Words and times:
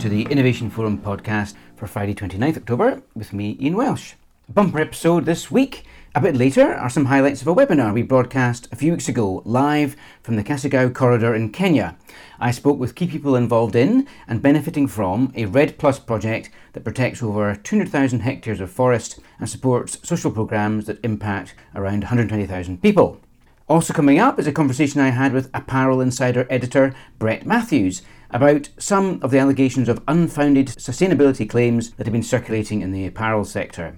To 0.00 0.08
the 0.08 0.22
Innovation 0.30 0.70
Forum 0.70 0.96
podcast 0.96 1.52
for 1.76 1.86
Friday 1.86 2.14
29th 2.14 2.56
October 2.56 3.02
with 3.14 3.34
me, 3.34 3.58
Ian 3.60 3.76
Welsh. 3.76 4.14
Bumper 4.48 4.80
episode 4.80 5.26
this 5.26 5.50
week. 5.50 5.84
A 6.14 6.22
bit 6.22 6.34
later 6.34 6.72
are 6.72 6.88
some 6.88 7.04
highlights 7.04 7.42
of 7.42 7.48
a 7.48 7.54
webinar 7.54 7.92
we 7.92 8.00
broadcast 8.00 8.66
a 8.72 8.76
few 8.76 8.92
weeks 8.92 9.10
ago 9.10 9.42
live 9.44 9.96
from 10.22 10.36
the 10.36 10.42
Kasigau 10.42 10.94
corridor 10.94 11.34
in 11.34 11.52
Kenya. 11.52 11.98
I 12.38 12.50
spoke 12.50 12.78
with 12.78 12.94
key 12.94 13.08
people 13.08 13.36
involved 13.36 13.76
in 13.76 14.08
and 14.26 14.40
benefiting 14.40 14.88
from 14.88 15.34
a 15.36 15.44
REDD 15.44 15.76
Plus 15.76 15.98
project 15.98 16.48
that 16.72 16.82
protects 16.84 17.22
over 17.22 17.54
200,000 17.54 18.20
hectares 18.20 18.60
of 18.60 18.70
forest 18.70 19.18
and 19.38 19.50
supports 19.50 19.98
social 20.02 20.30
programs 20.30 20.86
that 20.86 21.04
impact 21.04 21.54
around 21.74 22.04
120,000 22.04 22.80
people. 22.80 23.20
Also 23.68 23.92
coming 23.92 24.18
up 24.18 24.38
is 24.38 24.46
a 24.46 24.52
conversation 24.52 25.00
I 25.00 25.10
had 25.10 25.34
with 25.34 25.50
Apparel 25.52 26.00
Insider 26.00 26.46
editor 26.48 26.94
Brett 27.18 27.44
Matthews 27.44 28.00
about 28.32 28.68
some 28.78 29.18
of 29.22 29.30
the 29.30 29.38
allegations 29.38 29.88
of 29.88 30.02
unfounded 30.08 30.68
sustainability 30.68 31.48
claims 31.48 31.90
that 31.92 32.06
have 32.06 32.12
been 32.12 32.22
circulating 32.22 32.80
in 32.80 32.92
the 32.92 33.06
apparel 33.06 33.44
sector. 33.44 33.96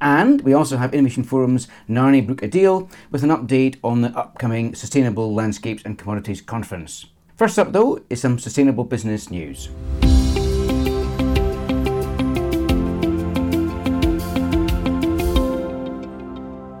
And 0.00 0.42
we 0.42 0.52
also 0.52 0.76
have 0.76 0.94
Innovation 0.94 1.24
Forum's 1.24 1.66
Narni 1.88 2.24
Brooke 2.24 2.42
Adil 2.42 2.90
with 3.10 3.24
an 3.24 3.30
update 3.30 3.76
on 3.82 4.02
the 4.02 4.16
upcoming 4.16 4.74
Sustainable 4.74 5.34
Landscapes 5.34 5.82
and 5.84 5.98
Commodities 5.98 6.40
Conference. 6.40 7.06
First 7.36 7.58
up, 7.58 7.72
though, 7.72 8.02
is 8.08 8.20
some 8.20 8.38
sustainable 8.38 8.84
business 8.84 9.30
news. 9.30 9.70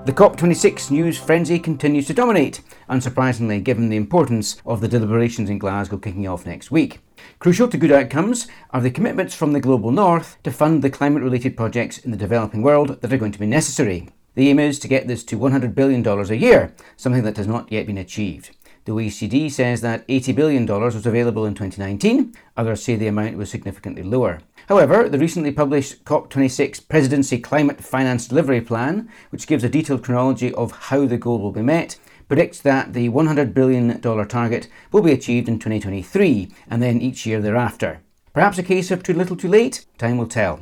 The 0.08 0.14
COP26 0.14 0.90
news 0.90 1.18
frenzy 1.18 1.58
continues 1.58 2.06
to 2.06 2.14
dominate, 2.14 2.62
unsurprisingly, 2.88 3.62
given 3.62 3.90
the 3.90 3.98
importance 3.98 4.56
of 4.64 4.80
the 4.80 4.88
deliberations 4.88 5.50
in 5.50 5.58
Glasgow 5.58 5.98
kicking 5.98 6.26
off 6.26 6.46
next 6.46 6.70
week. 6.70 7.00
Crucial 7.40 7.68
to 7.68 7.76
good 7.76 7.92
outcomes 7.92 8.48
are 8.70 8.80
the 8.80 8.90
commitments 8.90 9.34
from 9.34 9.52
the 9.52 9.60
global 9.60 9.90
north 9.90 10.42
to 10.44 10.50
fund 10.50 10.82
the 10.82 10.88
climate 10.88 11.22
related 11.22 11.58
projects 11.58 11.98
in 11.98 12.10
the 12.10 12.16
developing 12.16 12.62
world 12.62 13.02
that 13.02 13.12
are 13.12 13.18
going 13.18 13.32
to 13.32 13.38
be 13.38 13.44
necessary. 13.44 14.08
The 14.34 14.48
aim 14.48 14.58
is 14.58 14.78
to 14.78 14.88
get 14.88 15.08
this 15.08 15.22
to 15.24 15.38
$100 15.38 15.74
billion 15.74 16.02
a 16.06 16.34
year, 16.34 16.74
something 16.96 17.24
that 17.24 17.36
has 17.36 17.46
not 17.46 17.70
yet 17.70 17.86
been 17.86 17.98
achieved. 17.98 18.56
The 18.86 18.94
OECD 18.94 19.52
says 19.52 19.82
that 19.82 20.08
$80 20.08 20.34
billion 20.34 20.64
was 20.64 21.04
available 21.04 21.44
in 21.44 21.52
2019. 21.52 22.34
Others 22.56 22.82
say 22.82 22.96
the 22.96 23.08
amount 23.08 23.36
was 23.36 23.50
significantly 23.50 24.02
lower. 24.02 24.40
However, 24.68 25.08
the 25.08 25.18
recently 25.18 25.50
published 25.50 26.04
COP26 26.04 26.88
Presidency 26.88 27.38
Climate 27.38 27.82
Finance 27.82 28.28
Delivery 28.28 28.60
Plan, 28.60 29.08
which 29.30 29.46
gives 29.46 29.64
a 29.64 29.68
detailed 29.70 30.04
chronology 30.04 30.52
of 30.52 30.72
how 30.72 31.06
the 31.06 31.16
goal 31.16 31.38
will 31.38 31.52
be 31.52 31.62
met, 31.62 31.98
predicts 32.28 32.60
that 32.60 32.92
the 32.92 33.08
$100 33.08 33.54
billion 33.54 33.98
target 34.28 34.68
will 34.92 35.00
be 35.00 35.12
achieved 35.12 35.48
in 35.48 35.58
2023 35.58 36.52
and 36.68 36.82
then 36.82 37.00
each 37.00 37.24
year 37.24 37.40
thereafter. 37.40 38.02
Perhaps 38.34 38.58
a 38.58 38.62
case 38.62 38.90
of 38.90 39.02
too 39.02 39.14
little 39.14 39.36
too 39.36 39.48
late? 39.48 39.86
Time 39.96 40.18
will 40.18 40.26
tell. 40.26 40.60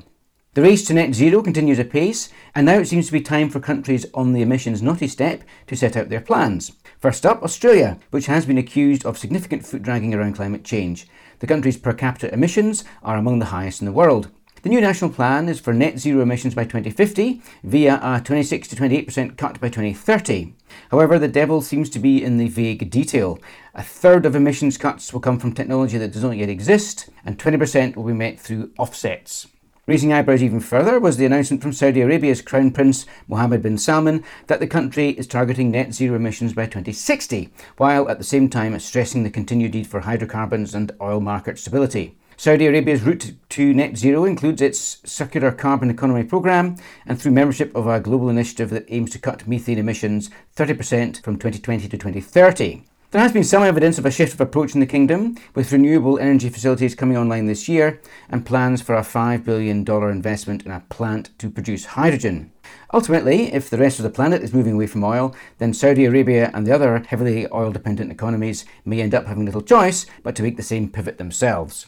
The 0.54 0.62
race 0.62 0.86
to 0.86 0.94
net 0.94 1.12
zero 1.12 1.42
continues 1.42 1.80
apace, 1.80 2.30
and 2.54 2.64
now 2.64 2.78
it 2.78 2.86
seems 2.86 3.06
to 3.06 3.12
be 3.12 3.20
time 3.20 3.50
for 3.50 3.60
countries 3.60 4.06
on 4.14 4.32
the 4.32 4.40
emissions 4.40 4.80
naughty 4.80 5.08
step 5.08 5.42
to 5.66 5.76
set 5.76 5.96
out 5.96 6.10
their 6.10 6.20
plans. 6.20 6.72
First 6.98 7.26
up, 7.26 7.42
Australia, 7.42 7.98
which 8.10 8.26
has 8.26 8.46
been 8.46 8.56
accused 8.56 9.04
of 9.04 9.18
significant 9.18 9.66
foot 9.66 9.82
dragging 9.82 10.14
around 10.14 10.36
climate 10.36 10.64
change. 10.64 11.08
The 11.38 11.46
country's 11.46 11.76
per 11.76 11.92
capita 11.92 12.32
emissions 12.32 12.84
are 13.02 13.16
among 13.16 13.38
the 13.38 13.46
highest 13.46 13.80
in 13.80 13.86
the 13.86 13.92
world. 13.92 14.30
The 14.62 14.70
new 14.70 14.80
national 14.80 15.10
plan 15.10 15.48
is 15.48 15.60
for 15.60 15.72
net 15.72 15.98
zero 15.98 16.22
emissions 16.22 16.54
by 16.54 16.64
2050 16.64 17.40
via 17.62 18.00
a 18.02 18.20
26 18.20 18.66
to 18.68 18.76
28% 18.76 19.36
cut 19.36 19.60
by 19.60 19.68
2030. 19.68 20.54
However, 20.90 21.18
the 21.18 21.28
devil 21.28 21.60
seems 21.60 21.88
to 21.90 21.98
be 21.98 22.24
in 22.24 22.38
the 22.38 22.48
vague 22.48 22.90
detail. 22.90 23.38
A 23.74 23.82
third 23.82 24.26
of 24.26 24.34
emissions 24.34 24.76
cuts 24.76 25.12
will 25.12 25.20
come 25.20 25.38
from 25.38 25.52
technology 25.52 25.98
that 25.98 26.12
does 26.12 26.24
not 26.24 26.36
yet 26.36 26.48
exist, 26.48 27.08
and 27.24 27.38
20% 27.38 27.94
will 27.94 28.04
be 28.04 28.12
met 28.12 28.40
through 28.40 28.72
offsets. 28.78 29.46
Raising 29.86 30.12
eyebrows 30.12 30.42
even 30.42 30.58
further 30.58 30.98
was 30.98 31.16
the 31.16 31.26
announcement 31.26 31.62
from 31.62 31.72
Saudi 31.72 32.00
Arabia's 32.00 32.42
Crown 32.42 32.72
Prince 32.72 33.06
Mohammed 33.28 33.62
bin 33.62 33.78
Salman 33.78 34.24
that 34.48 34.58
the 34.58 34.66
country 34.66 35.10
is 35.10 35.28
targeting 35.28 35.70
net 35.70 35.94
zero 35.94 36.16
emissions 36.16 36.52
by 36.52 36.64
2060, 36.64 37.50
while 37.76 38.08
at 38.08 38.18
the 38.18 38.24
same 38.24 38.50
time 38.50 38.76
stressing 38.80 39.22
the 39.22 39.30
continued 39.30 39.74
need 39.74 39.86
for 39.86 40.00
hydrocarbons 40.00 40.74
and 40.74 40.90
oil 41.00 41.20
market 41.20 41.56
stability. 41.56 42.18
Saudi 42.36 42.66
Arabia's 42.66 43.02
route 43.02 43.34
to 43.48 43.72
net 43.72 43.96
zero 43.96 44.24
includes 44.24 44.60
its 44.60 44.98
circular 45.08 45.52
carbon 45.52 45.88
economy 45.88 46.24
program 46.24 46.74
and 47.06 47.22
through 47.22 47.30
membership 47.30 47.72
of 47.76 47.86
a 47.86 48.00
global 48.00 48.28
initiative 48.28 48.70
that 48.70 48.86
aims 48.88 49.12
to 49.12 49.20
cut 49.20 49.46
methane 49.46 49.78
emissions 49.78 50.30
30% 50.56 51.22
from 51.22 51.36
2020 51.36 51.86
to 51.88 51.96
2030. 51.96 52.82
There 53.12 53.20
has 53.20 53.32
been 53.32 53.44
some 53.44 53.62
evidence 53.62 53.98
of 53.98 54.04
a 54.04 54.10
shift 54.10 54.34
of 54.34 54.40
approach 54.40 54.74
in 54.74 54.80
the 54.80 54.86
kingdom, 54.86 55.36
with 55.54 55.70
renewable 55.70 56.18
energy 56.18 56.48
facilities 56.48 56.96
coming 56.96 57.16
online 57.16 57.46
this 57.46 57.68
year 57.68 58.00
and 58.28 58.44
plans 58.44 58.82
for 58.82 58.96
a 58.96 59.02
$5 59.02 59.44
billion 59.44 59.88
investment 59.88 60.66
in 60.66 60.72
a 60.72 60.84
plant 60.88 61.30
to 61.38 61.48
produce 61.48 61.84
hydrogen. 61.84 62.50
Ultimately, 62.92 63.52
if 63.52 63.70
the 63.70 63.78
rest 63.78 64.00
of 64.00 64.02
the 64.02 64.10
planet 64.10 64.42
is 64.42 64.52
moving 64.52 64.74
away 64.74 64.88
from 64.88 65.04
oil, 65.04 65.36
then 65.58 65.72
Saudi 65.72 66.04
Arabia 66.04 66.50
and 66.52 66.66
the 66.66 66.74
other 66.74 66.98
heavily 67.06 67.46
oil 67.52 67.70
dependent 67.70 68.10
economies 68.10 68.64
may 68.84 69.00
end 69.00 69.14
up 69.14 69.26
having 69.26 69.44
little 69.44 69.62
choice 69.62 70.04
but 70.24 70.34
to 70.34 70.42
make 70.42 70.56
the 70.56 70.62
same 70.64 70.90
pivot 70.90 71.16
themselves. 71.16 71.86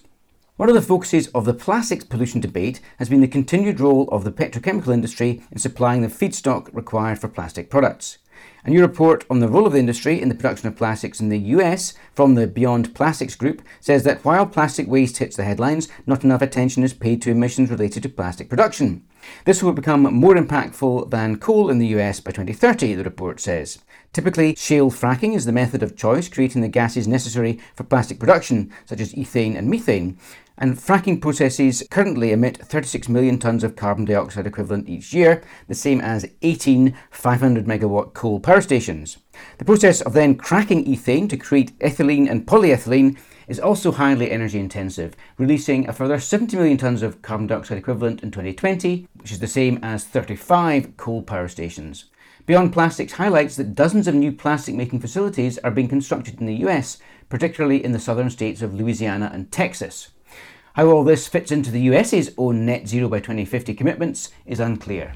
One 0.56 0.68
of 0.68 0.76
the 0.76 0.82
focuses 0.82 1.26
of 1.28 1.44
the 1.46 1.54
plastics 1.54 2.04
pollution 2.04 2.40
debate 2.40 2.80
has 2.98 3.08
been 3.08 3.22
the 3.22 3.28
continued 3.28 3.80
role 3.80 4.08
of 4.10 4.22
the 4.22 4.32
petrochemical 4.32 4.94
industry 4.94 5.42
in 5.50 5.58
supplying 5.58 6.02
the 6.02 6.08
feedstock 6.08 6.68
required 6.72 7.18
for 7.18 7.28
plastic 7.28 7.70
products. 7.70 8.18
A 8.64 8.70
new 8.70 8.80
report 8.80 9.24
on 9.30 9.38
the 9.38 9.48
role 9.48 9.66
of 9.66 9.72
the 9.72 9.78
industry 9.78 10.20
in 10.20 10.28
the 10.28 10.34
production 10.34 10.66
of 10.66 10.76
plastics 10.76 11.20
in 11.20 11.28
the 11.28 11.38
US 11.38 11.94
from 12.12 12.34
the 12.34 12.48
Beyond 12.48 12.92
Plastics 12.92 13.36
Group 13.36 13.62
says 13.80 14.02
that 14.02 14.24
while 14.24 14.46
plastic 14.46 14.88
waste 14.88 15.19
hits 15.19 15.36
the 15.36 15.44
headlines, 15.44 15.88
not 16.06 16.24
enough 16.24 16.42
attention 16.42 16.82
is 16.82 16.92
paid 16.92 17.22
to 17.22 17.30
emissions 17.30 17.70
related 17.70 18.02
to 18.02 18.08
plastic 18.08 18.48
production. 18.48 19.04
This 19.44 19.62
will 19.62 19.72
become 19.72 20.02
more 20.02 20.34
impactful 20.34 21.10
than 21.10 21.38
coal 21.38 21.70
in 21.70 21.78
the 21.78 21.86
US 21.98 22.18
by 22.18 22.32
2030, 22.32 22.94
the 22.94 23.04
report 23.04 23.38
says. 23.38 23.78
Typically, 24.12 24.56
shale 24.56 24.91
fracking 24.91 25.36
is 25.36 25.44
the 25.44 25.52
method 25.52 25.82
of 25.82 25.97
choice, 25.97 26.28
creating 26.28 26.62
the 26.62 26.68
gases 26.68 27.06
necessary 27.06 27.60
for 27.76 27.84
plastic 27.84 28.18
production, 28.18 28.72
such 28.86 29.00
as 29.00 29.14
ethane 29.14 29.56
and 29.56 29.70
methane 29.70 30.18
and 30.58 30.76
fracking 30.76 31.20
processes 31.20 31.82
currently 31.91 32.32
emit 32.32 32.58
36 32.58 33.08
million 33.08 33.38
tonnes 33.38 33.62
of 33.62 33.76
carbon 33.76 34.04
dioxide 34.04 34.46
equivalent 34.46 34.88
each 34.88 35.14
year, 35.14 35.42
the 35.69 35.74
same 35.74 36.00
as 36.00 36.26
18 36.42 36.96
500 37.10 37.64
megawatt 37.64 38.12
coal 38.12 38.41
power 38.41 38.60
stations. 38.60 39.18
The 39.58 39.64
process 39.64 40.00
of 40.00 40.12
then 40.12 40.34
cracking 40.34 40.84
ethane 40.84 41.28
to 41.30 41.36
create 41.36 41.78
ethylene 41.78 42.28
and 42.28 42.47
polyethylene 42.47 43.16
is 43.47 43.58
also 43.58 43.92
highly 43.92 44.30
energy 44.30 44.58
intensive, 44.58 45.16
releasing 45.38 45.88
a 45.88 45.92
further 45.92 46.20
70 46.20 46.56
million 46.56 46.76
tonnes 46.76 47.02
of 47.02 47.22
carbon 47.22 47.47
dioxide 47.47 47.78
equivalent 47.78 48.22
in 48.22 48.30
2020, 48.30 49.08
which 49.14 49.32
is 49.32 49.38
the 49.38 49.47
same 49.47 49.78
as 49.82 50.04
35 50.04 50.97
coal 50.97 51.22
power 51.22 51.48
stations. 51.48 52.06
Beyond 52.47 52.72
Plastics 52.72 53.12
highlights 53.12 53.56
that 53.56 53.74
dozens 53.74 54.08
of 54.08 54.14
new 54.14 54.32
plastic 54.32 54.74
making 54.74 55.00
facilities 55.00 55.58
are 55.58 55.70
being 55.70 55.88
constructed 55.88 56.41
in 56.41 56.47
the 56.47 56.66
US, 56.66 56.98
particularly 57.28 57.84
in 57.84 57.92
the 57.92 57.98
southern 57.98 58.30
states 58.30 58.62
of 58.62 58.74
Louisiana 58.74 59.30
and 59.32 59.52
Texas. 59.52 60.08
How 60.78 60.87
all 60.91 61.03
this 61.03 61.27
fits 61.27 61.50
into 61.50 61.72
the 61.72 61.81
US's 61.91 62.33
own 62.39 62.65
net 62.65 62.87
zero 62.87 63.09
by 63.09 63.19
2050 63.19 63.75
commitments 63.75 64.31
is 64.47 64.61
unclear. 64.61 65.12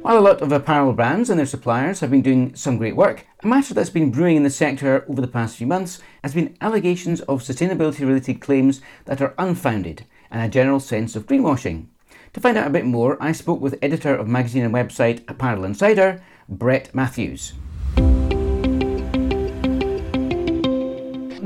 While 0.00 0.16
a 0.16 0.24
lot 0.24 0.40
of 0.40 0.50
apparel 0.50 0.94
brands 0.94 1.28
and 1.28 1.38
their 1.38 1.44
suppliers 1.44 2.00
have 2.00 2.10
been 2.10 2.22
doing 2.22 2.54
some 2.54 2.78
great 2.78 2.96
work, 2.96 3.26
a 3.42 3.46
matter 3.46 3.74
that's 3.74 3.90
been 3.90 4.10
brewing 4.10 4.38
in 4.38 4.44
the 4.44 4.48
sector 4.48 5.04
over 5.10 5.20
the 5.20 5.28
past 5.28 5.58
few 5.58 5.66
months 5.66 6.00
has 6.24 6.32
been 6.32 6.56
allegations 6.62 7.20
of 7.20 7.42
sustainability 7.42 8.00
related 8.00 8.40
claims 8.40 8.80
that 9.04 9.20
are 9.20 9.34
unfounded 9.36 10.06
and 10.30 10.40
a 10.40 10.48
general 10.48 10.80
sense 10.80 11.16
of 11.16 11.26
greenwashing. 11.26 11.88
To 12.32 12.40
find 12.40 12.56
out 12.56 12.68
a 12.68 12.70
bit 12.70 12.86
more, 12.86 13.22
I 13.22 13.32
spoke 13.32 13.60
with 13.60 13.78
editor 13.82 14.14
of 14.14 14.26
magazine 14.26 14.64
and 14.64 14.72
website 14.72 15.22
Apparel 15.28 15.64
Insider, 15.64 16.22
Brett 16.48 16.94
Matthews. 16.94 17.52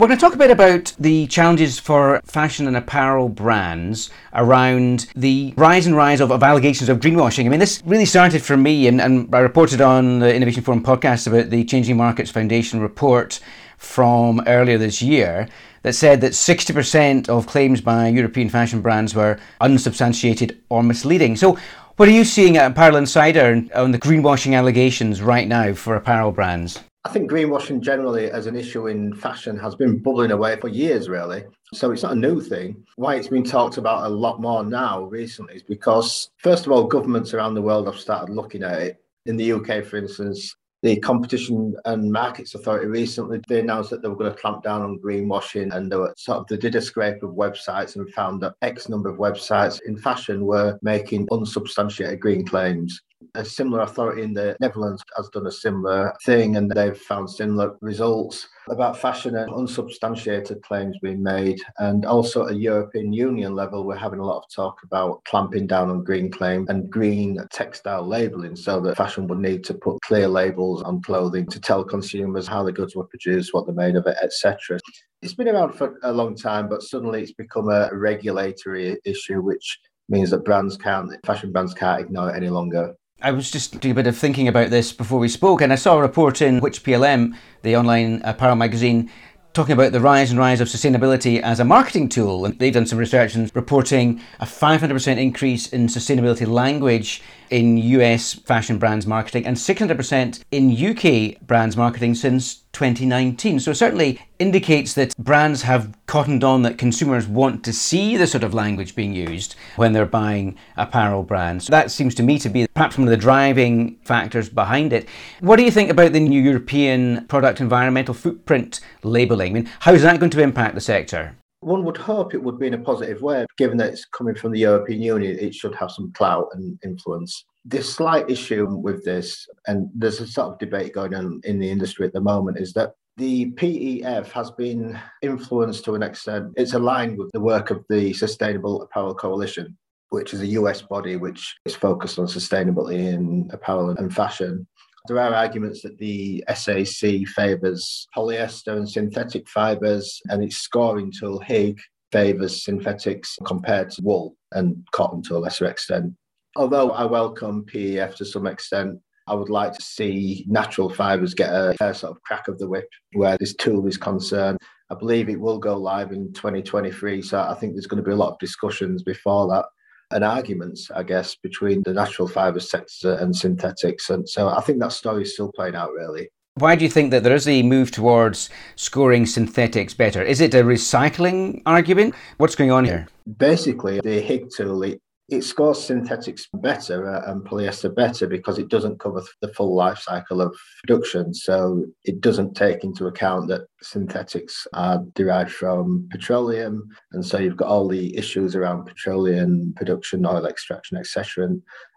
We're 0.02 0.08
going 0.08 0.18
to 0.18 0.26
talk 0.26 0.34
a 0.34 0.38
bit 0.38 0.50
about 0.50 0.92
the 0.98 1.28
challenges 1.28 1.78
for 1.78 2.20
fashion 2.24 2.66
and 2.66 2.76
apparel 2.76 3.28
brands 3.28 4.10
around 4.32 5.06
the 5.14 5.54
rise 5.56 5.86
and 5.86 5.94
rise 5.94 6.20
of, 6.20 6.32
of 6.32 6.42
allegations 6.42 6.88
of 6.88 6.98
greenwashing. 6.98 7.46
I 7.46 7.48
mean, 7.48 7.60
this 7.60 7.80
really 7.86 8.04
started 8.04 8.42
for 8.42 8.56
me, 8.56 8.88
and, 8.88 9.00
and 9.00 9.32
I 9.32 9.38
reported 9.38 9.80
on 9.80 10.18
the 10.18 10.34
Innovation 10.34 10.64
Forum 10.64 10.82
podcast 10.82 11.28
about 11.28 11.50
the 11.50 11.64
Changing 11.64 11.96
Markets 11.96 12.32
Foundation 12.32 12.80
report 12.80 13.38
from 13.78 14.42
earlier 14.48 14.76
this 14.76 15.02
year 15.02 15.46
that 15.82 15.92
said 15.92 16.20
that 16.22 16.32
60% 16.32 17.28
of 17.28 17.46
claims 17.46 17.80
by 17.80 18.08
European 18.08 18.48
fashion 18.48 18.80
brands 18.80 19.14
were 19.14 19.38
unsubstantiated 19.60 20.60
or 20.68 20.82
misleading. 20.82 21.36
So, 21.36 21.56
what 21.96 22.08
are 22.08 22.12
you 22.12 22.24
seeing 22.24 22.56
at 22.56 22.72
Apparel 22.72 22.96
Insider 22.96 23.62
on 23.72 23.92
the 23.92 24.00
greenwashing 24.00 24.58
allegations 24.58 25.22
right 25.22 25.46
now 25.46 25.74
for 25.74 25.94
apparel 25.94 26.32
brands? 26.32 26.80
I 27.04 27.08
think 27.08 27.28
greenwashing 27.28 27.80
generally 27.80 28.30
as 28.30 28.46
an 28.46 28.54
issue 28.54 28.86
in 28.86 29.12
fashion 29.14 29.58
has 29.58 29.74
been 29.74 29.98
bubbling 29.98 30.30
away 30.30 30.54
for 30.60 30.68
years, 30.68 31.08
really. 31.08 31.44
So 31.74 31.90
it's 31.90 32.04
not 32.04 32.12
a 32.12 32.16
new 32.16 32.40
thing. 32.40 32.84
Why 32.94 33.16
it's 33.16 33.26
been 33.26 33.42
talked 33.42 33.76
about 33.76 34.06
a 34.06 34.08
lot 34.08 34.40
more 34.40 34.62
now 34.62 35.02
recently 35.04 35.56
is 35.56 35.64
because, 35.64 36.30
first 36.36 36.64
of 36.64 36.70
all, 36.70 36.84
governments 36.84 37.34
around 37.34 37.54
the 37.54 37.62
world 37.62 37.86
have 37.86 37.98
started 37.98 38.32
looking 38.32 38.62
at 38.62 38.80
it. 38.80 39.04
In 39.26 39.36
the 39.36 39.52
UK, 39.52 39.84
for 39.84 39.96
instance, 39.96 40.54
The 40.82 40.98
Competition 41.00 41.74
and 41.86 42.12
Markets 42.12 42.54
Authority 42.54 42.86
recently 42.86 43.40
they 43.48 43.60
announced 43.60 43.90
that 43.90 44.02
they 44.02 44.08
were 44.08 44.16
going 44.16 44.32
to 44.32 44.38
clamp 44.38 44.62
down 44.62 44.82
on 44.82 45.00
greenwashing, 45.00 45.74
and 45.74 45.90
they 45.90 45.96
were 45.96 46.14
sort 46.16 46.38
of 46.38 46.46
they 46.46 46.56
did 46.56 46.76
a 46.76 46.80
scrape 46.80 47.22
of 47.24 47.30
websites 47.30 47.96
and 47.96 48.12
found 48.14 48.40
that 48.42 48.54
X 48.62 48.88
number 48.88 49.08
of 49.08 49.18
websites 49.18 49.80
in 49.86 49.96
fashion 49.96 50.44
were 50.44 50.78
making 50.82 51.28
unsubstantiated 51.32 52.20
green 52.20 52.46
claims. 52.46 53.00
A 53.34 53.42
similar 53.42 53.80
authority 53.80 54.22
in 54.22 54.34
the 54.34 54.54
Netherlands 54.60 55.02
has 55.16 55.30
done 55.30 55.46
a 55.46 55.50
similar 55.50 56.12
thing, 56.26 56.56
and 56.56 56.70
they've 56.70 56.96
found 56.96 57.30
similar 57.30 57.74
results 57.80 58.46
about 58.68 58.98
fashion 58.98 59.36
and 59.36 59.50
unsubstantiated 59.54 60.62
claims 60.62 60.98
being 61.00 61.22
made. 61.22 61.58
And 61.78 62.04
also 62.04 62.44
at 62.44 62.52
a 62.52 62.56
European 62.56 63.10
Union 63.10 63.54
level, 63.54 63.84
we're 63.84 63.96
having 63.96 64.18
a 64.18 64.24
lot 64.24 64.42
of 64.42 64.50
talk 64.54 64.82
about 64.84 65.24
clamping 65.24 65.66
down 65.66 65.88
on 65.88 66.04
green 66.04 66.30
claim 66.30 66.66
and 66.68 66.90
green 66.90 67.38
textile 67.50 68.06
labelling 68.06 68.54
so 68.54 68.80
that 68.80 68.98
fashion 68.98 69.26
would 69.28 69.38
need 69.38 69.64
to 69.64 69.72
put 69.72 70.02
clear 70.02 70.28
labels 70.28 70.82
on 70.82 71.00
clothing 71.00 71.46
to 71.46 71.58
tell 71.58 71.82
consumers 71.82 72.46
how 72.46 72.62
the 72.62 72.70
goods 72.70 72.94
were 72.94 73.06
produced, 73.06 73.54
what 73.54 73.64
they're 73.64 73.74
made 73.74 73.96
of, 73.96 74.06
etc. 74.06 74.78
It's 75.22 75.34
been 75.34 75.48
around 75.48 75.72
for 75.72 75.98
a 76.02 76.12
long 76.12 76.36
time, 76.36 76.68
but 76.68 76.82
suddenly 76.82 77.22
it's 77.22 77.32
become 77.32 77.70
a 77.70 77.88
regulatory 77.94 78.98
issue, 79.06 79.40
which 79.40 79.78
means 80.10 80.30
that 80.30 80.44
brands 80.44 80.76
can't, 80.76 81.10
fashion 81.24 81.50
brands 81.50 81.72
can't 81.72 82.02
ignore 82.02 82.28
it 82.28 82.36
any 82.36 82.50
longer. 82.50 82.94
I 83.22 83.30
was 83.30 83.50
just 83.50 83.78
doing 83.78 83.92
a 83.92 83.94
bit 83.94 84.08
of 84.08 84.18
thinking 84.18 84.48
about 84.48 84.70
this 84.70 84.92
before 84.92 85.20
we 85.20 85.28
spoke, 85.28 85.60
and 85.60 85.72
I 85.72 85.76
saw 85.76 85.96
a 85.96 86.00
report 86.00 86.42
in 86.42 86.60
WhichPLM, 86.60 87.36
the 87.62 87.76
online 87.76 88.20
uh, 88.22 88.30
apparel 88.30 88.56
magazine, 88.56 89.10
talking 89.52 89.74
about 89.74 89.92
the 89.92 90.00
rise 90.00 90.30
and 90.30 90.40
rise 90.40 90.60
of 90.60 90.66
sustainability 90.66 91.40
as 91.40 91.60
a 91.60 91.64
marketing 91.64 92.08
tool. 92.08 92.44
And 92.44 92.58
they've 92.58 92.72
done 92.72 92.86
some 92.86 92.98
research 92.98 93.36
and 93.36 93.54
reporting 93.54 94.20
a 94.40 94.44
500% 94.44 95.18
increase 95.18 95.68
in 95.68 95.86
sustainability 95.86 96.48
language 96.48 97.22
in 97.52 97.76
US 97.76 98.32
fashion 98.32 98.78
brands 98.78 99.06
marketing 99.06 99.46
and 99.46 99.56
600% 99.56 100.42
in 100.50 100.72
UK 100.72 101.38
brands 101.46 101.76
marketing 101.76 102.14
since 102.14 102.62
2019. 102.72 103.60
So 103.60 103.74
certainly 103.74 104.18
indicates 104.38 104.94
that 104.94 105.14
brands 105.18 105.62
have 105.62 105.94
cottoned 106.06 106.42
on 106.42 106.62
that 106.62 106.78
consumers 106.78 107.28
want 107.28 107.62
to 107.64 107.72
see 107.72 108.16
the 108.16 108.26
sort 108.26 108.42
of 108.42 108.54
language 108.54 108.94
being 108.94 109.12
used 109.12 109.54
when 109.76 109.92
they're 109.92 110.06
buying 110.06 110.56
apparel 110.78 111.22
brands. 111.22 111.66
So 111.66 111.70
that 111.72 111.90
seems 111.90 112.14
to 112.14 112.22
me 112.22 112.38
to 112.38 112.48
be 112.48 112.66
perhaps 112.68 112.96
one 112.96 113.06
of 113.06 113.10
the 113.10 113.18
driving 113.18 113.98
factors 114.02 114.48
behind 114.48 114.94
it. 114.94 115.06
What 115.40 115.56
do 115.56 115.62
you 115.62 115.70
think 115.70 115.90
about 115.90 116.14
the 116.14 116.20
new 116.20 116.40
European 116.40 117.26
product 117.26 117.60
environmental 117.60 118.14
footprint 118.14 118.80
labelling? 119.02 119.52
I 119.52 119.54
mean, 119.54 119.70
how 119.80 119.92
is 119.92 120.02
that 120.02 120.18
going 120.18 120.30
to 120.30 120.42
impact 120.42 120.74
the 120.74 120.80
sector? 120.80 121.36
One 121.62 121.84
would 121.84 121.96
hope 121.96 122.34
it 122.34 122.42
would 122.42 122.58
be 122.58 122.66
in 122.66 122.74
a 122.74 122.78
positive 122.78 123.22
way, 123.22 123.46
given 123.56 123.78
that 123.78 123.92
it's 123.92 124.04
coming 124.04 124.34
from 124.34 124.50
the 124.50 124.58
European 124.58 125.00
Union, 125.00 125.38
it 125.38 125.54
should 125.54 125.76
have 125.76 125.92
some 125.92 126.12
clout 126.12 126.48
and 126.54 126.76
influence. 126.84 127.44
The 127.64 127.80
slight 127.80 128.28
issue 128.28 128.66
with 128.66 129.04
this, 129.04 129.46
and 129.68 129.88
there's 129.94 130.20
a 130.20 130.26
sort 130.26 130.48
of 130.48 130.58
debate 130.58 130.92
going 130.92 131.14
on 131.14 131.40
in 131.44 131.60
the 131.60 131.70
industry 131.70 132.04
at 132.04 132.12
the 132.12 132.20
moment, 132.20 132.58
is 132.58 132.72
that 132.72 132.94
the 133.16 133.52
PEF 133.52 134.32
has 134.32 134.50
been 134.50 134.98
influenced 135.22 135.84
to 135.84 135.94
an 135.94 136.02
extent. 136.02 136.52
It's 136.56 136.74
aligned 136.74 137.16
with 137.16 137.30
the 137.32 137.40
work 137.40 137.70
of 137.70 137.84
the 137.88 138.12
Sustainable 138.12 138.82
Apparel 138.82 139.14
Coalition, 139.14 139.78
which 140.08 140.34
is 140.34 140.40
a 140.40 140.46
US 140.58 140.82
body 140.82 141.14
which 141.14 141.54
is 141.64 141.76
focused 141.76 142.18
on 142.18 142.26
sustainability 142.26 143.12
in 143.12 143.48
apparel 143.52 143.90
and 143.90 144.12
fashion. 144.12 144.66
There 145.08 145.18
are 145.18 145.34
arguments 145.34 145.82
that 145.82 145.98
the 145.98 146.44
SAC 146.54 147.26
favours 147.26 148.06
polyester 148.16 148.76
and 148.76 148.88
synthetic 148.88 149.48
fibres, 149.48 150.20
and 150.28 150.44
its 150.44 150.58
scoring 150.58 151.10
tool 151.10 151.40
Higg 151.40 151.80
favours 152.12 152.64
synthetics 152.64 153.36
compared 153.44 153.90
to 153.90 154.02
wool 154.02 154.36
and 154.52 154.86
cotton 154.92 155.22
to 155.22 155.36
a 155.36 155.38
lesser 155.38 155.66
extent. 155.66 156.12
Although 156.54 156.90
I 156.90 157.04
welcome 157.06 157.64
PEF 157.64 158.14
to 158.16 158.24
some 158.24 158.46
extent, 158.46 159.00
I 159.26 159.34
would 159.34 159.48
like 159.48 159.72
to 159.72 159.82
see 159.82 160.44
natural 160.48 160.88
fibres 160.88 161.34
get 161.34 161.50
a 161.50 161.74
fair 161.78 161.94
sort 161.94 162.12
of 162.12 162.22
crack 162.22 162.46
of 162.46 162.58
the 162.58 162.68
whip 162.68 162.88
where 163.14 163.36
this 163.38 163.54
tool 163.54 163.86
is 163.88 163.96
concerned. 163.96 164.58
I 164.90 164.94
believe 164.94 165.28
it 165.28 165.40
will 165.40 165.58
go 165.58 165.76
live 165.76 166.12
in 166.12 166.32
2023, 166.34 167.22
so 167.22 167.40
I 167.40 167.54
think 167.54 167.72
there's 167.72 167.86
going 167.86 168.02
to 168.02 168.08
be 168.08 168.12
a 168.12 168.16
lot 168.16 168.32
of 168.32 168.38
discussions 168.38 169.02
before 169.02 169.48
that 169.48 169.64
and 170.12 170.24
arguments, 170.24 170.90
I 170.90 171.02
guess, 171.02 171.36
between 171.36 171.82
the 171.84 171.92
natural 171.92 172.28
fibre 172.28 172.60
sector 172.60 173.14
and 173.14 173.34
synthetics. 173.34 174.10
And 174.10 174.28
so 174.28 174.48
I 174.48 174.60
think 174.60 174.78
that 174.80 174.92
story 174.92 175.22
is 175.22 175.34
still 175.34 175.50
playing 175.52 175.74
out, 175.74 175.92
really. 175.92 176.28
Why 176.56 176.76
do 176.76 176.84
you 176.84 176.90
think 176.90 177.10
that 177.12 177.22
there 177.22 177.34
is 177.34 177.48
a 177.48 177.62
move 177.62 177.90
towards 177.90 178.50
scoring 178.76 179.24
synthetics 179.24 179.94
better? 179.94 180.22
Is 180.22 180.40
it 180.40 180.52
a 180.54 180.62
recycling 180.62 181.62
argument? 181.64 182.14
What's 182.36 182.54
going 182.54 182.70
on 182.70 182.84
here? 182.84 183.08
Basically, 183.38 184.00
the 184.00 184.20
Higg 184.20 184.50
tool, 184.54 184.82
it 184.82 185.00
it 185.32 185.44
scores 185.44 185.82
synthetics 185.82 186.48
better 186.54 187.08
uh, 187.08 187.30
and 187.30 187.42
polyester 187.44 187.94
better 187.94 188.26
because 188.26 188.58
it 188.58 188.68
doesn't 188.68 189.00
cover 189.00 189.22
the 189.40 189.48
full 189.48 189.74
life 189.74 189.98
cycle 189.98 190.40
of 190.40 190.54
production. 190.82 191.32
So 191.32 191.86
it 192.04 192.20
doesn't 192.20 192.54
take 192.54 192.84
into 192.84 193.06
account 193.06 193.48
that 193.48 193.62
synthetics 193.80 194.66
are 194.74 195.04
derived 195.14 195.52
from 195.52 196.08
petroleum. 196.10 196.88
And 197.12 197.24
so 197.24 197.38
you've 197.38 197.56
got 197.56 197.68
all 197.68 197.88
the 197.88 198.16
issues 198.16 198.54
around 198.54 198.84
petroleum 198.84 199.72
production, 199.76 200.26
oil 200.26 200.46
extraction, 200.46 200.98
etc. 200.98 201.48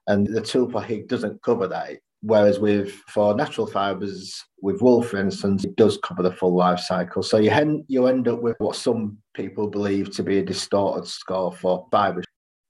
And, 0.07 0.27
the 0.27 0.41
tool 0.41 0.69
for 0.69 0.83
Higg 0.83 1.07
doesn't 1.07 1.41
cover 1.41 1.67
that. 1.67 1.97
Whereas 2.21 2.59
with 2.59 2.91
for 3.07 3.35
natural 3.35 3.67
fibres, 3.67 4.43
with 4.61 4.81
wool, 4.81 5.03
for 5.03 5.17
instance, 5.17 5.63
it 5.63 5.75
does 5.75 5.97
cover 6.03 6.23
the 6.23 6.31
full 6.31 6.55
life 6.55 6.79
cycle. 6.79 7.21
So 7.21 7.37
you 7.37 7.51
end, 7.51 7.85
you 7.87 8.07
end 8.07 8.27
up 8.27 8.41
with 8.41 8.55
what 8.59 8.75
some 8.75 9.17
people 9.33 9.67
believe 9.67 10.11
to 10.15 10.23
be 10.23 10.39
a 10.39 10.43
distorted 10.43 11.07
score 11.07 11.51
for 11.51 11.87
fibres. 11.91 12.25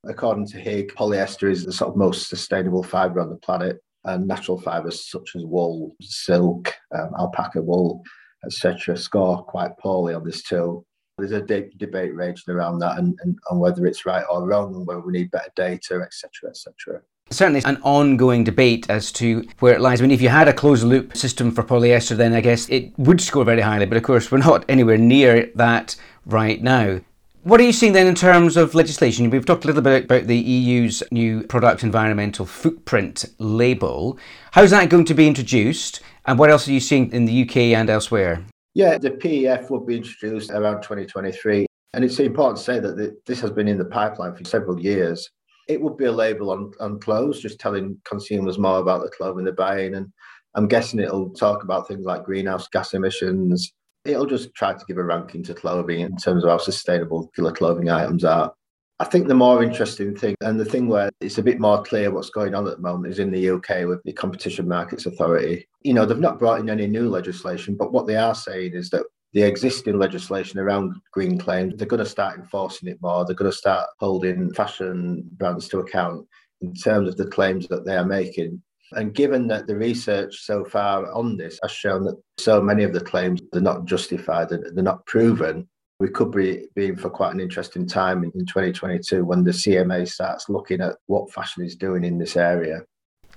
According 0.07 0.48
to 0.48 0.60
Higg, 0.60 0.90
polyester 0.90 1.50
is 1.50 1.66
the 1.66 1.74
sort 1.74 1.92
of 1.92 1.98
most 1.98 2.30
sustainable 2.30 2.84
fibre 2.84 3.19
on 3.19 3.30
the 3.30 3.38
planet, 3.38 3.80
and 4.04 4.28
natural 4.28 4.60
fibres 4.60 5.10
such 5.10 5.31
as 5.36 5.44
wool, 5.46 5.96
silk, 6.02 6.74
um, 6.94 7.12
alpaca 7.18 7.62
wool, 7.62 8.04
etc., 8.46 8.96
score 8.98 9.44
quite 9.44 9.78
poorly 9.80 10.13
on 10.13 10.24
this 10.24 10.44
tool. 10.44 10.86
There's 11.18 11.31
a 11.31 11.42
de- 11.42 11.72
debate 11.78 12.13
raging 12.13 12.54
around 12.54 12.80
that 12.80 13.00
and, 13.00 13.18
and, 13.24 13.38
and 13.50 13.60
whether 13.60 13.86
it's 13.86 14.06
right 14.06 14.25
or 14.30 14.48
wrong, 14.48 14.75
and 14.75 14.86
whether 14.86 15.00
we 15.00 15.13
need 15.13 15.31
better 15.31 15.52
data, 15.56 16.02
etc., 16.02 16.50
etc. 16.50 17.01
Certainly, 17.31 17.63
an 17.66 17.80
ongoing 17.81 18.44
debate 18.44 18.88
as 18.90 19.12
to 19.13 19.48
where 19.60 19.74
it 19.74 19.81
lies. 19.81 20.00
I 20.00 20.04
mean, 20.04 20.12
if 20.12 20.22
you 20.22 20.30
had 20.30 20.48
a 20.48 20.54
closed 20.54 20.84
loop 20.84 21.18
system 21.18 21.51
for 21.51 21.63
polyester, 21.63 22.15
then 22.15 22.34
I 22.34 22.41
guess 22.41 22.70
it 22.70 22.98
would 23.00 23.20
score 23.20 23.44
very 23.44 23.62
highly. 23.62 23.88
But 23.88 23.98
of 23.98 24.03
course, 24.03 24.32
we're 24.32 24.38
not 24.38 24.65
anywhere 24.70 24.98
near 24.98 25.50
that 25.56 25.96
right 26.27 26.62
now. 26.62 27.00
What 27.46 27.60
are 27.60 27.64
you 27.64 27.74
seeing 27.74 27.94
then 27.94 28.08
in 28.08 28.16
terms 28.16 28.58
of 28.58 28.74
legislation? 28.74 29.30
We've 29.30 29.46
talked 29.46 29.66
a 29.66 29.68
little 29.68 29.84
bit 29.84 30.06
about 30.06 30.25
the 30.25 30.36
EU's 30.36 31.04
new 31.12 31.44
product 31.44 31.84
environmental 31.84 32.48
footprint 32.48 33.24
label. 33.38 34.18
How's 34.54 34.72
that 34.72 34.90
going 34.90 35.06
to 35.06 35.14
be 35.14 35.28
introduced? 35.28 36.02
And 36.25 36.40
what 36.40 36.50
else 36.50 36.68
are 36.68 36.72
you 36.72 36.80
seeing 36.80 37.12
in 37.12 37.25
the 37.25 37.44
UK 37.44 37.58
and 37.78 37.88
elsewhere? 37.88 38.44
Yeah, 38.74 38.98
the 38.98 39.12
PEF 39.12 39.70
will 39.70 39.86
be 39.86 39.98
introduced 39.98 40.50
around 40.50 40.82
2023. 40.82 41.68
And 41.94 42.04
it's 42.04 42.20
important 42.20 42.58
to 42.58 42.64
say 42.64 42.80
that 42.80 43.16
this 43.28 43.42
has 43.42 43.52
been 43.52 43.68
in 43.68 43.78
the 43.78 43.86
pipeline 43.86 44.36
for 44.36 44.44
several 44.44 44.80
years. 44.80 45.30
It 45.70 45.80
would 45.80 45.98
be 45.98 46.06
a 46.06 46.12
label 46.12 46.50
on, 46.50 46.72
on 46.80 47.00
clothes, 47.00 47.42
just 47.42 47.60
telling 47.60 47.96
consumers 48.06 48.58
more 48.58 48.80
about 48.80 49.04
the 49.04 49.12
clothing 49.12 49.44
they're 49.44 49.54
buying. 49.54 49.94
And 49.94 50.08
I'm 50.56 50.68
guessing 50.68 51.00
it'll 51.00 51.30
talk 51.30 51.62
about 51.62 51.88
things 51.88 52.06
like 52.06 52.24
greenhouse 52.24 52.68
gas 52.70 52.96
emissions, 52.96 53.72
it'll 54.05 54.25
just 54.25 54.53
try 54.53 54.74
to 54.74 54.85
give 54.88 54.97
a 54.97 55.03
ranking 55.03 55.43
to 55.43 55.53
clothing 55.53 56.01
in 56.01 56.15
terms 56.17 56.43
of 56.43 56.50
how 56.50 56.57
sustainable 56.57 57.27
clothing 57.33 57.89
items 57.89 58.24
are. 58.24 58.53
I 59.00 59.05
think 59.05 59.27
the 59.27 59.35
more 59.35 59.62
interesting 59.62 60.15
thing, 60.15 60.35
and 60.39 60.57
the 60.57 60.63
thing 60.63 60.88
where 60.88 61.09
it's 61.19 61.38
a 61.38 61.43
bit 61.43 61.59
more 61.59 61.83
clear 61.83 62.12
what's 62.12 62.29
going 62.29 62.55
on 62.55 62.65
at 62.67 62.77
the 62.77 62.81
moment, 62.81 63.12
is 63.12 63.19
in 63.19 63.29
the 63.29 63.50
UK 63.50 63.85
with 63.85 64.01
the 64.03 64.13
Competition 64.13 64.69
Markets 64.69 65.05
Authority. 65.05 65.67
You 65.81 65.93
know, 65.93 66.05
they've 66.05 66.17
not 66.17 66.39
brought 66.39 66.62
in 66.62 66.69
any 66.69 66.88
new 66.88 67.09
legislation, 67.09 67.75
but 67.75 67.91
what 67.91 68.07
they 68.07 68.15
are 68.15 68.35
saying 68.35 68.74
is 68.74 68.89
that 68.91 69.03
the 69.33 69.43
existing 69.43 70.00
legislation 70.00 70.59
around 70.59 70.95
green 71.12 71.38
claims, 71.38 71.75
they're 71.75 71.88
going 71.88 72.01
to 72.01 72.09
start 72.09 72.39
enforcing 72.39 72.88
it 72.88 73.01
more. 73.01 73.25
They're 73.25 73.35
going 73.35 73.51
to 73.51 73.57
start 73.57 73.89
holding 74.00 74.53
fashion 74.53 75.29
brands 75.33 75.67
to 75.69 75.79
account 75.79 76.25
in 76.62 76.74
terms 76.74 77.09
of 77.09 77.17
the 77.17 77.27
claims 77.27 77.67
that 77.67 77.85
they 77.85 77.97
are 77.97 78.05
making. 78.05 78.62
And 78.94 79.13
given 79.13 79.48
that 79.48 79.68
the 79.68 79.75
research 79.75 80.42
so 80.44 80.63
far 80.63 81.12
on 81.12 81.38
this 81.38 81.60
has 81.62 81.72
shown 81.72 82.04
that 82.06 82.22
so 82.38 82.62
many 82.62 82.84
of 82.84 82.94
the 82.94 83.01
claims 83.01 83.42
are 83.54 83.62
not 83.62 83.86
justified, 83.86 84.51
and 84.51 84.65
they're 84.75 84.84
not 84.84 85.06
proven, 85.06 85.68
we 86.00 86.10
could 86.10 86.32
be 86.32 86.68
being 86.75 86.96
for 86.96 87.10
quite 87.10 87.34
an 87.34 87.39
interesting 87.39 87.88
time 87.88 88.24
in 88.24 88.32
2022 88.32 89.24
when 89.24 89.44
the 89.44 89.51
CMA 89.51 90.08
starts 90.08 90.50
looking 90.50 90.82
at 90.82 90.98
what 91.08 91.32
fashion 91.32 91.63
is 91.63 91.75
doing 91.75 92.04
in 92.04 92.18
this 92.18 92.36
area. 92.36 92.82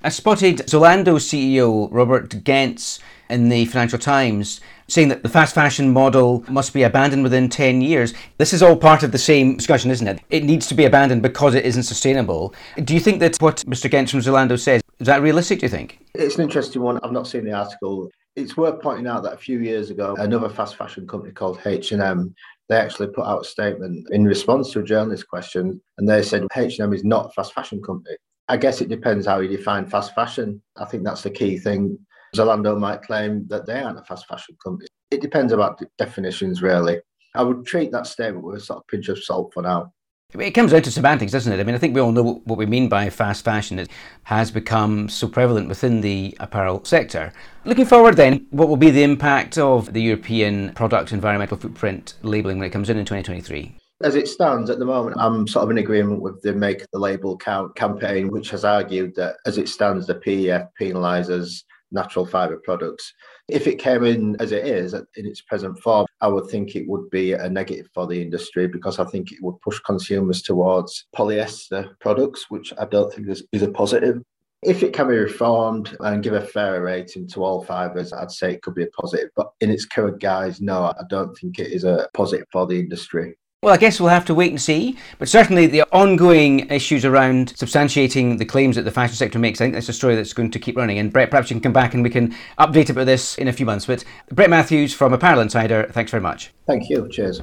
I 0.02 0.10
spotted 0.10 0.58
Zalando 0.58 1.16
CEO 1.16 1.88
Robert 1.90 2.44
Gentz 2.44 3.00
in 3.28 3.48
the 3.48 3.64
Financial 3.64 3.98
Times 3.98 4.60
saying 4.86 5.08
that 5.08 5.24
the 5.24 5.28
fast 5.28 5.54
fashion 5.54 5.92
model 5.92 6.44
must 6.48 6.72
be 6.72 6.84
abandoned 6.84 7.24
within 7.24 7.48
10 7.48 7.80
years. 7.80 8.14
This 8.38 8.52
is 8.52 8.62
all 8.62 8.76
part 8.76 9.02
of 9.02 9.10
the 9.10 9.18
same 9.18 9.56
discussion, 9.56 9.90
isn't 9.90 10.06
it? 10.06 10.20
It 10.30 10.44
needs 10.44 10.68
to 10.68 10.74
be 10.74 10.84
abandoned 10.84 11.22
because 11.22 11.54
it 11.54 11.64
isn't 11.64 11.82
sustainable. 11.82 12.54
Do 12.82 12.94
you 12.94 13.00
think 13.00 13.18
that 13.20 13.36
what 13.40 13.64
Mr. 13.66 13.90
Gentz 13.90 14.12
from 14.12 14.20
Zalando 14.20 14.58
says, 14.58 14.82
is 14.98 15.06
that 15.06 15.22
realistic, 15.22 15.60
do 15.60 15.66
you 15.66 15.70
think? 15.70 16.00
It's 16.14 16.36
an 16.36 16.42
interesting 16.42 16.82
one. 16.82 16.98
I've 17.02 17.12
not 17.12 17.26
seen 17.26 17.44
the 17.44 17.52
article. 17.52 18.08
It's 18.36 18.56
worth 18.56 18.80
pointing 18.80 19.06
out 19.06 19.22
that 19.24 19.34
a 19.34 19.38
few 19.38 19.60
years 19.60 19.90
ago, 19.90 20.14
another 20.18 20.48
fast 20.48 20.76
fashion 20.76 21.06
company 21.06 21.32
called 21.32 21.60
H&M 21.64 22.34
they 22.68 22.76
actually 22.76 23.08
put 23.08 23.26
out 23.26 23.42
a 23.42 23.44
statement 23.44 24.06
in 24.10 24.24
response 24.24 24.70
to 24.72 24.80
a 24.80 24.84
journalist 24.84 25.26
question 25.28 25.80
and 25.96 26.08
they 26.08 26.22
said 26.22 26.46
H&M 26.54 26.92
is 26.92 27.04
not 27.04 27.26
a 27.26 27.30
fast 27.30 27.54
fashion 27.54 27.82
company. 27.82 28.16
I 28.48 28.56
guess 28.56 28.80
it 28.80 28.88
depends 28.88 29.26
how 29.26 29.40
you 29.40 29.48
define 29.48 29.86
fast 29.86 30.14
fashion. 30.14 30.62
I 30.76 30.84
think 30.84 31.04
that's 31.04 31.22
the 31.22 31.30
key 31.30 31.58
thing. 31.58 31.98
Zalando 32.36 32.78
might 32.78 33.02
claim 33.02 33.46
that 33.48 33.66
they 33.66 33.80
aren't 33.80 33.98
a 33.98 34.04
fast 34.04 34.26
fashion 34.26 34.56
company. 34.62 34.88
It 35.10 35.22
depends 35.22 35.52
about 35.52 35.82
definitions, 35.96 36.62
really. 36.62 37.00
I 37.34 37.42
would 37.42 37.64
treat 37.64 37.90
that 37.92 38.06
statement 38.06 38.44
with 38.44 38.56
a 38.56 38.60
sort 38.60 38.78
of 38.78 38.86
pinch 38.86 39.08
of 39.08 39.22
salt 39.22 39.52
for 39.54 39.62
now. 39.62 39.92
It 40.34 40.50
comes 40.50 40.72
down 40.72 40.82
to 40.82 40.90
semantics, 40.90 41.32
doesn't 41.32 41.50
it? 41.50 41.58
I 41.58 41.64
mean, 41.64 41.74
I 41.74 41.78
think 41.78 41.94
we 41.94 42.02
all 42.02 42.12
know 42.12 42.42
what 42.44 42.58
we 42.58 42.66
mean 42.66 42.90
by 42.90 43.08
fast 43.08 43.46
fashion. 43.46 43.78
It 43.78 43.88
has 44.24 44.50
become 44.50 45.08
so 45.08 45.26
prevalent 45.26 45.68
within 45.68 46.02
the 46.02 46.36
apparel 46.38 46.84
sector. 46.84 47.32
Looking 47.64 47.86
forward, 47.86 48.16
then, 48.16 48.46
what 48.50 48.68
will 48.68 48.76
be 48.76 48.90
the 48.90 49.04
impact 49.04 49.56
of 49.56 49.94
the 49.94 50.02
European 50.02 50.74
product 50.74 51.12
environmental 51.12 51.56
footprint 51.56 52.12
labelling 52.20 52.58
when 52.58 52.66
it 52.66 52.72
comes 52.72 52.90
in 52.90 52.98
in 52.98 53.06
2023? 53.06 53.74
As 54.02 54.16
it 54.16 54.28
stands 54.28 54.68
at 54.68 54.78
the 54.78 54.84
moment, 54.84 55.16
I'm 55.18 55.48
sort 55.48 55.64
of 55.64 55.70
in 55.70 55.78
agreement 55.78 56.20
with 56.20 56.42
the 56.42 56.52
Make 56.52 56.84
the 56.92 56.98
Label 56.98 57.38
Count 57.38 57.74
campaign, 57.74 58.30
which 58.30 58.50
has 58.50 58.66
argued 58.66 59.14
that 59.14 59.36
as 59.46 59.56
it 59.56 59.66
stands, 59.66 60.06
the 60.06 60.16
PEF 60.16 60.68
penalises 60.78 61.62
natural 61.90 62.26
fibre 62.26 62.58
products. 62.58 63.14
If 63.48 63.66
it 63.66 63.78
came 63.78 64.04
in 64.04 64.36
as 64.40 64.52
it 64.52 64.66
is 64.66 64.92
uh, 64.92 65.02
in 65.16 65.26
its 65.26 65.40
present 65.40 65.78
form, 65.78 66.06
I 66.20 66.28
would 66.28 66.48
think 66.48 66.76
it 66.76 66.86
would 66.86 67.08
be 67.08 67.32
a 67.32 67.48
negative 67.48 67.88
for 67.94 68.06
the 68.06 68.20
industry 68.20 68.68
because 68.68 68.98
I 68.98 69.04
think 69.04 69.32
it 69.32 69.42
would 69.42 69.60
push 69.62 69.78
consumers 69.80 70.42
towards 70.42 71.06
polyester 71.16 71.88
products, 72.00 72.46
which 72.50 72.74
I 72.78 72.84
don't 72.84 73.12
think 73.12 73.28
is, 73.28 73.42
is 73.52 73.62
a 73.62 73.70
positive. 73.70 74.22
If 74.62 74.82
it 74.82 74.92
can 74.92 75.08
be 75.08 75.16
reformed 75.16 75.96
and 76.00 76.22
give 76.22 76.34
a 76.34 76.40
fairer 76.40 76.82
rating 76.82 77.28
to 77.28 77.44
all 77.44 77.64
fibres, 77.64 78.12
I'd 78.12 78.32
say 78.32 78.52
it 78.52 78.62
could 78.62 78.74
be 78.74 78.82
a 78.82 78.88
positive. 78.88 79.30
But 79.34 79.52
in 79.60 79.70
its 79.70 79.86
current 79.86 80.20
guise, 80.20 80.60
no, 80.60 80.84
I 80.84 81.02
don't 81.08 81.34
think 81.38 81.58
it 81.58 81.68
is 81.68 81.84
a 81.84 82.08
positive 82.12 82.46
for 82.52 82.66
the 82.66 82.78
industry. 82.78 83.36
Well, 83.60 83.74
I 83.74 83.76
guess 83.76 83.98
we'll 83.98 84.10
have 84.10 84.24
to 84.26 84.34
wait 84.34 84.52
and 84.52 84.62
see. 84.62 84.96
But 85.18 85.28
certainly 85.28 85.66
the 85.66 85.82
ongoing 85.90 86.70
issues 86.70 87.04
around 87.04 87.54
substantiating 87.54 88.38
the 88.38 88.44
claims 88.44 88.76
that 88.76 88.82
the 88.82 88.92
fashion 88.92 89.16
sector 89.16 89.40
makes, 89.40 89.60
I 89.60 89.64
think 89.64 89.74
that's 89.74 89.88
a 89.88 89.92
story 89.92 90.14
that's 90.14 90.32
going 90.32 90.52
to 90.52 90.60
keep 90.60 90.76
running. 90.76 90.96
And 91.00 91.12
Brett, 91.12 91.28
perhaps 91.28 91.50
you 91.50 91.54
can 91.54 91.62
come 91.62 91.72
back 91.72 91.92
and 91.92 92.04
we 92.04 92.10
can 92.10 92.36
update 92.60 92.88
about 92.88 93.06
this 93.06 93.36
in 93.36 93.48
a 93.48 93.52
few 93.52 93.66
months. 93.66 93.84
But 93.84 94.04
Brett 94.30 94.48
Matthews 94.48 94.94
from 94.94 95.12
Apparel 95.12 95.40
Insider, 95.40 95.88
thanks 95.90 96.12
very 96.12 96.20
much. 96.20 96.52
Thank 96.68 96.88
you. 96.88 97.08
Cheers. 97.08 97.42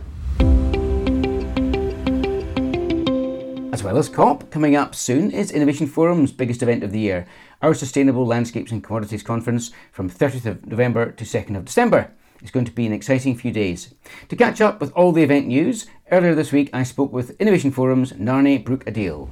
As 3.73 3.83
well 3.83 3.97
as 3.97 4.07
COP, 4.07 4.49
coming 4.51 4.77
up 4.77 4.95
soon 4.95 5.31
is 5.31 5.51
Innovation 5.51 5.85
Forum's 5.85 6.31
biggest 6.31 6.63
event 6.63 6.81
of 6.81 6.93
the 6.93 6.99
year, 6.99 7.27
our 7.61 7.73
Sustainable 7.73 8.25
Landscapes 8.25 8.71
and 8.71 8.81
Commodities 8.81 9.21
Conference 9.21 9.71
from 9.91 10.09
30th 10.09 10.45
of 10.45 10.65
November 10.65 11.11
to 11.11 11.25
2nd 11.25 11.57
of 11.57 11.65
December. 11.65 12.09
It's 12.41 12.51
going 12.51 12.65
to 12.65 12.71
be 12.71 12.85
an 12.85 12.93
exciting 12.93 13.35
few 13.35 13.51
days. 13.51 13.93
To 14.29 14.35
catch 14.35 14.61
up 14.61 14.81
with 14.81 14.91
all 14.93 15.11
the 15.11 15.23
event 15.23 15.47
news, 15.47 15.87
earlier 16.11 16.35
this 16.35 16.51
week 16.51 16.69
I 16.73 16.83
spoke 16.83 17.11
with 17.11 17.39
Innovation 17.39 17.71
Forum's 17.71 18.11
Narni 18.13 18.63
Brooke 18.63 18.85
Adil. 18.85 19.29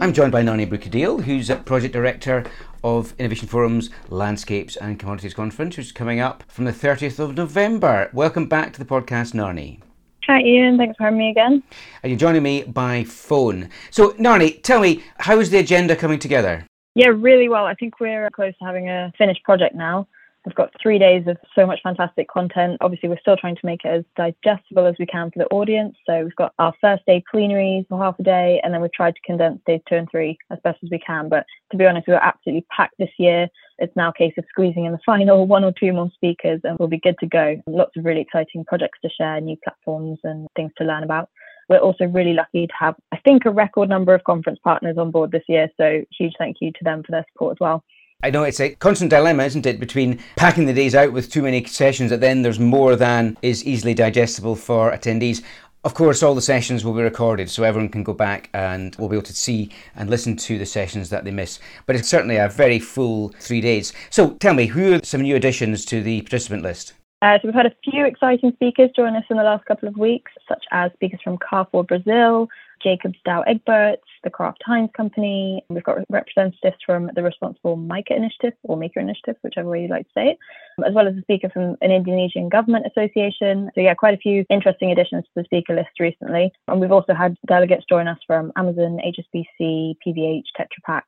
I'm 0.00 0.12
joined 0.12 0.32
by 0.32 0.42
Narni 0.42 0.68
Brooke 0.68 0.82
Adil, 0.82 1.22
who's 1.22 1.50
a 1.50 1.56
Project 1.56 1.92
Director 1.92 2.44
of 2.82 3.14
Innovation 3.18 3.48
Forum's 3.48 3.90
Landscapes 4.08 4.76
and 4.76 4.98
Commodities 4.98 5.34
Conference, 5.34 5.76
which 5.76 5.86
is 5.86 5.92
coming 5.92 6.20
up 6.20 6.44
from 6.48 6.64
the 6.64 6.72
30th 6.72 7.18
of 7.18 7.36
November. 7.36 8.10
Welcome 8.12 8.46
back 8.48 8.72
to 8.72 8.78
the 8.78 8.84
podcast, 8.84 9.32
Narni. 9.32 9.80
Hi, 10.26 10.40
Ian. 10.40 10.78
Thanks 10.78 10.96
for 10.96 11.04
having 11.04 11.18
me 11.18 11.30
again. 11.30 11.62
And 12.02 12.10
you're 12.10 12.18
joining 12.18 12.42
me 12.42 12.62
by 12.62 13.04
phone. 13.04 13.70
So, 13.90 14.12
Narni, 14.12 14.62
tell 14.62 14.80
me, 14.80 15.02
how 15.18 15.38
is 15.40 15.50
the 15.50 15.58
agenda 15.58 15.96
coming 15.96 16.18
together? 16.18 16.66
Yeah, 16.94 17.08
really 17.08 17.48
well. 17.48 17.64
I 17.64 17.74
think 17.74 18.00
we're 18.00 18.28
close 18.30 18.52
to 18.58 18.64
having 18.64 18.88
a 18.88 19.12
finished 19.16 19.42
project 19.44 19.74
now. 19.74 20.06
We've 20.44 20.54
got 20.56 20.72
three 20.82 20.98
days 20.98 21.24
of 21.28 21.36
so 21.54 21.66
much 21.66 21.78
fantastic 21.84 22.28
content. 22.28 22.78
Obviously, 22.80 23.08
we're 23.08 23.20
still 23.20 23.36
trying 23.36 23.54
to 23.54 23.64
make 23.64 23.84
it 23.84 23.88
as 23.88 24.04
digestible 24.16 24.86
as 24.86 24.96
we 24.98 25.06
can 25.06 25.30
for 25.30 25.38
the 25.38 25.46
audience. 25.46 25.96
So 26.04 26.24
we've 26.24 26.34
got 26.34 26.52
our 26.58 26.74
first 26.80 27.06
day 27.06 27.22
plenaries 27.32 27.86
for 27.88 28.02
half 28.02 28.18
a 28.18 28.24
day, 28.24 28.60
and 28.64 28.74
then 28.74 28.82
we've 28.82 28.92
tried 28.92 29.14
to 29.14 29.20
condense 29.24 29.60
days 29.66 29.80
two 29.88 29.94
and 29.94 30.10
three 30.10 30.36
as 30.50 30.58
best 30.64 30.78
as 30.82 30.90
we 30.90 30.98
can. 30.98 31.28
But 31.28 31.46
to 31.70 31.76
be 31.76 31.86
honest, 31.86 32.08
we 32.08 32.14
were 32.14 32.24
absolutely 32.24 32.66
packed 32.76 32.96
this 32.98 33.12
year. 33.18 33.48
It's 33.78 33.94
now 33.94 34.08
a 34.10 34.14
case 34.14 34.34
of 34.36 34.44
squeezing 34.48 34.84
in 34.84 34.92
the 34.92 34.98
final 35.06 35.46
one 35.46 35.62
or 35.62 35.72
two 35.72 35.92
more 35.92 36.10
speakers, 36.12 36.60
and 36.64 36.76
we'll 36.78 36.88
be 36.88 36.98
good 36.98 37.18
to 37.20 37.26
go. 37.26 37.62
Lots 37.68 37.96
of 37.96 38.04
really 38.04 38.20
exciting 38.20 38.64
projects 38.64 38.98
to 39.02 39.10
share, 39.10 39.40
new 39.40 39.56
platforms, 39.62 40.18
and 40.24 40.48
things 40.56 40.72
to 40.78 40.84
learn 40.84 41.04
about. 41.04 41.30
We're 41.72 41.78
also 41.78 42.04
really 42.04 42.34
lucky 42.34 42.66
to 42.66 42.72
have, 42.78 42.96
I 43.12 43.16
think, 43.16 43.46
a 43.46 43.50
record 43.50 43.88
number 43.88 44.12
of 44.12 44.24
conference 44.24 44.58
partners 44.62 44.98
on 44.98 45.10
board 45.10 45.30
this 45.30 45.44
year. 45.48 45.70
So 45.78 46.04
huge 46.14 46.34
thank 46.36 46.58
you 46.60 46.70
to 46.70 46.84
them 46.84 47.02
for 47.02 47.12
their 47.12 47.24
support 47.32 47.56
as 47.56 47.60
well. 47.60 47.82
I 48.22 48.28
know 48.28 48.42
it's 48.42 48.60
a 48.60 48.74
constant 48.74 49.08
dilemma, 49.08 49.44
isn't 49.44 49.64
it, 49.64 49.80
between 49.80 50.20
packing 50.36 50.66
the 50.66 50.74
days 50.74 50.94
out 50.94 51.14
with 51.14 51.32
too 51.32 51.40
many 51.40 51.64
sessions 51.64 52.10
that 52.10 52.20
then 52.20 52.42
there's 52.42 52.60
more 52.60 52.94
than 52.94 53.38
is 53.40 53.64
easily 53.64 53.94
digestible 53.94 54.54
for 54.54 54.92
attendees. 54.92 55.42
Of 55.82 55.94
course, 55.94 56.22
all 56.22 56.34
the 56.34 56.42
sessions 56.42 56.84
will 56.84 56.92
be 56.92 57.00
recorded 57.00 57.48
so 57.48 57.62
everyone 57.62 57.88
can 57.88 58.04
go 58.04 58.12
back 58.12 58.50
and 58.52 58.94
will 58.96 59.08
be 59.08 59.16
able 59.16 59.24
to 59.24 59.34
see 59.34 59.70
and 59.96 60.10
listen 60.10 60.36
to 60.36 60.58
the 60.58 60.66
sessions 60.66 61.08
that 61.08 61.24
they 61.24 61.30
miss. 61.30 61.58
But 61.86 61.96
it's 61.96 62.06
certainly 62.06 62.36
a 62.36 62.50
very 62.50 62.80
full 62.80 63.30
three 63.40 63.62
days. 63.62 63.94
So 64.10 64.34
tell 64.34 64.52
me, 64.52 64.66
who 64.66 64.92
are 64.92 65.00
some 65.04 65.22
new 65.22 65.36
additions 65.36 65.86
to 65.86 66.02
the 66.02 66.20
participant 66.20 66.64
list? 66.64 66.92
Uh, 67.22 67.38
so 67.38 67.42
we've 67.44 67.54
had 67.54 67.66
a 67.66 67.74
few 67.84 68.04
exciting 68.04 68.50
speakers 68.54 68.90
join 68.96 69.14
us 69.14 69.22
in 69.30 69.36
the 69.36 69.44
last 69.44 69.64
couple 69.66 69.88
of 69.88 69.96
weeks, 69.96 70.32
such 70.48 70.64
as 70.72 70.90
speakers 70.94 71.20
from 71.22 71.38
Carrefour 71.38 71.84
Brazil, 71.84 72.48
Jacobs 72.82 73.14
Douwe 73.24 73.46
Egberts, 73.46 74.02
the 74.24 74.30
Kraft 74.30 74.60
Heinz 74.66 74.90
Company. 74.96 75.64
We've 75.68 75.84
got 75.84 75.98
representatives 76.10 76.78
from 76.84 77.12
the 77.14 77.22
Responsible 77.22 77.76
Mica 77.76 78.16
Initiative 78.16 78.54
or 78.64 78.76
Maker 78.76 78.98
Initiative, 78.98 79.36
whichever 79.42 79.68
way 79.68 79.82
you'd 79.82 79.90
like 79.92 80.06
to 80.06 80.12
say 80.16 80.30
it, 80.30 80.38
as 80.84 80.94
well 80.94 81.06
as 81.06 81.14
a 81.16 81.20
speaker 81.20 81.48
from 81.48 81.76
an 81.80 81.92
Indonesian 81.92 82.48
government 82.48 82.86
association. 82.86 83.70
So 83.76 83.82
yeah, 83.82 83.94
quite 83.94 84.14
a 84.14 84.18
few 84.18 84.44
interesting 84.50 84.90
additions 84.90 85.22
to 85.22 85.30
the 85.36 85.44
speaker 85.44 85.76
list 85.76 86.00
recently. 86.00 86.50
And 86.66 86.80
we've 86.80 86.90
also 86.90 87.14
had 87.14 87.36
delegates 87.46 87.84
join 87.88 88.08
us 88.08 88.18
from 88.26 88.50
Amazon, 88.56 88.98
HSBC, 88.98 89.94
PVH, 90.04 90.42
Tetra 90.58 90.82
Pak, 90.84 91.04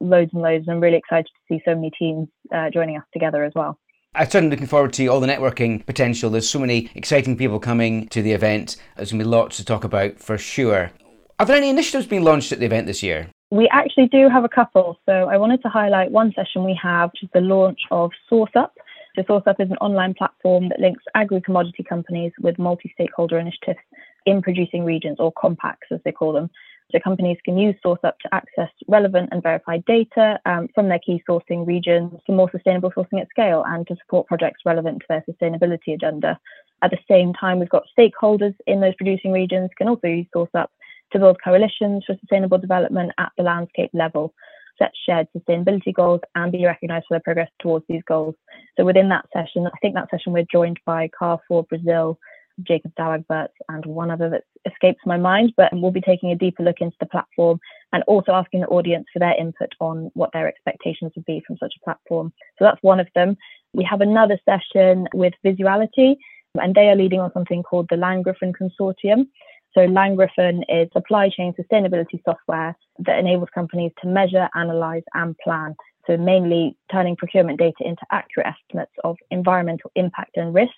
loads 0.00 0.30
and 0.34 0.42
loads. 0.42 0.66
And 0.66 0.76
I'm 0.76 0.82
really 0.82 0.98
excited 0.98 1.28
to 1.28 1.54
see 1.54 1.62
so 1.64 1.74
many 1.74 1.90
teams 1.98 2.28
uh, 2.54 2.68
joining 2.68 2.98
us 2.98 3.04
together 3.14 3.44
as 3.44 3.52
well. 3.54 3.78
I'm 4.16 4.30
certainly 4.30 4.54
looking 4.54 4.68
forward 4.68 4.92
to 4.92 5.06
all 5.08 5.18
the 5.18 5.26
networking 5.26 5.84
potential. 5.84 6.30
There's 6.30 6.48
so 6.48 6.60
many 6.60 6.88
exciting 6.94 7.36
people 7.36 7.58
coming 7.58 8.06
to 8.08 8.22
the 8.22 8.30
event. 8.30 8.76
There's 8.96 9.10
going 9.10 9.18
to 9.18 9.24
be 9.24 9.28
lots 9.28 9.56
to 9.56 9.64
talk 9.64 9.82
about 9.82 10.20
for 10.20 10.38
sure. 10.38 10.92
Are 11.40 11.46
there 11.46 11.56
any 11.56 11.68
initiatives 11.68 12.06
being 12.06 12.22
launched 12.22 12.52
at 12.52 12.60
the 12.60 12.64
event 12.64 12.86
this 12.86 13.02
year? 13.02 13.26
We 13.50 13.68
actually 13.72 14.06
do 14.06 14.28
have 14.28 14.44
a 14.44 14.48
couple. 14.48 15.00
So 15.04 15.12
I 15.12 15.36
wanted 15.36 15.62
to 15.62 15.68
highlight 15.68 16.12
one 16.12 16.32
session 16.36 16.64
we 16.64 16.78
have, 16.80 17.10
which 17.10 17.24
is 17.24 17.28
the 17.34 17.40
launch 17.40 17.80
of 17.90 18.12
SourceUp. 18.30 18.70
So 19.16 19.22
SourceUp 19.22 19.60
is 19.60 19.70
an 19.70 19.78
online 19.78 20.14
platform 20.14 20.68
that 20.68 20.78
links 20.78 21.02
agri-commodity 21.16 21.82
companies 21.82 22.30
with 22.40 22.56
multi-stakeholder 22.56 23.36
initiatives 23.36 23.80
in 24.26 24.42
producing 24.42 24.84
regions, 24.84 25.16
or 25.18 25.32
compacts 25.32 25.88
as 25.90 25.98
they 26.04 26.12
call 26.12 26.32
them. 26.32 26.50
So 26.92 27.00
companies 27.02 27.38
can 27.44 27.58
use 27.58 27.74
SourceUp 27.84 28.18
to 28.20 28.34
access 28.34 28.68
relevant 28.88 29.30
and 29.32 29.42
verified 29.42 29.84
data 29.84 30.38
um, 30.46 30.68
from 30.74 30.88
their 30.88 31.00
key 31.00 31.22
sourcing 31.28 31.66
regions 31.66 32.12
for 32.24 32.32
more 32.32 32.50
sustainable 32.50 32.92
sourcing 32.92 33.20
at 33.20 33.28
scale 33.30 33.64
and 33.66 33.86
to 33.88 33.96
support 33.96 34.28
projects 34.28 34.60
relevant 34.64 35.00
to 35.00 35.06
their 35.08 35.24
sustainability 35.28 35.94
agenda. 35.94 36.38
At 36.82 36.90
the 36.90 36.98
same 37.10 37.32
time, 37.32 37.58
we've 37.58 37.68
got 37.68 37.84
stakeholders 37.98 38.54
in 38.66 38.80
those 38.80 38.94
producing 38.96 39.32
regions 39.32 39.70
can 39.76 39.88
also 39.88 40.06
use 40.06 40.26
SourceUp 40.34 40.66
to 41.12 41.18
build 41.18 41.38
coalitions 41.42 42.04
for 42.06 42.16
sustainable 42.20 42.58
development 42.58 43.12
at 43.18 43.32
the 43.36 43.42
landscape 43.42 43.90
level, 43.94 44.34
set 44.78 44.92
shared 45.06 45.28
sustainability 45.36 45.94
goals, 45.94 46.20
and 46.34 46.52
be 46.52 46.66
recognised 46.66 47.06
for 47.08 47.14
their 47.14 47.20
progress 47.20 47.50
towards 47.60 47.84
these 47.88 48.02
goals. 48.06 48.34
So 48.76 48.84
within 48.84 49.08
that 49.08 49.26
session, 49.32 49.66
I 49.66 49.78
think 49.80 49.94
that 49.94 50.10
session 50.10 50.32
we're 50.32 50.46
joined 50.50 50.78
by 50.84 51.08
Carrefour 51.18 51.64
Brazil, 51.64 52.18
Jacob 52.62 52.92
Douwe 52.98 53.48
and 53.68 53.86
one 53.86 54.10
other 54.10 54.30
that 54.30 54.44
escapes 54.70 55.00
my 55.04 55.16
mind, 55.16 55.52
but 55.56 55.70
we'll 55.72 55.90
be 55.90 56.00
taking 56.00 56.30
a 56.30 56.36
deeper 56.36 56.62
look 56.62 56.80
into 56.80 56.96
the 57.00 57.06
platform 57.06 57.58
and 57.92 58.02
also 58.04 58.32
asking 58.32 58.60
the 58.60 58.66
audience 58.68 59.06
for 59.12 59.18
their 59.18 59.36
input 59.38 59.72
on 59.80 60.10
what 60.14 60.30
their 60.32 60.48
expectations 60.48 61.12
would 61.16 61.24
be 61.24 61.42
from 61.46 61.56
such 61.58 61.74
a 61.76 61.84
platform. 61.84 62.32
So 62.58 62.64
that's 62.64 62.82
one 62.82 63.00
of 63.00 63.08
them. 63.14 63.36
We 63.72 63.84
have 63.84 64.00
another 64.00 64.38
session 64.44 65.08
with 65.12 65.34
Vizzuality, 65.44 66.16
and 66.54 66.74
they 66.74 66.88
are 66.88 66.96
leading 66.96 67.20
on 67.20 67.32
something 67.32 67.62
called 67.62 67.88
the 67.90 67.96
LandGriffon 67.96 68.54
Consortium. 68.54 69.26
So 69.74 69.80
LandGriffon 69.80 70.62
is 70.68 70.88
supply 70.92 71.30
chain 71.30 71.52
sustainability 71.58 72.22
software 72.24 72.76
that 73.00 73.18
enables 73.18 73.48
companies 73.52 73.90
to 74.02 74.08
measure, 74.08 74.48
analyze, 74.54 75.02
and 75.14 75.36
plan. 75.38 75.74
So 76.06 76.16
mainly 76.16 76.76
turning 76.90 77.16
procurement 77.16 77.58
data 77.58 77.82
into 77.84 78.02
accurate 78.10 78.46
estimates 78.46 78.92
of 79.04 79.16
environmental 79.30 79.90
impact 79.94 80.36
and 80.36 80.54
risk. 80.54 80.72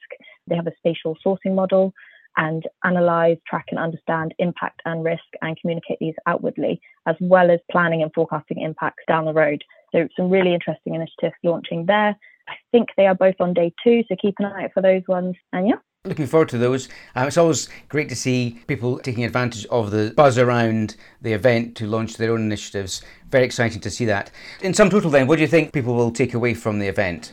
They 0.47 0.56
have 0.56 0.66
a 0.66 0.76
spatial 0.78 1.16
sourcing 1.25 1.54
model 1.54 1.92
and 2.37 2.64
analyze, 2.85 3.38
track, 3.47 3.66
and 3.71 3.78
understand 3.78 4.35
impact 4.38 4.83
and 4.85 5.04
risk 5.04 5.25
and 5.42 5.59
communicate 5.59 5.99
these 6.00 6.14
outwardly, 6.26 6.80
as 7.06 7.16
well 7.21 7.50
as 7.50 7.61
planning 7.71 8.02
and 8.02 8.12
forecasting 8.14 8.61
impacts 8.61 9.02
down 9.09 9.25
the 9.25 9.33
road. 9.33 9.64
So, 9.92 10.06
some 10.16 10.30
really 10.30 10.52
interesting 10.52 10.95
initiatives 10.95 11.35
launching 11.42 11.87
there. 11.87 12.16
I 12.49 12.54
think 12.71 12.90
they 12.97 13.06
are 13.06 13.14
both 13.14 13.37
on 13.40 13.54
day 13.54 13.73
two, 13.83 14.04
so 14.09 14.16
keep 14.21 14.35
an 14.38 14.45
eye 14.45 14.64
out 14.64 14.73
for 14.75 14.83
those 14.83 15.02
ones. 15.09 15.35
And 15.52 15.66
yeah, 15.66 15.78
Looking 16.06 16.26
forward 16.28 16.48
to 16.50 16.58
those. 16.58 16.88
Uh, 17.16 17.25
it's 17.26 17.36
always 17.36 17.68
great 17.88 18.08
to 18.10 18.16
see 18.16 18.60
people 18.68 18.98
taking 19.00 19.25
advantage 19.25 19.66
of 19.66 19.90
the 19.90 20.12
buzz 20.16 20.38
around 20.38 20.94
the 21.20 21.32
event 21.32 21.76
to 21.78 21.86
launch 21.86 22.16
their 22.16 22.30
own 22.30 22.42
initiatives. 22.42 23.02
Very 23.30 23.44
exciting 23.44 23.80
to 23.80 23.90
see 23.90 24.04
that. 24.04 24.30
In 24.60 24.72
sum 24.72 24.88
total, 24.88 25.10
then, 25.10 25.26
what 25.26 25.36
do 25.36 25.42
you 25.42 25.48
think 25.48 25.72
people 25.72 25.94
will 25.94 26.12
take 26.12 26.32
away 26.32 26.54
from 26.54 26.78
the 26.78 26.86
event? 26.86 27.32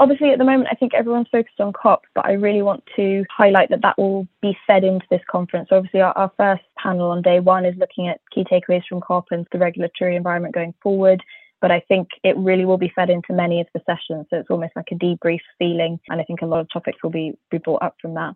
Obviously, 0.00 0.30
at 0.30 0.38
the 0.38 0.44
moment, 0.44 0.68
I 0.70 0.74
think 0.74 0.94
everyone's 0.94 1.28
focused 1.30 1.60
on 1.60 1.72
COP, 1.72 2.02
but 2.14 2.26
I 2.26 2.32
really 2.32 2.62
want 2.62 2.82
to 2.96 3.24
highlight 3.36 3.68
that 3.70 3.82
that 3.82 3.96
will 3.98 4.26
be 4.42 4.56
fed 4.66 4.82
into 4.82 5.06
this 5.10 5.22
conference. 5.30 5.68
So 5.68 5.76
obviously, 5.76 6.00
our, 6.00 6.16
our 6.18 6.32
first 6.36 6.62
panel 6.76 7.10
on 7.10 7.22
day 7.22 7.38
one 7.38 7.64
is 7.64 7.76
looking 7.78 8.08
at 8.08 8.20
key 8.34 8.44
takeaways 8.44 8.82
from 8.88 9.00
COP 9.00 9.26
and 9.30 9.46
the 9.52 9.58
regulatory 9.58 10.16
environment 10.16 10.54
going 10.54 10.74
forward. 10.82 11.22
But 11.60 11.70
I 11.70 11.80
think 11.80 12.08
it 12.22 12.36
really 12.36 12.64
will 12.64 12.78
be 12.78 12.92
fed 12.94 13.10
into 13.10 13.32
many 13.32 13.60
of 13.60 13.66
the 13.74 13.80
sessions. 13.86 14.26
So 14.30 14.38
it's 14.38 14.50
almost 14.50 14.76
like 14.76 14.88
a 14.92 14.94
debrief 14.94 15.40
feeling. 15.58 15.98
And 16.08 16.20
I 16.20 16.24
think 16.24 16.42
a 16.42 16.46
lot 16.46 16.60
of 16.60 16.68
topics 16.72 17.02
will 17.02 17.10
be, 17.10 17.34
be 17.50 17.58
brought 17.58 17.82
up 17.82 17.96
from 18.00 18.14
that. 18.14 18.34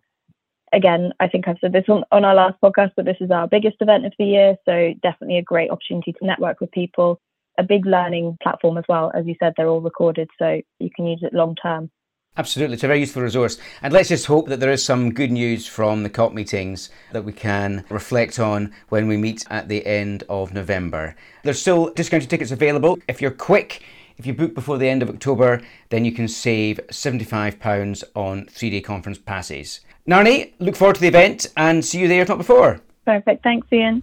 Again, 0.73 1.13
I 1.19 1.27
think 1.27 1.47
I've 1.47 1.59
said 1.61 1.71
this 1.71 1.85
on, 1.87 2.03
on 2.11 2.25
our 2.25 2.33
last 2.33 2.55
podcast, 2.61 2.91
but 2.95 3.05
this 3.05 3.17
is 3.21 3.31
our 3.31 3.47
biggest 3.47 3.77
event 3.79 4.05
of 4.05 4.13
the 4.17 4.25
year. 4.25 4.55
So 4.65 4.93
definitely 5.03 5.37
a 5.37 5.43
great 5.43 5.69
opportunity 5.69 6.13
to 6.13 6.25
network 6.25 6.59
with 6.59 6.71
people. 6.71 7.19
A 7.59 7.63
big 7.63 7.85
learning 7.85 8.37
platform 8.41 8.77
as 8.77 8.85
well. 8.89 9.11
As 9.13 9.27
you 9.27 9.35
said, 9.39 9.53
they're 9.55 9.67
all 9.67 9.81
recorded, 9.81 10.27
so 10.39 10.59
you 10.79 10.89
can 10.95 11.05
use 11.05 11.19
it 11.21 11.33
long 11.33 11.55
term. 11.55 11.91
Absolutely, 12.35 12.73
it's 12.73 12.83
a 12.83 12.87
very 12.87 12.99
useful 12.99 13.21
resource. 13.21 13.59
And 13.83 13.93
let's 13.93 14.09
just 14.09 14.25
hope 14.25 14.47
that 14.47 14.59
there 14.59 14.71
is 14.71 14.83
some 14.83 15.13
good 15.13 15.31
news 15.31 15.67
from 15.67 16.01
the 16.01 16.09
COP 16.09 16.33
meetings 16.33 16.89
that 17.11 17.23
we 17.23 17.31
can 17.31 17.85
reflect 17.89 18.39
on 18.39 18.73
when 18.89 19.07
we 19.07 19.17
meet 19.17 19.45
at 19.51 19.67
the 19.67 19.85
end 19.85 20.23
of 20.29 20.51
November. 20.51 21.15
There's 21.43 21.61
still 21.61 21.93
discounted 21.93 22.31
tickets 22.31 22.49
available. 22.49 22.97
If 23.07 23.21
you're 23.21 23.29
quick, 23.29 23.83
if 24.17 24.25
you 24.25 24.33
book 24.33 24.55
before 24.55 24.79
the 24.79 24.89
end 24.89 25.03
of 25.03 25.09
October, 25.09 25.61
then 25.89 26.05
you 26.05 26.11
can 26.11 26.27
save 26.27 26.79
£75 26.89 28.03
on 28.15 28.45
three 28.47 28.71
day 28.71 28.81
conference 28.81 29.19
passes. 29.19 29.81
Narni, 30.07 30.53
look 30.57 30.75
forward 30.75 30.95
to 30.95 31.01
the 31.01 31.07
event 31.07 31.47
and 31.55 31.85
see 31.85 31.99
you 31.99 32.07
there, 32.07 32.23
if 32.23 32.29
not 32.29 32.39
before. 32.39 32.81
Perfect. 33.05 33.43
Thanks, 33.43 33.67
Ian. 33.71 34.01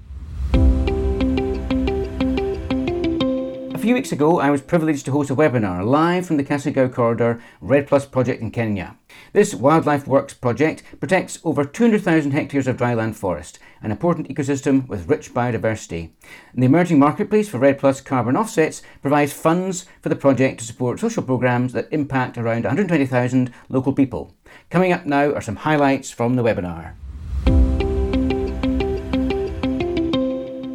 Few 3.91 3.97
weeks 3.97 4.13
ago, 4.13 4.39
I 4.39 4.51
was 4.51 4.61
privileged 4.63 5.05
to 5.07 5.11
host 5.11 5.31
a 5.31 5.35
webinar 5.35 5.85
live 5.85 6.25
from 6.25 6.37
the 6.37 6.45
Kasigau 6.45 6.95
Corridor 6.95 7.43
REDD 7.61 7.89
Plus 7.89 8.07
project 8.07 8.41
in 8.41 8.53
Kenya. 8.53 8.97
This 9.33 9.53
Wildlife 9.53 10.07
Works 10.07 10.33
project 10.33 10.85
protects 11.01 11.41
over 11.43 11.65
200,000 11.65 12.31
hectares 12.31 12.69
of 12.69 12.77
dryland 12.77 13.17
forest, 13.17 13.59
an 13.83 13.91
important 13.91 14.29
ecosystem 14.29 14.87
with 14.87 15.09
rich 15.09 15.35
biodiversity. 15.35 16.11
And 16.53 16.63
the 16.63 16.67
emerging 16.67 17.01
marketplace 17.01 17.49
for 17.49 17.59
REDD 17.59 17.81
Plus 17.81 18.01
carbon 18.01 18.37
offsets 18.37 18.81
provides 19.03 19.33
funds 19.33 19.87
for 20.01 20.09
the 20.09 20.15
project 20.15 20.61
to 20.61 20.67
support 20.67 21.01
social 21.01 21.25
programs 21.25 21.73
that 21.73 21.89
impact 21.91 22.39
around 22.39 22.67
120,000 22.67 23.53
local 23.69 23.93
people. 23.93 24.37
Coming 24.71 24.93
up 24.93 25.05
now 25.05 25.33
are 25.33 25.41
some 25.41 25.57
highlights 25.57 26.13
from 26.13 26.37
the 26.37 26.45
webinar. 26.45 26.93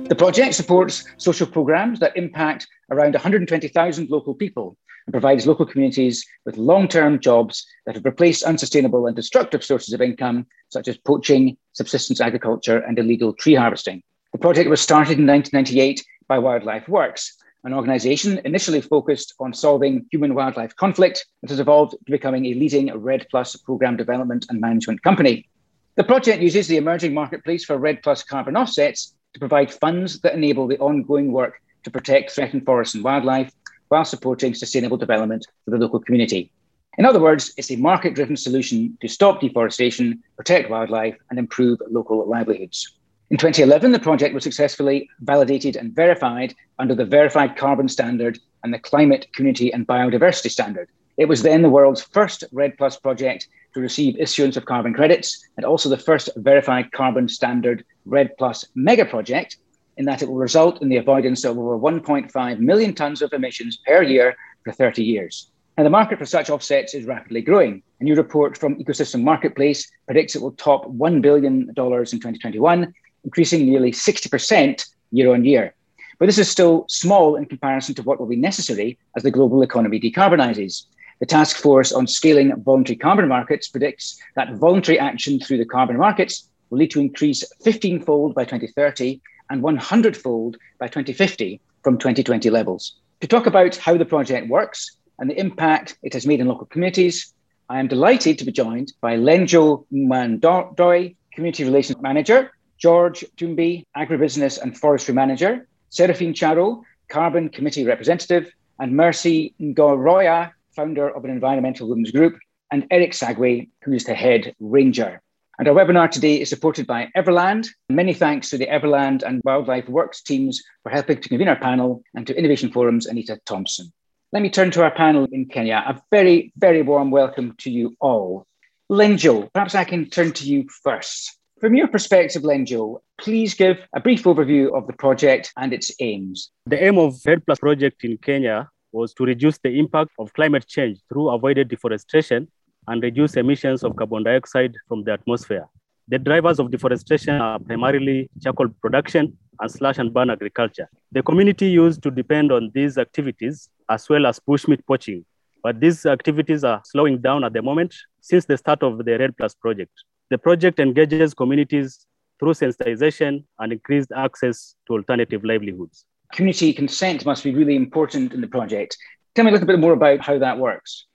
The 0.08 0.16
project 0.16 0.54
supports 0.54 1.04
social 1.18 1.48
programs 1.48 2.00
that 2.00 2.16
impact 2.16 2.68
around 2.92 3.14
120,000 3.14 4.10
local 4.12 4.36
people 4.36 4.78
and 5.08 5.12
provides 5.12 5.48
local 5.48 5.66
communities 5.66 6.24
with 6.46 6.58
long 6.58 6.88
term 6.88 7.20
jobs 7.20 7.66
that 7.88 7.96
have 7.96 8.06
replaced 8.06 8.44
unsustainable 8.44 9.08
and 9.08 9.16
destructive 9.16 9.64
sources 9.64 9.96
of 9.96 10.02
income, 10.02 10.46
such 10.70 10.88
as 10.88 10.98
poaching, 11.00 11.58
subsistence 11.74 12.22
agriculture, 12.22 12.78
and 12.78 13.00
illegal 13.00 13.34
tree 13.34 13.56
harvesting. 13.56 14.04
The 14.32 14.38
project 14.38 14.70
was 14.70 14.80
started 14.80 15.18
in 15.18 15.26
1998 15.26 16.06
by 16.28 16.38
Wildlife 16.38 16.88
Works, 16.88 17.36
an 17.64 17.74
organization 17.74 18.40
initially 18.46 18.82
focused 18.82 19.34
on 19.40 19.56
solving 19.56 20.06
human 20.12 20.36
wildlife 20.36 20.76
conflict 20.76 21.26
that 21.42 21.50
has 21.50 21.60
evolved 21.60 21.94
to 21.94 22.12
becoming 22.12 22.46
a 22.46 22.54
leading 22.54 22.96
REDD 22.96 23.26
Plus 23.32 23.56
program 23.56 23.98
development 23.98 24.46
and 24.50 24.62
management 24.62 25.02
company. 25.02 25.50
The 25.96 26.04
project 26.04 26.44
uses 26.44 26.68
the 26.68 26.78
emerging 26.78 27.16
marketplace 27.16 27.66
for 27.66 27.80
REDD 27.80 28.04
Plus 28.04 28.22
carbon 28.22 28.56
offsets 28.56 29.15
to 29.36 29.40
provide 29.40 29.72
funds 29.72 30.22
that 30.22 30.34
enable 30.34 30.66
the 30.66 30.80
ongoing 30.80 31.30
work 31.30 31.62
to 31.84 31.92
protect 31.92 32.32
threatened 32.32 32.66
forests 32.66 32.96
and 32.96 33.04
wildlife 33.04 33.52
while 33.90 34.06
supporting 34.06 34.54
sustainable 34.54 34.96
development 34.96 35.46
for 35.66 35.72
the 35.72 35.78
local 35.78 36.00
community. 36.00 36.50
In 36.98 37.06
other 37.06 37.20
words, 37.20 37.54
it's 37.58 37.70
a 37.70 37.76
market 37.76 38.16
driven 38.16 38.38
solution 38.38 38.98
to 39.02 39.10
stop 39.10 39.42
deforestation, 39.42 40.24
protect 40.38 40.70
wildlife, 40.70 41.18
and 41.30 41.38
improve 41.38 41.80
local 41.92 42.26
livelihoods. 42.26 42.96
In 43.30 43.36
2011, 43.36 43.92
the 43.92 44.00
project 44.00 44.34
was 44.34 44.46
successfully 44.46 45.10
validated 45.20 45.76
and 45.76 45.94
verified 45.94 46.56
under 46.80 46.96
the 46.96 47.04
Verified 47.04 47.58
Carbon 47.58 47.90
Standard 47.90 48.40
and 48.64 48.74
the 48.74 48.80
Climate, 48.80 49.28
Community, 49.34 49.74
and 49.74 49.86
Biodiversity 49.86 50.50
Standard. 50.50 50.88
It 51.18 51.26
was 51.26 51.44
then 51.44 51.62
the 51.62 51.70
world's 51.70 52.02
first 52.02 52.46
REDD 52.54 52.78
Plus 52.78 52.98
project 52.98 53.50
to 53.76 53.82
receive 53.82 54.18
issuance 54.18 54.56
of 54.56 54.66
carbon 54.66 54.94
credits 54.94 55.48
and 55.58 55.66
also 55.66 55.90
the 55.90 55.98
first 55.98 56.30
verified 56.38 56.92
carbon 56.94 57.28
standard 57.28 57.84
REDD 58.06 58.32
Plus 58.38 58.66
mega 58.74 59.06
project, 59.06 59.58
in 59.98 60.06
that 60.06 60.22
it 60.22 60.30
will 60.30 60.38
result 60.38 60.82
in 60.82 60.88
the 60.88 60.96
avoidance 60.96 61.44
of 61.44 61.58
over 61.58 61.78
1.5 61.78 62.60
million 62.60 62.94
tonnes 62.94 63.22
of 63.22 63.34
emissions 63.34 63.78
per 63.86 64.02
year 64.02 64.36
for 64.64 64.72
30 64.72 65.04
years. 65.04 65.52
And 65.78 65.86
the 65.86 65.90
market 65.90 66.18
for 66.18 66.26
such 66.26 66.50
offsets 66.50 66.94
is 66.94 67.04
rapidly 67.04 67.42
growing. 67.42 67.84
A 68.00 68.06
new 68.06 68.16
report 68.16 68.58
from 68.58 68.78
Ecosystem 68.78 69.24
Marketplace 69.24 69.92
predicts 70.06 70.36
it 70.36 70.42
will 70.42 70.54
top 70.54 70.86
$1 70.86 71.22
billion 71.22 71.68
in 71.68 71.76
2021, 71.76 72.94
increasing 73.26 73.66
nearly 73.66 73.92
60% 73.92 74.90
year 75.12 75.34
on 75.34 75.44
year. 75.44 75.74
But 76.18 76.28
this 76.28 76.38
is 76.38 76.50
still 76.50 76.86
small 76.88 77.36
in 77.36 77.46
comparison 77.46 77.94
to 77.96 78.04
what 78.04 78.22
will 78.22 78.28
be 78.28 78.38
necessary 78.38 78.98
as 79.18 79.24
the 79.24 79.32
global 79.32 79.64
economy 79.64 80.00
decarbonizes. 80.00 80.86
The 81.20 81.26
Task 81.26 81.56
Force 81.56 81.94
on 81.94 82.08
Scaling 82.08 82.54
Voluntary 82.64 82.98
Carbon 82.98 83.30
Markets 83.30 83.70
predicts 83.70 84.20
that 84.36 84.56
voluntary 84.56 85.00
action 85.00 85.40
through 85.40 85.60
the 85.60 85.66
carbon 85.66 85.96
markets 85.98 86.50
will 86.70 86.80
lead 86.80 86.92
to 86.92 87.00
increase 87.00 87.42
15 87.64 88.02
fold 88.02 88.36
by 88.36 88.44
2030 88.44 89.22
and 89.50 89.62
100 89.62 90.18
fold 90.18 90.58
by 90.78 90.88
2050 90.88 91.62
from 91.84 91.98
2020 91.98 92.50
levels. 92.50 93.00
To 93.22 93.28
talk 93.28 93.46
about 93.46 93.78
how 93.78 93.96
the 93.96 94.04
project 94.04 94.50
works 94.50 94.98
and 95.18 95.30
the 95.30 95.40
impact 95.40 95.98
it 96.04 96.12
has 96.12 96.28
made 96.28 96.42
in 96.42 96.48
local 96.48 96.66
communities, 96.66 97.34
I 97.70 97.80
am 97.80 97.88
delighted 97.88 98.38
to 98.40 98.46
be 98.46 98.52
joined 98.52 98.92
by 99.00 99.16
Lenjo 99.16 99.86
Mandoy, 99.94 101.16
Community 101.34 101.64
Relations 101.64 102.02
Manager, 102.02 102.52
George 102.78 103.24
Tumbi, 103.38 103.86
Agribusiness 103.96 104.62
and 104.62 104.78
Forestry 104.78 105.14
Manager, 105.14 105.66
Seraphine 105.92 106.34
Charo, 106.34 106.82
Carbon 107.08 107.48
Committee 107.48 107.86
Representative, 107.86 108.52
and 108.80 108.98
Mercy 108.98 109.54
Ngoroya, 109.62 110.52
founder 110.76 111.10
of 111.10 111.24
an 111.24 111.32
environmental 111.32 111.90
women's 111.90 112.12
group, 112.12 112.38
and 112.72 112.86
Eric 112.92 113.12
Sagwe, 113.12 113.70
who 113.84 113.94
is 113.94 114.04
the 114.04 114.14
head 114.14 114.54
ranger. 114.60 115.22
And 115.58 115.68
our 115.68 115.74
webinar 115.74 116.12
today 116.12 116.42
is 116.42 116.50
supported 116.50 116.86
by 116.86 117.10
Everland. 117.16 117.68
Many 117.90 118.14
thanks 118.14 118.50
to 118.50 118.58
the 118.58 118.68
Everland 118.68 119.24
and 119.24 119.42
Wildlife 119.46 119.88
Works 119.88 120.22
teams 120.22 120.62
for 120.84 120.90
helping 120.90 121.22
to 121.22 121.30
convene 121.30 121.48
our 121.48 121.56
panel 121.56 122.04
and 122.14 122.28
to 122.28 122.38
Innovation 122.38 122.72
Forum's 122.72 123.06
Anita 123.06 123.40
Thompson. 123.46 123.94
Let 124.34 124.42
me 124.42 124.50
turn 124.50 124.72
to 124.72 124.84
our 124.84 124.92
panel 124.92 125.28
in 125.32 125.46
Kenya. 125.46 125.82
A 125.88 126.02
very, 126.12 126.52
very 126.58 126.82
warm 126.82 127.10
welcome 127.10 127.56
to 127.60 127.72
you 127.72 127.96
all. 128.02 128.46
Lenjo, 128.92 129.52
perhaps 129.54 129.76
I 129.76 129.86
can 129.86 130.10
turn 130.10 130.34
to 130.34 130.46
you 130.46 130.68
first. 130.84 131.40
From 131.62 131.74
your 131.74 131.88
perspective, 131.88 132.44
Lenjo, 132.44 133.00
please 133.18 133.54
give 133.54 133.78
a 133.94 134.02
brief 134.02 134.24
overview 134.24 134.78
of 134.78 134.88
the 134.88 134.94
project 134.94 135.54
and 135.56 135.72
its 135.72 135.90
aims. 136.02 136.52
The 136.66 136.84
aim 136.84 136.98
of 136.98 137.16
REDD 137.26 137.46
Plus 137.46 137.60
project 137.60 138.04
in 138.04 138.18
Kenya 138.18 138.70
was 138.96 139.14
to 139.14 139.26
reduce 139.26 139.58
the 139.58 139.78
impact 139.78 140.12
of 140.18 140.34
climate 140.34 140.66
change 140.66 141.00
through 141.10 141.30
avoided 141.30 141.68
deforestation 141.68 142.48
and 142.88 143.04
reduce 143.04 143.36
emissions 143.36 143.84
of 143.84 143.96
carbon 143.96 144.24
dioxide 144.24 144.74
from 144.88 145.04
the 145.04 145.12
atmosphere. 145.12 145.66
The 146.08 146.20
drivers 146.20 146.60
of 146.60 146.72
deforestation 146.72 147.36
are 147.36 147.60
primarily 147.60 148.30
charcoal 148.42 148.70
production 148.82 149.38
and 149.60 149.72
slash 149.72 149.98
and 149.98 150.14
burn 150.14 150.30
agriculture. 150.30 150.88
The 151.12 151.24
community 151.24 151.68
used 151.68 152.04
to 152.04 152.12
depend 152.12 152.52
on 152.52 152.72
these 152.74 152.98
activities 152.98 153.70
as 153.90 154.08
well 154.08 154.26
as 154.26 154.40
bushmeat 154.40 154.86
poaching, 154.88 155.26
but 155.64 155.80
these 155.80 156.06
activities 156.06 156.64
are 156.64 156.82
slowing 156.86 157.20
down 157.20 157.44
at 157.44 157.54
the 157.54 157.62
moment 157.62 157.94
since 158.22 158.46
the 158.46 158.58
start 158.58 158.82
of 158.84 159.04
the 159.04 159.18
REDD 159.18 159.36
Plus 159.38 159.56
project. 159.56 159.92
The 160.30 160.38
project 160.38 160.80
engages 160.80 161.34
communities 161.34 162.06
through 162.40 162.54
sensitization 162.54 163.44
and 163.60 163.74
increased 163.74 164.12
access 164.16 164.76
to 164.88 164.94
alternative 164.94 165.44
livelihoods 165.44 166.06
community 166.34 166.74
consent 166.74 167.26
must 167.26 167.44
be 167.44 167.54
really 167.54 167.76
important 167.76 168.34
in 168.34 168.42
the 168.42 168.48
project. 168.48 168.98
Tell 169.36 169.46
me 169.46 169.50
a 169.50 169.54
little 169.54 169.68
bit 169.68 169.80
more 169.80 169.94
about 169.94 170.22
how 170.22 170.40
that 170.40 170.58
works. 170.58 171.06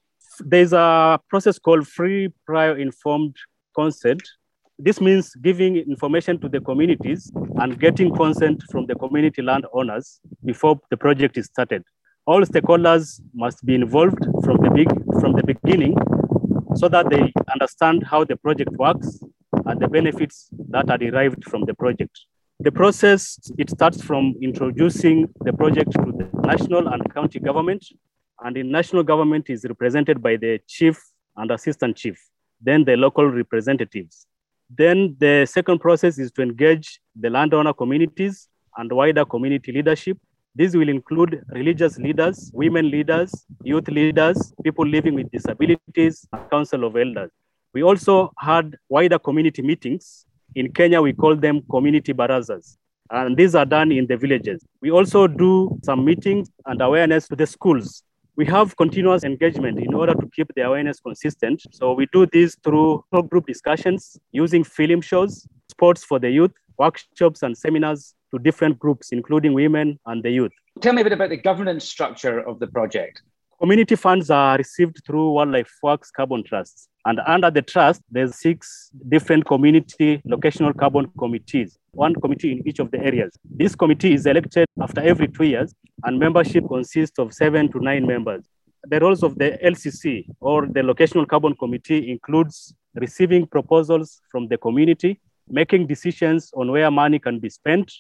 There's 0.41 0.73
a 0.73 1.21
process 1.29 1.59
called 1.59 1.87
free 1.87 2.29
prior 2.47 2.77
informed 2.77 3.37
consent. 3.75 4.23
This 4.79 5.01
means 5.01 5.35
giving 5.35 5.77
information 5.77 6.41
to 6.41 6.49
the 6.49 6.61
communities 6.61 7.31
and 7.57 7.79
getting 7.79 8.15
consent 8.15 8.63
from 8.71 8.87
the 8.87 8.95
community 8.95 9.43
landowners 9.43 10.21
before 10.45 10.81
the 10.91 10.97
project 10.97 11.37
is 11.37 11.47
started. 11.47 11.85
All 12.27 12.41
stakeholders 12.43 13.21
must 13.35 13.65
be 13.65 13.75
involved 13.75 14.25
from 14.45 14.57
the 14.59 14.71
big 14.71 14.89
from 15.21 15.33
the 15.33 15.43
beginning 15.43 15.97
so 16.75 16.89
that 16.89 17.11
they 17.11 17.33
understand 17.53 18.05
how 18.07 18.25
the 18.25 18.37
project 18.37 18.71
works 18.73 19.21
and 19.67 19.81
the 19.81 19.89
benefits 19.89 20.49
that 20.69 20.89
are 20.89 20.99
derived 20.99 21.45
from 21.45 21.65
the 21.65 21.75
project. 21.75 22.19
The 22.63 22.71
process, 22.71 23.39
it 23.57 23.71
starts 23.71 24.03
from 24.03 24.35
introducing 24.43 25.27
the 25.41 25.53
project 25.55 25.93
to 25.93 26.13
the 26.13 26.29
national 26.47 26.89
and 26.89 27.03
county 27.15 27.39
government. 27.39 27.83
And 28.45 28.55
the 28.55 28.63
national 28.63 29.03
government 29.03 29.49
is 29.49 29.65
represented 29.65 30.23
by 30.23 30.37
the 30.37 30.61
chief 30.67 31.03
and 31.39 31.51
assistant 31.51 31.97
chief, 31.97 32.21
then 32.61 32.85
the 32.85 32.99
local 32.99 33.25
representatives. 33.25 34.27
Then 34.69 35.17
the 35.19 35.47
second 35.47 35.79
process 35.79 36.19
is 36.19 36.31
to 36.33 36.43
engage 36.43 37.01
the 37.19 37.31
landowner 37.31 37.73
communities 37.73 38.49
and 38.77 38.93
wider 38.93 39.25
community 39.25 39.73
leadership. 39.73 40.19
This 40.55 40.77
will 40.77 40.91
include 40.91 41.43
religious 41.49 41.97
leaders, 41.97 42.51
women 42.53 42.91
leaders, 42.91 43.47
youth 43.65 43.89
leaders, 43.89 44.53
people 44.63 44.87
living 44.87 45.15
with 45.15 45.31
disabilities, 45.31 46.29
and 46.31 46.51
council 46.51 46.85
of 46.85 46.95
elders. 46.95 47.31
We 47.73 47.83
also 47.83 48.33
had 48.39 48.77
wider 48.91 49.19
community 49.19 49.63
meetings 49.63 50.27
in 50.55 50.73
Kenya, 50.73 51.01
we 51.01 51.13
call 51.13 51.37
them 51.37 51.63
community 51.71 52.13
barazas. 52.13 52.77
And 53.11 53.37
these 53.37 53.55
are 53.55 53.65
done 53.67 53.91
in 53.91 54.07
the 54.07 54.17
villages. 54.17 54.65
We 54.81 54.91
also 54.91 55.27
do 55.27 55.79
some 55.83 56.05
meetings 56.05 56.49
and 56.67 56.81
awareness 56.81 57.27
to 57.29 57.37
the 57.37 57.47
schools. 57.47 58.05
We 58.37 58.47
have 58.47 58.77
continuous 58.77 59.25
engagement 59.25 59.81
in 59.81 59.93
order 59.93 60.15
to 60.15 60.31
keep 60.35 60.55
the 60.55 60.63
awareness 60.63 61.01
consistent. 61.01 61.61
So 61.73 61.93
we 61.93 62.07
do 62.13 62.27
this 62.27 62.57
through 62.63 63.05
group 63.29 63.47
discussions, 63.47 64.17
using 64.33 64.63
film 64.65 65.01
shows, 65.01 65.47
sports 65.69 66.05
for 66.05 66.19
the 66.19 66.31
youth, 66.31 66.53
workshops 66.79 67.43
and 67.43 67.59
seminars 67.59 68.15
to 68.31 68.39
different 68.39 68.79
groups, 68.79 69.11
including 69.11 69.53
women 69.53 69.99
and 70.07 70.23
the 70.23 70.31
youth. 70.31 70.53
Tell 70.81 70.93
me 70.93 71.03
a 71.03 71.05
bit 71.05 71.13
about 71.13 71.31
the 71.31 71.37
governance 71.37 71.85
structure 71.85 72.39
of 72.39 72.61
the 72.61 72.69
project. 72.69 73.23
Community 73.61 73.95
funds 73.95 74.31
are 74.31 74.57
received 74.57 75.03
through 75.05 75.33
Wildlife 75.33 75.71
Works 75.83 76.11
Carbon 76.11 76.43
Trusts. 76.43 76.89
And 77.05 77.21
under 77.27 77.51
the 77.51 77.61
trust, 77.61 78.01
there's 78.11 78.37
six 78.37 78.91
different 79.11 79.45
community 79.45 80.23
locational 80.27 80.75
carbon 80.75 81.13
committees, 81.19 81.79
one 81.91 82.15
committee 82.15 82.53
in 82.53 82.67
each 82.67 82.79
of 82.79 82.91
the 82.91 82.99
areas. 83.05 83.37
This 83.45 83.75
committee 83.75 84.15
is 84.15 84.25
elected 84.25 84.67
after 84.81 85.03
every 85.03 85.29
two 85.29 85.45
years, 85.45 85.75
and 86.05 86.19
membership 86.19 86.67
consists 86.69 87.19
of 87.19 87.35
seven 87.35 87.71
to 87.73 87.81
nine 87.81 88.07
members. 88.07 88.47
The 88.85 88.99
roles 88.99 89.23
of 89.23 89.37
the 89.37 89.59
LCC 89.63 90.25
or 90.41 90.65
the 90.65 90.81
locational 90.81 91.29
carbon 91.29 91.55
committee 91.55 92.11
includes 92.11 92.75
receiving 92.95 93.47
proposals 93.47 94.23
from 94.31 94.49
the 94.49 94.57
community, 94.57 95.21
making 95.51 95.87
decisions 95.87 96.51
on 96.57 96.71
where 96.71 96.91
money 96.91 97.19
can 97.19 97.39
be 97.39 97.51
spent, 97.51 97.93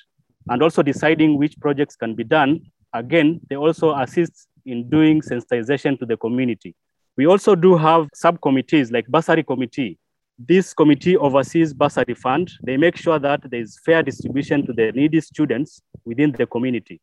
and 0.48 0.62
also 0.62 0.82
deciding 0.82 1.36
which 1.36 1.60
projects 1.60 1.96
can 1.96 2.14
be 2.14 2.24
done. 2.24 2.62
Again, 2.94 3.40
they 3.50 3.56
also 3.56 3.94
assist 3.94 4.48
in 4.70 4.88
doing 4.88 5.20
sensitization 5.20 5.98
to 5.98 6.06
the 6.06 6.16
community. 6.16 6.74
We 7.16 7.26
also 7.26 7.54
do 7.54 7.76
have 7.76 8.08
subcommittees 8.14 8.90
like 8.90 9.06
bursary 9.08 9.42
committee. 9.42 9.98
This 10.38 10.72
committee 10.72 11.16
oversees 11.16 11.74
bursary 11.74 12.14
fund. 12.14 12.50
They 12.62 12.76
make 12.76 12.96
sure 12.96 13.18
that 13.18 13.42
there 13.50 13.60
is 13.60 13.78
fair 13.84 14.02
distribution 14.02 14.64
to 14.66 14.72
the 14.72 14.92
needy 14.92 15.20
students 15.20 15.82
within 16.04 16.32
the 16.32 16.46
community. 16.46 17.00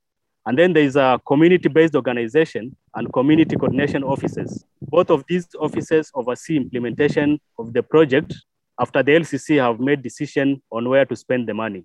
And 0.48 0.58
then 0.58 0.72
there 0.74 0.84
is 0.84 0.96
a 0.96 1.20
community-based 1.28 1.94
organization 1.94 2.76
and 2.96 3.12
community 3.12 3.58
coordination 3.58 4.04
offices. 4.04 4.64
Both 4.82 5.10
of 5.10 5.26
these 5.28 5.48
offices 5.60 6.10
oversee 6.16 6.56
implementation 6.56 7.40
of 7.60 7.74
the 7.74 7.84
project 7.84 8.34
after 8.80 9.04
the 9.04 9.12
LCC 9.12 9.62
have 9.62 9.80
made 9.80 10.02
decision 10.02 10.62
on 10.72 10.88
where 10.88 11.06
to 11.06 11.16
spend 11.16 11.50
the 11.50 11.54
money. 11.54 11.84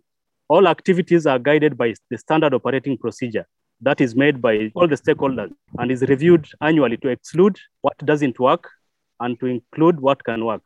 All 0.49 0.68
activities 0.68 1.27
are 1.27 1.40
guided 1.40 1.77
by 1.77 1.95
the 2.09 2.18
standard 2.18 2.55
operating 2.55 2.97
procedure 2.97 3.47
that 3.83 4.01
is 4.01 4.14
made 4.14 4.40
by 4.40 4.71
all 4.75 4.88
the 4.88 4.97
stakeholders 4.97 5.53
and 5.79 5.90
is 5.90 6.03
reviewed 6.03 6.49
annually 6.61 6.97
to 6.99 7.09
exclude 7.09 7.59
what 7.81 7.99
doesn't 7.99 8.38
work 8.38 8.71
and 9.21 9.38
to 9.40 9.47
include 9.47 10.01
what 10.01 10.25
can 10.25 10.45
work. 10.45 10.64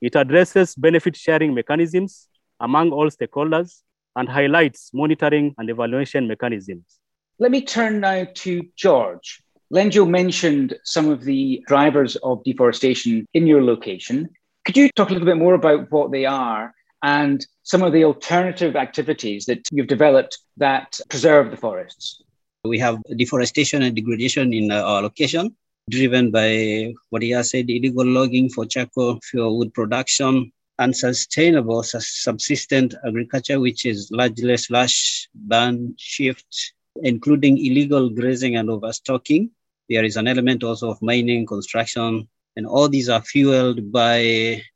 It 0.00 0.16
addresses 0.16 0.74
benefit 0.74 1.16
sharing 1.16 1.54
mechanisms 1.54 2.28
among 2.58 2.90
all 2.90 3.08
stakeholders 3.10 3.82
and 4.16 4.28
highlights 4.28 4.90
monitoring 4.92 5.54
and 5.58 5.70
evaluation 5.70 6.26
mechanisms. 6.26 6.98
Let 7.38 7.52
me 7.52 7.62
turn 7.62 8.00
now 8.00 8.26
to 8.34 8.62
George. 8.76 9.42
Lenjo 9.72 10.08
mentioned 10.08 10.76
some 10.84 11.08
of 11.08 11.22
the 11.24 11.62
drivers 11.68 12.16
of 12.16 12.42
deforestation 12.42 13.26
in 13.34 13.46
your 13.46 13.62
location. 13.62 14.28
Could 14.64 14.76
you 14.76 14.90
talk 14.96 15.10
a 15.10 15.12
little 15.12 15.26
bit 15.26 15.36
more 15.36 15.54
about 15.54 15.90
what 15.92 16.10
they 16.10 16.26
are 16.26 16.74
and 17.02 17.46
some 17.62 17.82
of 17.82 17.92
the 17.92 18.04
alternative 18.04 18.74
activities 18.74 19.46
that 19.46 19.60
you've 19.70 19.86
developed 19.86 20.38
that 20.56 20.98
preserve 21.08 21.50
the 21.50 21.56
forests? 21.56 22.20
We 22.64 22.78
have 22.80 22.98
deforestation 23.16 23.82
and 23.82 23.96
degradation 23.96 24.52
in 24.52 24.70
uh, 24.70 24.82
our 24.82 25.00
location, 25.00 25.56
driven 25.88 26.30
by 26.30 26.92
what 27.08 27.22
he 27.22 27.30
has 27.30 27.50
said 27.50 27.70
illegal 27.70 28.04
logging 28.04 28.50
for 28.50 28.66
charcoal 28.66 29.18
fuel 29.22 29.56
wood 29.56 29.72
production, 29.72 30.52
unsustainable 30.78 31.82
subsistent 31.82 32.94
agriculture, 33.06 33.58
which 33.58 33.86
is 33.86 34.10
largely 34.10 34.58
slash 34.58 35.26
burn 35.34 35.94
shift, 35.96 36.74
including 37.02 37.56
illegal 37.56 38.10
grazing 38.10 38.56
and 38.56 38.68
overstocking. 38.68 39.50
There 39.88 40.04
is 40.04 40.16
an 40.16 40.28
element 40.28 40.62
also 40.62 40.90
of 40.90 41.00
mining, 41.00 41.46
construction, 41.46 42.28
and 42.56 42.66
all 42.66 42.90
these 42.90 43.08
are 43.08 43.22
fueled 43.22 43.90
by 43.90 44.18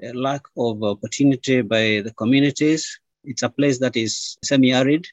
a 0.03 0.13
lack 0.15 0.41
of 0.57 0.83
opportunity 0.83 1.61
by 1.61 2.01
the 2.03 2.15
communities. 2.17 2.99
It's 3.25 3.43
a 3.43 3.51
place 3.51 3.79
that 3.81 3.95
is 3.95 4.39
semi 4.43 4.73
arid. 4.73 5.07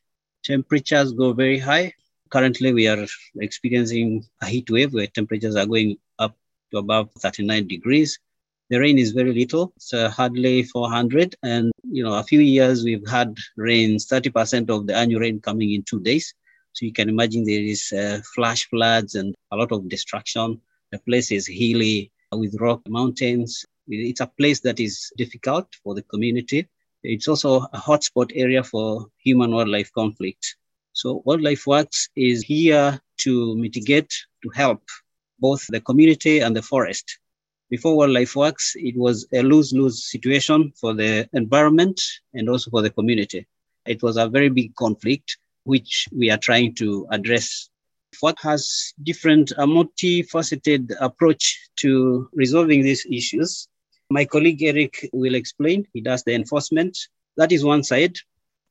Temperatures 0.45 1.11
go 1.11 1.33
very 1.33 1.59
high 1.59 1.93
currently 2.31 2.73
we 2.73 2.87
are 2.87 3.05
experiencing 3.39 4.25
a 4.41 4.47
heat 4.47 4.69
wave 4.69 4.93
where 4.93 5.07
temperatures 5.07 5.55
are 5.55 5.65
going 5.65 5.97
up 6.17 6.35
to 6.71 6.77
above 6.77 7.09
39 7.19 7.67
degrees. 7.67 8.19
The 8.69 8.79
rain 8.79 8.97
is 8.97 9.11
very 9.11 9.33
little, 9.33 9.73
so 9.77 10.07
hardly 10.07 10.63
400. 10.63 11.35
And, 11.43 11.71
you 11.83 12.03
know, 12.03 12.13
a 12.13 12.23
few 12.23 12.39
years 12.39 12.83
we've 12.83 13.07
had 13.07 13.35
rains, 13.57 14.07
30% 14.07 14.69
of 14.69 14.87
the 14.87 14.95
annual 14.95 15.19
rain 15.19 15.41
coming 15.41 15.73
in 15.73 15.83
two 15.83 15.99
days. 15.99 16.33
So 16.73 16.85
you 16.85 16.93
can 16.93 17.09
imagine 17.09 17.43
there 17.43 17.61
is 17.61 17.91
uh, 17.91 18.21
flash 18.33 18.69
floods 18.69 19.15
and 19.15 19.35
a 19.51 19.57
lot 19.57 19.73
of 19.73 19.89
destruction. 19.89 20.61
The 20.91 20.99
place 20.99 21.31
is 21.31 21.45
hilly 21.45 22.11
with 22.31 22.55
rock 22.61 22.81
mountains. 22.87 23.65
It's 23.87 24.21
a 24.21 24.27
place 24.27 24.61
that 24.61 24.79
is 24.79 25.11
difficult 25.17 25.67
for 25.83 25.93
the 25.93 26.03
community. 26.03 26.69
It's 27.03 27.27
also 27.27 27.63
a 27.73 27.77
hotspot 27.77 28.31
area 28.35 28.63
for 28.63 29.07
human 29.17 29.51
wildlife 29.51 29.91
conflict. 29.91 30.55
So 30.93 31.21
Wildlife 31.25 31.65
Works 31.67 32.09
is 32.15 32.43
here 32.43 32.99
to 33.21 33.55
mitigate, 33.55 34.13
to 34.43 34.49
help 34.49 34.81
both 35.39 35.65
the 35.67 35.79
community 35.79 36.39
and 36.39 36.55
the 36.55 36.61
forest. 36.61 37.19
Before 37.69 37.95
Wildlife 37.95 38.35
Works, 38.35 38.73
it 38.75 38.97
was 38.97 39.25
a 39.31 39.41
lose-lose 39.41 40.11
situation 40.11 40.73
for 40.79 40.93
the 40.93 41.29
environment 41.33 42.01
and 42.33 42.49
also 42.49 42.69
for 42.69 42.81
the 42.81 42.89
community. 42.89 43.47
It 43.85 44.03
was 44.03 44.17
a 44.17 44.27
very 44.27 44.49
big 44.49 44.75
conflict, 44.75 45.37
which 45.63 46.07
we 46.11 46.29
are 46.29 46.37
trying 46.37 46.75
to 46.75 47.07
address. 47.11 47.69
What 48.19 48.37
has 48.41 48.93
different, 49.01 49.51
a 49.51 49.65
multifaceted 49.65 50.93
approach 50.99 51.69
to 51.77 52.29
resolving 52.33 52.83
these 52.83 53.05
issues. 53.09 53.69
My 54.09 54.25
colleague 54.25 54.61
Eric 54.61 55.09
will 55.13 55.35
explain. 55.35 55.87
He 55.93 56.01
does 56.01 56.23
the 56.23 56.33
enforcement. 56.33 56.97
That 57.37 57.53
is 57.53 57.63
one 57.63 57.83
side. 57.83 58.17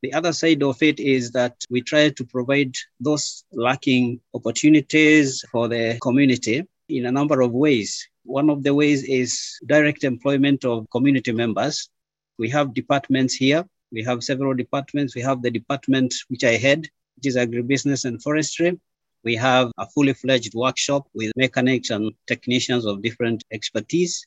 The 0.02 0.14
other 0.14 0.32
side 0.32 0.62
of 0.62 0.82
it 0.82 0.98
is 0.98 1.30
that 1.32 1.56
we 1.68 1.82
try 1.82 2.08
to 2.08 2.24
provide 2.24 2.74
those 3.00 3.44
lacking 3.52 4.20
opportunities 4.32 5.44
for 5.52 5.68
the 5.68 5.98
community 6.00 6.66
in 6.88 7.04
a 7.04 7.12
number 7.12 7.42
of 7.42 7.52
ways. 7.52 8.08
One 8.24 8.48
of 8.48 8.62
the 8.62 8.74
ways 8.74 9.02
is 9.04 9.58
direct 9.66 10.04
employment 10.04 10.64
of 10.64 10.86
community 10.90 11.32
members. 11.32 11.90
We 12.38 12.48
have 12.48 12.72
departments 12.72 13.34
here. 13.34 13.66
We 13.92 14.02
have 14.04 14.24
several 14.24 14.54
departments. 14.54 15.14
We 15.14 15.20
have 15.20 15.42
the 15.42 15.50
department 15.50 16.14
which 16.28 16.44
I 16.44 16.56
head, 16.56 16.88
which 17.16 17.26
is 17.26 17.36
agribusiness 17.36 18.06
and 18.06 18.22
forestry. 18.22 18.80
We 19.22 19.36
have 19.36 19.70
a 19.76 19.86
fully 19.86 20.14
fledged 20.14 20.54
workshop 20.54 21.08
with 21.12 21.32
mechanics 21.36 21.90
and 21.90 22.10
technicians 22.26 22.86
of 22.86 23.02
different 23.02 23.44
expertise. 23.52 24.26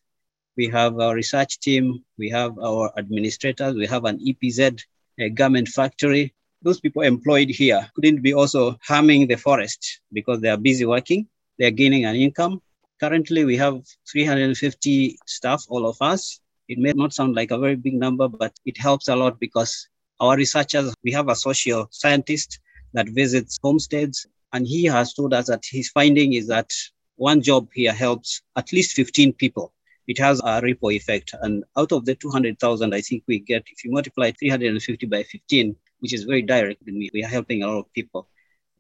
We 0.55 0.67
have 0.67 0.99
our 0.99 1.15
research 1.15 1.59
team. 1.59 2.03
We 2.19 2.29
have 2.29 2.59
our 2.59 2.91
administrators. 2.95 3.73
We 3.73 3.88
have 3.88 4.05
an 4.05 4.19
EPZ 4.19 4.83
a 5.19 5.30
garment 5.30 5.67
factory. 5.67 6.34
Those 6.62 6.80
people 6.80 7.02
employed 7.02 7.49
here 7.49 7.88
couldn't 7.95 8.21
be 8.21 8.34
also 8.34 8.78
harming 8.82 9.28
the 9.28 9.36
forest 9.36 10.02
because 10.12 10.39
they 10.41 10.49
are 10.49 10.58
busy 10.58 10.86
working. 10.86 11.28
They 11.60 11.65
are 11.65 11.71
gaining 11.71 12.06
an 12.06 12.15
income. 12.15 12.62
Currently, 12.99 13.43
we 13.45 13.58
have 13.58 13.82
350 14.12 15.17
staff, 15.26 15.65
all 15.67 15.86
of 15.88 15.97
us. 16.02 16.39
It 16.69 16.78
may 16.78 16.93
not 16.93 17.13
sound 17.13 17.36
like 17.36 17.52
a 17.52 17.58
very 17.58 17.76
big 17.76 17.95
number, 17.95 18.28
but 18.28 18.54
it 18.65 18.78
helps 18.78 19.10
a 19.10 19.15
lot 19.15 19.39
because 19.39 19.89
our 20.19 20.38
researchers, 20.38 20.93
we 21.04 21.12
have 21.12 21.28
a 21.28 21.36
social 21.36 21.88
scientist 21.91 22.60
that 22.93 23.10
visits 23.10 23.60
homesteads, 23.62 24.26
and 24.54 24.65
he 24.65 24.86
has 24.86 25.13
told 25.13 25.34
us 25.34 25.47
that 25.47 25.63
his 25.69 25.89
finding 25.89 26.34
is 26.34 26.47
that 26.47 26.71
one 27.15 27.41
job 27.41 27.67
here 27.73 27.91
helps 27.91 28.41
at 28.56 28.71
least 28.71 28.95
15 28.95 29.34
people 29.34 29.73
it 30.07 30.17
has 30.19 30.41
a 30.43 30.61
ripple 30.61 30.91
effect. 30.91 31.33
And 31.41 31.63
out 31.77 31.91
of 31.91 32.05
the 32.05 32.15
200,000, 32.15 32.93
I 32.93 33.01
think 33.01 33.23
we 33.27 33.39
get, 33.39 33.63
if 33.71 33.83
you 33.83 33.91
multiply 33.91 34.31
350 34.31 35.05
by 35.07 35.23
15, 35.23 35.75
which 35.99 36.13
is 36.13 36.23
very 36.23 36.41
direct, 36.41 36.81
we, 36.85 37.09
we 37.13 37.23
are 37.23 37.27
helping 37.27 37.63
a 37.63 37.67
lot 37.67 37.79
of 37.79 37.93
people. 37.93 38.27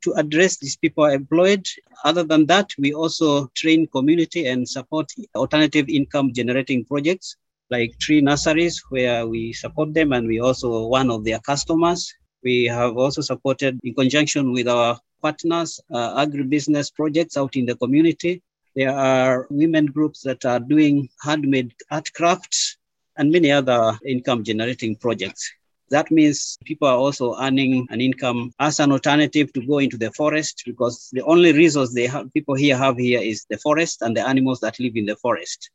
To 0.03 0.13
address 0.13 0.57
these 0.57 0.75
people 0.75 1.05
employed, 1.05 1.65
other 2.03 2.23
than 2.23 2.45
that, 2.47 2.71
we 2.77 2.93
also 2.93 3.47
train 3.55 3.87
community 3.87 4.47
and 4.47 4.67
support 4.67 5.11
alternative 5.33 5.87
income 5.87 6.33
generating 6.33 6.83
projects 6.83 7.37
like 7.69 7.97
tree 7.99 8.21
nurseries, 8.21 8.83
where 8.89 9.25
we 9.25 9.53
support 9.53 9.93
them 9.93 10.11
and 10.11 10.27
we 10.27 10.39
also 10.39 10.87
one 10.87 11.09
of 11.09 11.23
their 11.23 11.39
customers. 11.39 12.13
We 12.43 12.65
have 12.65 12.97
also 12.97 13.21
supported 13.21 13.79
in 13.83 13.93
conjunction 13.95 14.51
with 14.51 14.67
our 14.67 14.99
partners, 15.21 15.79
uh, 15.89 16.25
agribusiness 16.25 16.93
projects 16.93 17.37
out 17.37 17.55
in 17.55 17.65
the 17.65 17.75
community 17.75 18.43
there 18.75 18.95
are 18.95 19.47
women 19.49 19.85
groups 19.85 20.21
that 20.21 20.45
are 20.45 20.59
doing 20.59 21.09
handmade 21.21 21.73
art 21.91 22.11
crafts 22.13 22.77
and 23.17 23.31
many 23.31 23.51
other 23.51 23.97
income 24.05 24.43
generating 24.43 24.95
projects. 24.95 25.51
That 25.89 26.09
means 26.09 26.57
people 26.65 26.87
are 26.87 26.97
also 26.97 27.35
earning 27.39 27.85
an 27.91 28.01
income 28.01 28.51
as 28.59 28.79
an 28.79 28.91
alternative 28.91 29.53
to 29.53 29.65
go 29.65 29.77
into 29.77 29.97
the 29.97 30.11
forest 30.11 30.63
because 30.65 31.09
the 31.11 31.21
only 31.21 31.53
resource 31.53 31.93
they 31.93 32.07
have, 32.07 32.33
people 32.33 32.55
here 32.55 32.75
have 32.75 32.97
here 32.97 33.21
is 33.21 33.45
the 33.49 33.57
forest 33.57 34.01
and 34.01 34.17
the 34.17 34.27
animals 34.27 34.59
that 34.61 34.79
live 34.79 34.95
in 34.95 35.05
the 35.05 35.15
forest. 35.17 35.69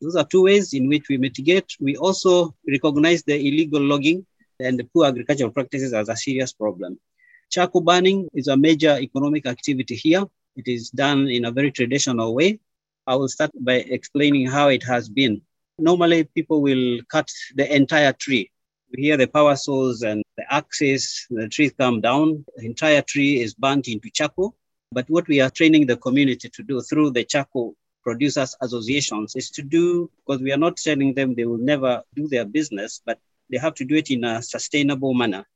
Those 0.00 0.16
are 0.16 0.24
two 0.24 0.44
ways 0.44 0.72
in 0.72 0.88
which 0.88 1.08
we 1.08 1.18
mitigate. 1.18 1.76
We 1.80 1.96
also 1.96 2.54
recognize 2.66 3.24
the 3.24 3.36
illegal 3.36 3.82
logging 3.82 4.24
and 4.60 4.78
the 4.78 4.84
poor 4.84 5.06
agricultural 5.06 5.50
practices 5.50 5.92
as 5.92 6.08
a 6.08 6.16
serious 6.16 6.52
problem. 6.52 6.98
Charcoal 7.50 7.82
burning 7.82 8.28
is 8.32 8.48
a 8.48 8.56
major 8.56 8.96
economic 8.98 9.46
activity 9.46 9.96
here. 9.96 10.24
It 10.58 10.66
is 10.66 10.90
done 10.90 11.28
in 11.28 11.44
a 11.44 11.52
very 11.52 11.70
traditional 11.70 12.34
way. 12.34 12.58
I 13.06 13.14
will 13.14 13.28
start 13.28 13.52
by 13.60 13.74
explaining 13.74 14.48
how 14.48 14.70
it 14.70 14.82
has 14.82 15.08
been. 15.08 15.40
Normally, 15.78 16.24
people 16.24 16.60
will 16.62 16.98
cut 17.08 17.30
the 17.54 17.72
entire 17.72 18.12
tree. 18.12 18.50
We 18.92 19.04
hear 19.04 19.16
the 19.16 19.28
power 19.28 19.54
saws 19.54 20.02
and 20.02 20.24
the 20.36 20.52
axes, 20.52 21.26
the 21.30 21.48
trees 21.48 21.72
come 21.78 22.00
down, 22.00 22.44
the 22.56 22.66
entire 22.66 23.02
tree 23.02 23.40
is 23.40 23.54
burnt 23.54 23.86
into 23.86 24.10
charcoal. 24.10 24.56
But 24.90 25.08
what 25.08 25.28
we 25.28 25.40
are 25.40 25.50
training 25.50 25.86
the 25.86 25.96
community 25.96 26.48
to 26.48 26.62
do 26.64 26.82
through 26.82 27.12
the 27.12 27.22
charcoal 27.22 27.76
producers 28.02 28.56
associations 28.60 29.36
is 29.36 29.50
to 29.50 29.62
do, 29.62 30.10
because 30.16 30.42
we 30.42 30.50
are 30.50 30.58
not 30.58 30.76
telling 30.76 31.14
them 31.14 31.36
they 31.36 31.44
will 31.44 31.58
never 31.58 32.02
do 32.16 32.26
their 32.26 32.44
business, 32.44 33.00
but 33.06 33.20
they 33.48 33.58
have 33.58 33.74
to 33.74 33.84
do 33.84 33.94
it 33.94 34.10
in 34.10 34.24
a 34.24 34.42
sustainable 34.42 35.14
manner. 35.14 35.46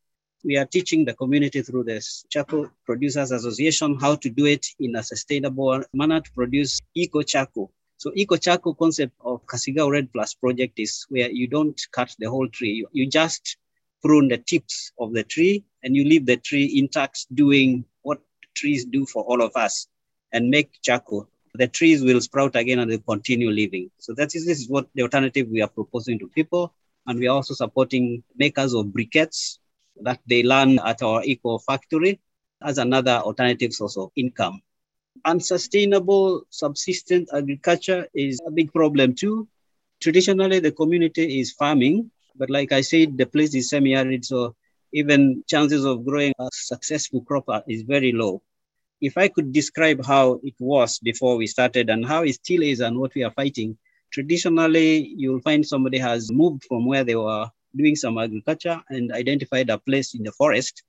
We 0.44 0.56
are 0.56 0.66
teaching 0.66 1.04
the 1.04 1.14
community 1.14 1.62
through 1.62 1.84
this 1.84 2.24
Charcoal 2.28 2.68
Producers 2.84 3.30
Association 3.30 3.96
how 4.00 4.16
to 4.16 4.28
do 4.28 4.46
it 4.46 4.66
in 4.80 4.96
a 4.96 5.02
sustainable 5.04 5.84
manner 5.94 6.20
to 6.20 6.32
produce 6.32 6.80
eco 6.96 7.22
charcoal. 7.22 7.70
So 7.96 8.10
eco 8.16 8.36
charcoal 8.36 8.74
concept 8.74 9.12
of 9.24 9.46
Kasigau 9.46 9.88
REDD 9.88 10.12
Plus 10.12 10.34
project 10.34 10.80
is 10.80 11.06
where 11.10 11.30
you 11.30 11.46
don't 11.46 11.80
cut 11.92 12.12
the 12.18 12.28
whole 12.28 12.48
tree. 12.48 12.72
You, 12.72 12.88
you 12.90 13.06
just 13.08 13.56
prune 14.02 14.26
the 14.26 14.38
tips 14.38 14.90
of 14.98 15.12
the 15.12 15.22
tree 15.22 15.62
and 15.84 15.94
you 15.94 16.02
leave 16.02 16.26
the 16.26 16.38
tree 16.38 16.76
intact 16.76 17.32
doing 17.32 17.84
what 18.02 18.18
trees 18.56 18.84
do 18.84 19.06
for 19.06 19.22
all 19.22 19.42
of 19.42 19.52
us 19.54 19.86
and 20.32 20.50
make 20.50 20.72
charcoal. 20.82 21.28
The 21.54 21.68
trees 21.68 22.02
will 22.02 22.20
sprout 22.20 22.56
again 22.56 22.80
and 22.80 22.90
they 22.90 22.98
continue 22.98 23.50
living. 23.50 23.92
So 23.98 24.12
that 24.14 24.34
is 24.34 24.44
this 24.44 24.58
is 24.58 24.68
what 24.68 24.88
the 24.96 25.02
alternative 25.02 25.46
we 25.48 25.62
are 25.62 25.68
proposing 25.68 26.18
to 26.18 26.26
people. 26.26 26.74
And 27.06 27.20
we 27.20 27.28
are 27.28 27.36
also 27.36 27.54
supporting 27.54 28.24
makers 28.36 28.74
of 28.74 28.86
briquettes 28.86 29.58
that 30.00 30.20
they 30.26 30.42
learn 30.42 30.78
at 30.80 31.02
our 31.02 31.22
eco 31.24 31.58
factory 31.58 32.20
as 32.62 32.78
another 32.78 33.12
alternative 33.12 33.72
source 33.72 33.96
of 33.96 34.10
income. 34.16 34.60
Unsustainable 35.24 36.46
subsistence 36.50 37.32
agriculture 37.32 38.06
is 38.14 38.40
a 38.46 38.50
big 38.50 38.72
problem 38.72 39.14
too. 39.14 39.46
Traditionally, 40.00 40.58
the 40.58 40.72
community 40.72 41.40
is 41.40 41.52
farming, 41.52 42.10
but 42.36 42.50
like 42.50 42.72
I 42.72 42.80
said, 42.80 43.16
the 43.18 43.26
place 43.26 43.54
is 43.54 43.68
semi-arid, 43.68 44.24
so 44.24 44.56
even 44.92 45.44
chances 45.48 45.84
of 45.84 46.04
growing 46.04 46.32
a 46.38 46.48
successful 46.52 47.22
crop 47.22 47.44
is 47.68 47.82
very 47.82 48.12
low. 48.12 48.42
If 49.00 49.18
I 49.18 49.28
could 49.28 49.52
describe 49.52 50.04
how 50.04 50.40
it 50.42 50.54
was 50.58 50.98
before 50.98 51.36
we 51.36 51.46
started 51.46 51.90
and 51.90 52.04
how 52.04 52.22
it 52.22 52.34
still 52.34 52.62
is 52.62 52.80
and 52.80 52.98
what 52.98 53.14
we 53.14 53.24
are 53.24 53.32
fighting, 53.32 53.76
traditionally 54.12 55.14
you'll 55.16 55.40
find 55.40 55.66
somebody 55.66 55.98
has 55.98 56.30
moved 56.30 56.64
from 56.64 56.86
where 56.86 57.04
they 57.04 57.16
were 57.16 57.48
doing 57.76 57.96
some 57.96 58.18
agriculture 58.18 58.80
and 58.88 59.12
identified 59.12 59.70
a 59.70 59.78
place 59.78 60.14
in 60.14 60.22
the 60.22 60.32
forest. 60.32 60.82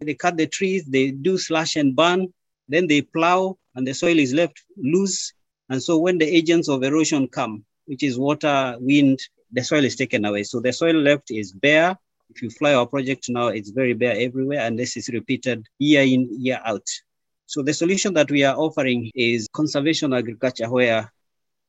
They 0.00 0.14
cut 0.14 0.36
the 0.36 0.46
trees, 0.46 0.84
they 0.86 1.10
do 1.10 1.36
slash 1.36 1.76
and 1.76 1.94
burn, 1.94 2.32
then 2.68 2.86
they 2.86 3.02
plow, 3.02 3.58
and 3.74 3.86
the 3.86 3.94
soil 3.94 4.18
is 4.18 4.32
left 4.32 4.62
loose. 4.76 5.32
And 5.68 5.82
so 5.82 5.98
when 5.98 6.18
the 6.18 6.26
agents 6.26 6.68
of 6.68 6.82
erosion 6.82 7.28
come, 7.28 7.64
which 7.86 8.02
is 8.02 8.18
water, 8.18 8.76
wind, 8.80 9.18
the 9.52 9.62
soil 9.62 9.84
is 9.84 9.96
taken 9.96 10.24
away. 10.24 10.44
So 10.44 10.60
the 10.60 10.72
soil 10.72 10.94
left 10.94 11.30
is 11.30 11.52
bare. 11.52 11.96
If 12.30 12.42
you 12.42 12.50
fly 12.50 12.74
our 12.74 12.86
project 12.86 13.26
now, 13.28 13.48
it's 13.48 13.70
very 13.70 13.92
bare 13.92 14.14
everywhere, 14.16 14.60
and 14.60 14.78
this 14.78 14.96
is 14.96 15.08
repeated 15.08 15.66
year 15.78 16.02
in, 16.02 16.28
year 16.30 16.60
out. 16.64 16.86
So 17.46 17.62
the 17.62 17.74
solution 17.74 18.14
that 18.14 18.30
we 18.30 18.44
are 18.44 18.56
offering 18.56 19.10
is 19.14 19.48
conservation 19.52 20.12
agriculture, 20.12 20.70
where 20.70 21.12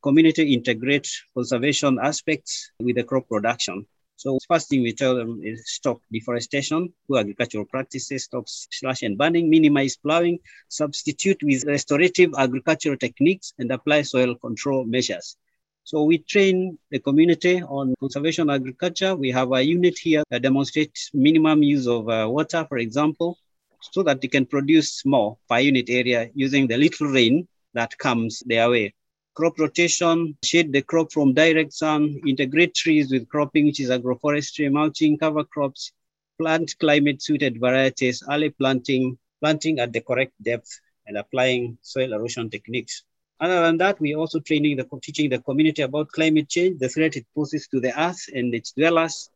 community 0.04 0.54
integrate 0.54 1.10
conservation 1.34 1.98
aspects 2.02 2.72
with 2.80 2.96
the 2.96 3.04
crop 3.04 3.28
production. 3.28 3.88
So 4.22 4.38
first 4.48 4.70
thing 4.70 4.84
we 4.84 4.94
tell 4.94 5.16
them 5.16 5.42
is 5.44 5.68
stop 5.68 6.00
deforestation, 6.12 6.94
poor 7.08 7.22
agricultural 7.22 7.66
practices, 7.66 8.26
stop 8.26 8.44
slash 8.48 9.02
and 9.02 9.18
burning, 9.18 9.50
minimize 9.50 9.98
plowing, 9.98 10.38
substitute 10.68 11.42
with 11.42 11.66
restorative 11.66 12.30
agricultural 12.38 12.98
techniques, 12.98 13.52
and 13.58 13.72
apply 13.72 14.04
soil 14.04 14.36
control 14.36 14.86
measures. 14.86 15.38
So 15.86 16.04
we 16.04 16.20
train 16.20 16.78
the 16.92 17.00
community 17.00 17.64
on 17.64 17.96
conservation 18.00 18.52
agriculture. 18.52 19.16
We 19.16 19.32
have 19.32 19.54
a 19.54 19.64
unit 19.64 19.98
here 19.98 20.24
that 20.30 20.44
demonstrates 20.44 21.10
minimum 21.16 21.64
use 21.64 21.88
of 21.88 22.08
uh, 22.08 22.28
water, 22.30 22.64
for 22.70 22.78
example, 22.78 23.40
so 23.82 24.04
that 24.04 24.22
they 24.22 24.28
can 24.28 24.46
produce 24.46 25.04
more 25.04 25.40
per 25.50 25.62
unit 25.62 25.90
area 25.90 26.30
using 26.36 26.68
the 26.68 26.78
little 26.78 27.08
rain 27.08 27.48
that 27.74 27.98
comes 27.98 28.44
their 28.46 28.70
way 28.70 28.94
crop 29.34 29.58
rotation, 29.60 30.38
shade 30.44 30.72
the 30.72 30.82
crop 30.82 31.12
from 31.12 31.34
direct 31.34 31.74
sun, 31.74 32.20
integrate 32.28 32.76
trees 32.76 33.12
with 33.12 33.28
cropping, 33.30 33.66
which 33.66 33.80
is 33.80 33.90
agroforestry, 33.90 34.72
mulching, 34.72 35.18
cover 35.18 35.44
crops, 35.44 35.92
plant 36.38 36.74
climate 36.80 37.22
suited 37.22 37.60
varieties, 37.60 38.24
early 38.30 38.50
planting, 38.50 39.18
planting 39.40 39.80
at 39.80 39.94
the 39.94 40.02
correct 40.02 40.34
depth, 40.44 40.80
and 41.08 41.18
applying 41.18 41.78
soil 41.82 42.14
erosion 42.14 42.50
techniques. 42.50 43.04
Other 43.40 43.62
than 43.62 43.78
that, 43.78 44.00
we 44.00 44.16
also 44.16 44.40
training 44.40 44.78
the 44.78 44.88
teaching 45.02 45.30
the 45.30 45.40
community 45.40 45.82
about 45.82 46.10
climate 46.10 46.50
change, 46.50 46.80
the 46.80 46.90
threat 46.90 47.16
it 47.16 47.26
poses 47.36 47.68
to 47.70 47.80
the 47.80 48.00
earth 48.00 48.30
and 48.34 48.54
its 48.54 48.72
dwellers. 48.72 49.30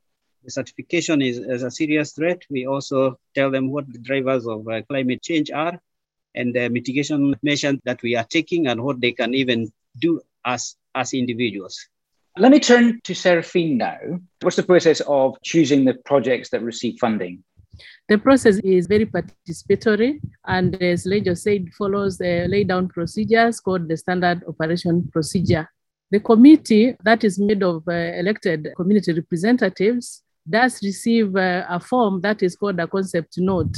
The 0.43 0.51
certification 0.51 1.21
is, 1.23 1.39
is 1.39 1.63
a 1.63 1.71
serious 1.71 2.12
threat. 2.13 2.43
We 2.49 2.67
also 2.67 3.19
tell 3.34 3.49
them 3.49 3.71
what 3.71 3.91
the 3.91 3.97
drivers 3.97 4.45
of 4.45 4.67
uh, 4.67 4.84
climate 4.84 5.23
change 5.23 5.49
are 5.49 5.79
and 6.36 6.53
the 6.53 6.69
mitigation 6.69 7.36
measures 7.41 7.77
that 7.86 8.03
we 8.03 8.15
are 8.15 8.25
taking 8.25 8.67
and 8.67 8.84
what 8.84 9.01
they 9.01 9.12
can 9.12 9.34
even 9.34 9.71
do 9.99 10.21
as, 10.45 10.75
as 10.93 11.13
individuals. 11.13 11.77
Let 12.38 12.51
me 12.51 12.60
turn 12.60 12.99
to 13.05 13.15
Seraphine 13.15 13.77
now. 13.77 13.97
What's 14.41 14.58
the 14.58 14.63
process 14.63 15.01
of 15.01 15.38
choosing 15.41 15.86
the 15.86 15.93
projects 16.05 16.49
that 16.49 16.62
receive 16.62 16.97
funding? 16.99 17.43
The 18.08 18.17
process 18.17 18.58
is 18.58 18.88
very 18.88 19.05
participatory 19.05 20.19
and 20.45 20.81
as 20.81 21.05
Lejo 21.05 21.38
said, 21.38 21.73
follows 21.73 22.17
the 22.17 22.45
laid 22.47 22.67
down 22.67 22.88
procedures 22.88 23.60
called 23.60 23.88
the 23.88 23.97
standard 23.97 24.43
operation 24.47 25.10
procedure. 25.12 25.69
The 26.12 26.19
committee 26.19 26.95
that 27.03 27.23
is 27.23 27.39
made 27.39 27.63
of 27.63 27.84
uh, 27.88 27.91
elected 27.91 28.69
community 28.75 29.13
representatives 29.13 30.21
does 30.47 30.79
receive 30.84 31.36
uh, 31.36 31.65
a 31.67 31.79
form 31.79 32.21
that 32.21 32.43
is 32.43 32.55
called 32.55 32.79
a 32.79 32.88
concept 32.88 33.36
note 33.38 33.75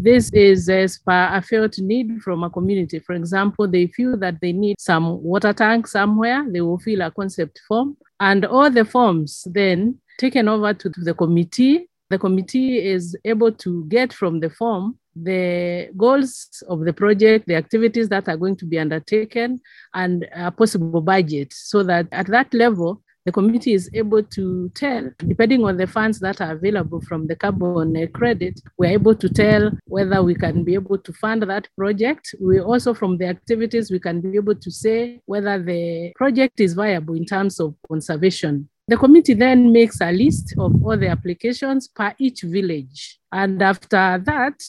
this 0.00 0.30
is 0.32 0.68
as 0.68 0.98
per 0.98 1.28
a 1.32 1.42
felt 1.42 1.78
need 1.78 2.22
from 2.22 2.44
a 2.44 2.50
community. 2.50 3.00
For 3.00 3.14
example, 3.14 3.66
they 3.66 3.88
feel 3.88 4.16
that 4.18 4.40
they 4.40 4.52
need 4.52 4.80
some 4.80 5.20
water 5.22 5.52
tank 5.52 5.88
somewhere, 5.88 6.46
they 6.48 6.60
will 6.60 6.78
fill 6.78 7.02
a 7.02 7.10
concept 7.10 7.60
form, 7.66 7.96
and 8.20 8.44
all 8.44 8.70
the 8.70 8.84
forms 8.84 9.46
then 9.50 9.98
taken 10.18 10.48
over 10.48 10.72
to, 10.72 10.90
to 10.90 11.00
the 11.00 11.14
committee. 11.14 11.88
The 12.10 12.18
committee 12.18 12.78
is 12.78 13.16
able 13.24 13.52
to 13.52 13.84
get 13.86 14.12
from 14.12 14.40
the 14.40 14.50
form 14.50 14.98
the 15.22 15.90
goals 15.96 16.62
of 16.68 16.84
the 16.84 16.92
project, 16.92 17.46
the 17.46 17.56
activities 17.56 18.08
that 18.08 18.28
are 18.28 18.36
going 18.36 18.56
to 18.56 18.64
be 18.64 18.78
undertaken, 18.78 19.60
and 19.94 20.28
a 20.34 20.50
possible 20.50 21.00
budget, 21.00 21.52
so 21.52 21.82
that 21.82 22.06
at 22.12 22.26
that 22.28 22.52
level, 22.54 23.02
the 23.24 23.32
committee 23.32 23.74
is 23.74 23.90
able 23.92 24.22
to 24.22 24.70
tell, 24.74 25.10
depending 25.18 25.64
on 25.64 25.76
the 25.76 25.86
funds 25.86 26.18
that 26.20 26.40
are 26.40 26.52
available 26.52 27.00
from 27.02 27.26
the 27.26 27.36
carbon 27.36 28.08
credit, 28.14 28.60
we're 28.78 28.92
able 28.92 29.14
to 29.14 29.28
tell 29.28 29.70
whether 29.86 30.22
we 30.22 30.34
can 30.34 30.64
be 30.64 30.74
able 30.74 30.98
to 30.98 31.12
fund 31.12 31.42
that 31.42 31.68
project. 31.76 32.34
We 32.40 32.60
also, 32.60 32.94
from 32.94 33.18
the 33.18 33.26
activities, 33.26 33.90
we 33.90 34.00
can 34.00 34.20
be 34.20 34.36
able 34.36 34.54
to 34.54 34.70
say 34.70 35.20
whether 35.26 35.62
the 35.62 36.12
project 36.16 36.60
is 36.60 36.74
viable 36.74 37.14
in 37.14 37.26
terms 37.26 37.60
of 37.60 37.74
conservation. 37.86 38.68
The 38.86 38.96
committee 38.96 39.34
then 39.34 39.72
makes 39.72 40.00
a 40.00 40.10
list 40.10 40.54
of 40.56 40.82
all 40.82 40.96
the 40.96 41.08
applications 41.08 41.88
per 41.88 42.14
each 42.18 42.40
village. 42.40 43.18
And 43.30 43.60
after 43.60 44.22
that, 44.24 44.62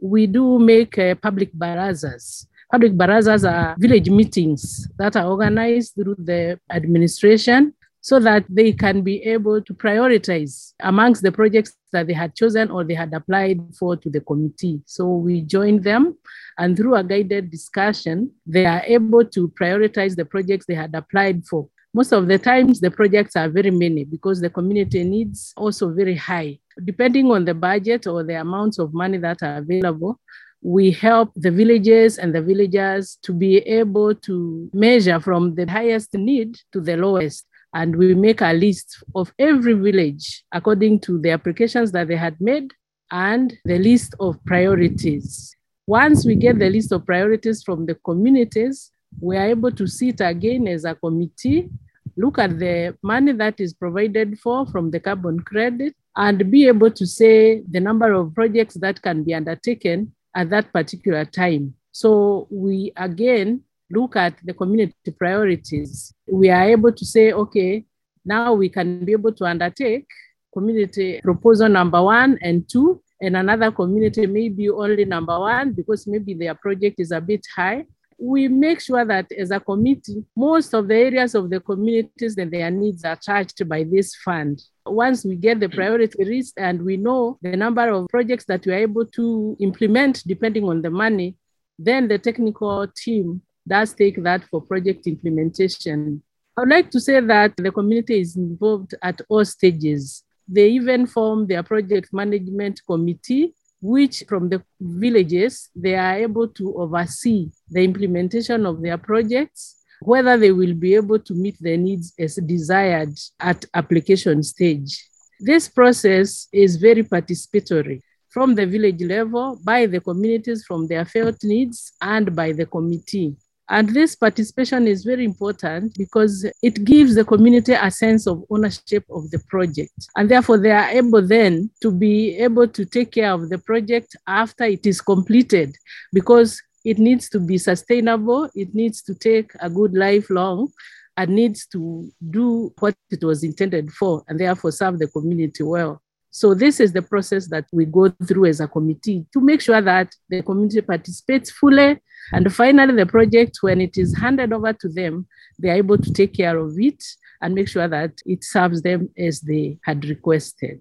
we 0.00 0.28
do 0.28 0.60
make 0.60 0.96
uh, 0.98 1.16
public 1.16 1.52
barazas. 1.52 2.46
Public 2.70 2.92
barazas 2.92 3.50
are 3.50 3.74
village 3.78 4.10
meetings 4.10 4.86
that 4.98 5.16
are 5.16 5.26
organized 5.26 5.94
through 5.94 6.16
the 6.18 6.60
administration 6.70 7.74
so 8.08 8.18
that 8.18 8.42
they 8.48 8.72
can 8.72 9.02
be 9.02 9.22
able 9.24 9.60
to 9.60 9.74
prioritize 9.74 10.72
amongst 10.80 11.22
the 11.22 11.30
projects 11.30 11.74
that 11.92 12.06
they 12.06 12.14
had 12.14 12.34
chosen 12.34 12.70
or 12.70 12.82
they 12.82 12.94
had 12.94 13.12
applied 13.12 13.60
for 13.78 13.96
to 13.98 14.08
the 14.08 14.22
committee. 14.22 14.80
So 14.86 15.16
we 15.16 15.42
join 15.42 15.82
them, 15.82 16.16
and 16.56 16.74
through 16.74 16.94
a 16.94 17.04
guided 17.04 17.50
discussion, 17.50 18.30
they 18.46 18.64
are 18.64 18.82
able 18.86 19.26
to 19.26 19.48
prioritize 19.60 20.16
the 20.16 20.24
projects 20.24 20.64
they 20.64 20.74
had 20.74 20.94
applied 20.94 21.44
for. 21.44 21.68
Most 21.92 22.12
of 22.12 22.28
the 22.28 22.38
times, 22.38 22.80
the 22.80 22.90
projects 22.90 23.36
are 23.36 23.50
very 23.50 23.70
many 23.70 24.04
because 24.04 24.40
the 24.40 24.48
community 24.48 25.04
needs 25.04 25.52
also 25.54 25.90
very 25.92 26.16
high. 26.16 26.58
Depending 26.82 27.30
on 27.30 27.44
the 27.44 27.52
budget 27.52 28.06
or 28.06 28.22
the 28.22 28.40
amounts 28.40 28.78
of 28.78 28.94
money 28.94 29.18
that 29.18 29.42
are 29.42 29.58
available, 29.58 30.18
we 30.62 30.92
help 30.92 31.30
the 31.36 31.50
villages 31.50 32.16
and 32.16 32.34
the 32.34 32.40
villagers 32.40 33.18
to 33.22 33.34
be 33.34 33.58
able 33.58 34.14
to 34.14 34.70
measure 34.72 35.20
from 35.20 35.54
the 35.54 35.70
highest 35.70 36.14
need 36.14 36.56
to 36.72 36.80
the 36.80 36.96
lowest 36.96 37.44
and 37.74 37.96
we 37.96 38.14
make 38.14 38.40
a 38.40 38.52
list 38.52 39.02
of 39.14 39.32
every 39.38 39.74
village 39.74 40.44
according 40.52 41.00
to 41.00 41.18
the 41.20 41.30
applications 41.30 41.92
that 41.92 42.08
they 42.08 42.16
had 42.16 42.40
made 42.40 42.72
and 43.10 43.56
the 43.64 43.78
list 43.78 44.14
of 44.20 44.42
priorities. 44.44 45.54
Once 45.86 46.26
we 46.26 46.34
get 46.34 46.58
the 46.58 46.68
list 46.68 46.92
of 46.92 47.06
priorities 47.06 47.62
from 47.62 47.86
the 47.86 47.94
communities, 48.04 48.90
we 49.20 49.36
are 49.36 49.46
able 49.46 49.72
to 49.72 49.86
sit 49.86 50.20
again 50.20 50.68
as 50.68 50.84
a 50.84 50.94
committee, 50.94 51.70
look 52.16 52.38
at 52.38 52.58
the 52.58 52.96
money 53.02 53.32
that 53.32 53.58
is 53.60 53.72
provided 53.72 54.38
for 54.38 54.66
from 54.66 54.90
the 54.90 55.00
carbon 55.00 55.40
credit, 55.40 55.94
and 56.16 56.50
be 56.50 56.66
able 56.66 56.90
to 56.90 57.06
say 57.06 57.62
the 57.70 57.80
number 57.80 58.12
of 58.12 58.34
projects 58.34 58.74
that 58.74 59.00
can 59.00 59.22
be 59.22 59.32
undertaken 59.32 60.12
at 60.34 60.50
that 60.50 60.72
particular 60.72 61.24
time. 61.24 61.74
So 61.92 62.46
we 62.50 62.92
again 62.96 63.62
look 63.90 64.16
at 64.16 64.34
the 64.44 64.54
community 64.54 65.10
priorities. 65.18 66.12
We 66.30 66.50
are 66.50 66.64
able 66.64 66.92
to 66.92 67.04
say, 67.04 67.32
okay, 67.32 67.84
now 68.24 68.52
we 68.54 68.68
can 68.68 69.04
be 69.04 69.12
able 69.12 69.32
to 69.32 69.44
undertake 69.44 70.06
community 70.52 71.20
proposal 71.22 71.68
number 71.68 72.02
one 72.02 72.38
and 72.42 72.68
two, 72.68 73.02
and 73.20 73.36
another 73.36 73.70
community 73.70 74.26
maybe 74.26 74.68
only 74.70 75.04
number 75.04 75.38
one 75.38 75.72
because 75.72 76.06
maybe 76.06 76.34
their 76.34 76.54
project 76.54 77.00
is 77.00 77.10
a 77.10 77.20
bit 77.20 77.44
high. 77.54 77.84
We 78.20 78.48
make 78.48 78.80
sure 78.80 79.04
that 79.04 79.30
as 79.30 79.52
a 79.52 79.60
committee, 79.60 80.24
most 80.36 80.74
of 80.74 80.88
the 80.88 80.96
areas 80.96 81.36
of 81.36 81.50
the 81.50 81.60
communities 81.60 82.36
and 82.36 82.50
their 82.50 82.70
needs 82.70 83.04
are 83.04 83.14
charged 83.14 83.68
by 83.68 83.84
this 83.84 84.16
fund. 84.16 84.60
Once 84.84 85.24
we 85.24 85.36
get 85.36 85.60
the 85.60 85.68
priority 85.68 86.24
list 86.24 86.54
and 86.56 86.82
we 86.82 86.96
know 86.96 87.38
the 87.42 87.56
number 87.56 87.88
of 87.88 88.08
projects 88.08 88.44
that 88.46 88.66
we 88.66 88.72
are 88.72 88.78
able 88.78 89.06
to 89.06 89.56
implement 89.60 90.24
depending 90.26 90.64
on 90.64 90.82
the 90.82 90.90
money, 90.90 91.36
then 91.78 92.08
the 92.08 92.18
technical 92.18 92.88
team 92.96 93.40
does 93.68 93.92
take 93.92 94.22
that 94.22 94.44
for 94.44 94.60
project 94.60 95.06
implementation. 95.06 96.22
I 96.56 96.62
would 96.62 96.70
like 96.70 96.90
to 96.90 97.00
say 97.00 97.20
that 97.20 97.56
the 97.56 97.70
community 97.70 98.20
is 98.20 98.36
involved 98.36 98.94
at 99.02 99.20
all 99.28 99.44
stages. 99.44 100.24
They 100.48 100.70
even 100.70 101.06
form 101.06 101.46
their 101.46 101.62
project 101.62 102.08
management 102.12 102.80
committee, 102.86 103.54
which 103.80 104.24
from 104.28 104.48
the 104.48 104.62
villages, 104.80 105.68
they 105.76 105.94
are 105.94 106.16
able 106.16 106.48
to 106.48 106.74
oversee 106.76 107.50
the 107.70 107.84
implementation 107.84 108.66
of 108.66 108.82
their 108.82 108.98
projects, 108.98 109.84
whether 110.00 110.36
they 110.36 110.50
will 110.52 110.74
be 110.74 110.94
able 110.94 111.18
to 111.18 111.34
meet 111.34 111.56
their 111.60 111.76
needs 111.76 112.12
as 112.18 112.36
desired 112.36 113.16
at 113.38 113.64
application 113.74 114.42
stage. 114.42 115.06
This 115.38 115.68
process 115.68 116.48
is 116.52 116.76
very 116.76 117.04
participatory 117.04 118.00
from 118.28 118.54
the 118.54 118.66
village 118.66 119.02
level, 119.02 119.58
by 119.64 119.86
the 119.86 120.00
communities 120.00 120.64
from 120.64 120.86
their 120.86 121.04
felt 121.04 121.36
needs, 121.44 121.92
and 122.00 122.34
by 122.34 122.52
the 122.52 122.66
committee. 122.66 123.36
And 123.70 123.90
this 123.90 124.16
participation 124.16 124.86
is 124.86 125.04
very 125.04 125.24
important 125.24 125.96
because 125.98 126.46
it 126.62 126.84
gives 126.84 127.14
the 127.14 127.24
community 127.24 127.74
a 127.74 127.90
sense 127.90 128.26
of 128.26 128.42
ownership 128.48 129.04
of 129.10 129.30
the 129.30 129.38
project. 129.48 130.08
And 130.16 130.30
therefore, 130.30 130.58
they 130.58 130.70
are 130.70 130.88
able 130.88 131.26
then 131.26 131.70
to 131.82 131.90
be 131.90 132.36
able 132.38 132.68
to 132.68 132.84
take 132.86 133.12
care 133.12 133.32
of 133.32 133.50
the 133.50 133.58
project 133.58 134.16
after 134.26 134.64
it 134.64 134.86
is 134.86 135.02
completed 135.02 135.76
because 136.12 136.62
it 136.84 136.98
needs 136.98 137.28
to 137.28 137.40
be 137.40 137.58
sustainable, 137.58 138.48
it 138.54 138.74
needs 138.74 139.02
to 139.02 139.14
take 139.14 139.52
a 139.60 139.68
good 139.68 139.94
life 139.94 140.30
long, 140.30 140.72
and 141.18 141.30
needs 141.30 141.66
to 141.66 142.10
do 142.30 142.72
what 142.78 142.94
it 143.10 143.22
was 143.24 143.42
intended 143.42 143.90
for, 143.90 144.22
and 144.28 144.38
therefore 144.38 144.70
serve 144.70 144.98
the 144.98 145.08
community 145.08 145.64
well. 145.64 146.00
So 146.30 146.54
this 146.54 146.78
is 146.78 146.92
the 146.92 147.02
process 147.02 147.48
that 147.48 147.66
we 147.72 147.84
go 147.84 148.10
through 148.26 148.46
as 148.46 148.60
a 148.60 148.68
committee 148.68 149.26
to 149.32 149.40
make 149.40 149.60
sure 149.60 149.80
that 149.80 150.14
the 150.28 150.42
community 150.42 150.80
participates 150.80 151.50
fully. 151.50 151.98
And 152.32 152.52
finally, 152.54 152.94
the 152.94 153.06
project, 153.06 153.58
when 153.60 153.80
it 153.80 153.96
is 153.96 154.16
handed 154.16 154.52
over 154.52 154.72
to 154.72 154.88
them, 154.88 155.26
they 155.58 155.70
are 155.70 155.76
able 155.76 155.98
to 155.98 156.12
take 156.12 156.34
care 156.34 156.58
of 156.58 156.78
it 156.78 157.02
and 157.40 157.54
make 157.54 157.68
sure 157.68 157.88
that 157.88 158.20
it 158.26 158.44
serves 158.44 158.82
them 158.82 159.10
as 159.16 159.40
they 159.40 159.78
had 159.82 160.04
requested. 160.04 160.80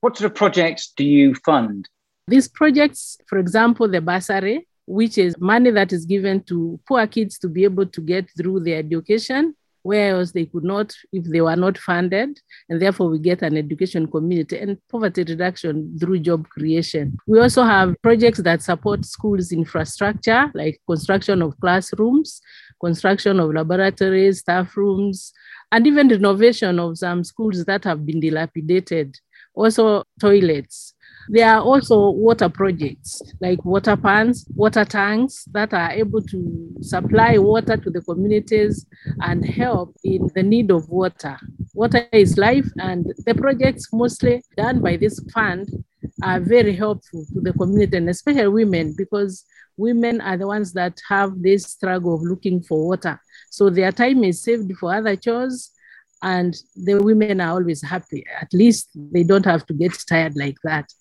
What 0.00 0.16
sort 0.16 0.30
of 0.30 0.36
projects 0.36 0.92
do 0.96 1.04
you 1.04 1.34
fund? 1.34 1.88
These 2.28 2.48
projects, 2.48 3.18
for 3.26 3.38
example, 3.38 3.88
the 3.88 4.00
bursary, 4.00 4.66
which 4.86 5.18
is 5.18 5.36
money 5.38 5.70
that 5.70 5.92
is 5.92 6.04
given 6.04 6.42
to 6.44 6.78
poor 6.86 7.06
kids 7.06 7.38
to 7.40 7.48
be 7.48 7.64
able 7.64 7.86
to 7.86 8.00
get 8.00 8.28
through 8.36 8.60
their 8.60 8.78
education 8.78 9.54
whereas 9.86 10.32
they 10.32 10.46
could 10.46 10.64
not 10.64 10.92
if 11.12 11.24
they 11.24 11.40
were 11.40 11.56
not 11.56 11.78
funded 11.78 12.40
and 12.68 12.82
therefore 12.82 13.08
we 13.08 13.18
get 13.18 13.42
an 13.42 13.56
education 13.56 14.06
community 14.06 14.58
and 14.58 14.78
poverty 14.88 15.22
reduction 15.22 15.96
through 15.98 16.18
job 16.18 16.48
creation. 16.48 17.16
We 17.26 17.38
also 17.38 17.62
have 17.62 17.94
projects 18.02 18.40
that 18.42 18.62
support 18.62 19.04
schools 19.04 19.52
infrastructure 19.52 20.50
like 20.54 20.80
construction 20.86 21.40
of 21.40 21.58
classrooms 21.60 22.40
construction 22.80 23.40
of 23.40 23.54
laboratories 23.54 24.40
staff 24.40 24.76
rooms 24.76 25.32
and 25.72 25.86
even 25.86 26.08
renovation 26.08 26.78
of 26.78 26.98
some 26.98 27.24
schools 27.24 27.64
that 27.64 27.84
have 27.84 28.04
been 28.04 28.20
dilapidated. 28.20 29.16
Also 29.54 30.02
toilets 30.20 30.94
there 31.28 31.48
are 31.54 31.60
also 31.60 32.10
water 32.10 32.48
projects 32.48 33.20
like 33.40 33.64
water 33.64 33.96
pans, 33.96 34.46
water 34.54 34.84
tanks 34.84 35.44
that 35.52 35.72
are 35.74 35.90
able 35.90 36.22
to 36.22 36.74
supply 36.80 37.38
water 37.38 37.76
to 37.76 37.90
the 37.90 38.00
communities 38.02 38.86
and 39.20 39.44
help 39.44 39.96
in 40.04 40.30
the 40.34 40.42
need 40.42 40.70
of 40.70 40.88
water. 40.88 41.38
Water 41.74 42.06
is 42.12 42.38
life, 42.38 42.66
and 42.78 43.12
the 43.26 43.34
projects 43.34 43.92
mostly 43.92 44.42
done 44.56 44.80
by 44.80 44.96
this 44.96 45.20
fund 45.32 45.68
are 46.22 46.40
very 46.40 46.74
helpful 46.74 47.24
to 47.32 47.40
the 47.40 47.52
community 47.52 47.96
and 47.96 48.08
especially 48.08 48.48
women 48.48 48.94
because 48.96 49.44
women 49.76 50.20
are 50.20 50.36
the 50.36 50.46
ones 50.46 50.72
that 50.72 50.98
have 51.08 51.42
this 51.42 51.64
struggle 51.66 52.14
of 52.14 52.22
looking 52.22 52.62
for 52.62 52.88
water. 52.88 53.20
So 53.50 53.68
their 53.68 53.92
time 53.92 54.24
is 54.24 54.42
saved 54.42 54.72
for 54.78 54.94
other 54.94 55.16
chores 55.16 55.72
and 56.22 56.56
the 56.76 56.94
women 57.02 57.40
are 57.40 57.52
always 57.52 57.82
happy. 57.82 58.24
At 58.40 58.52
least 58.52 58.88
they 58.94 59.22
don't 59.22 59.44
have 59.44 59.66
to 59.66 59.74
get 59.74 59.96
tired 60.08 60.36
like 60.36 60.56
that. 60.64 60.92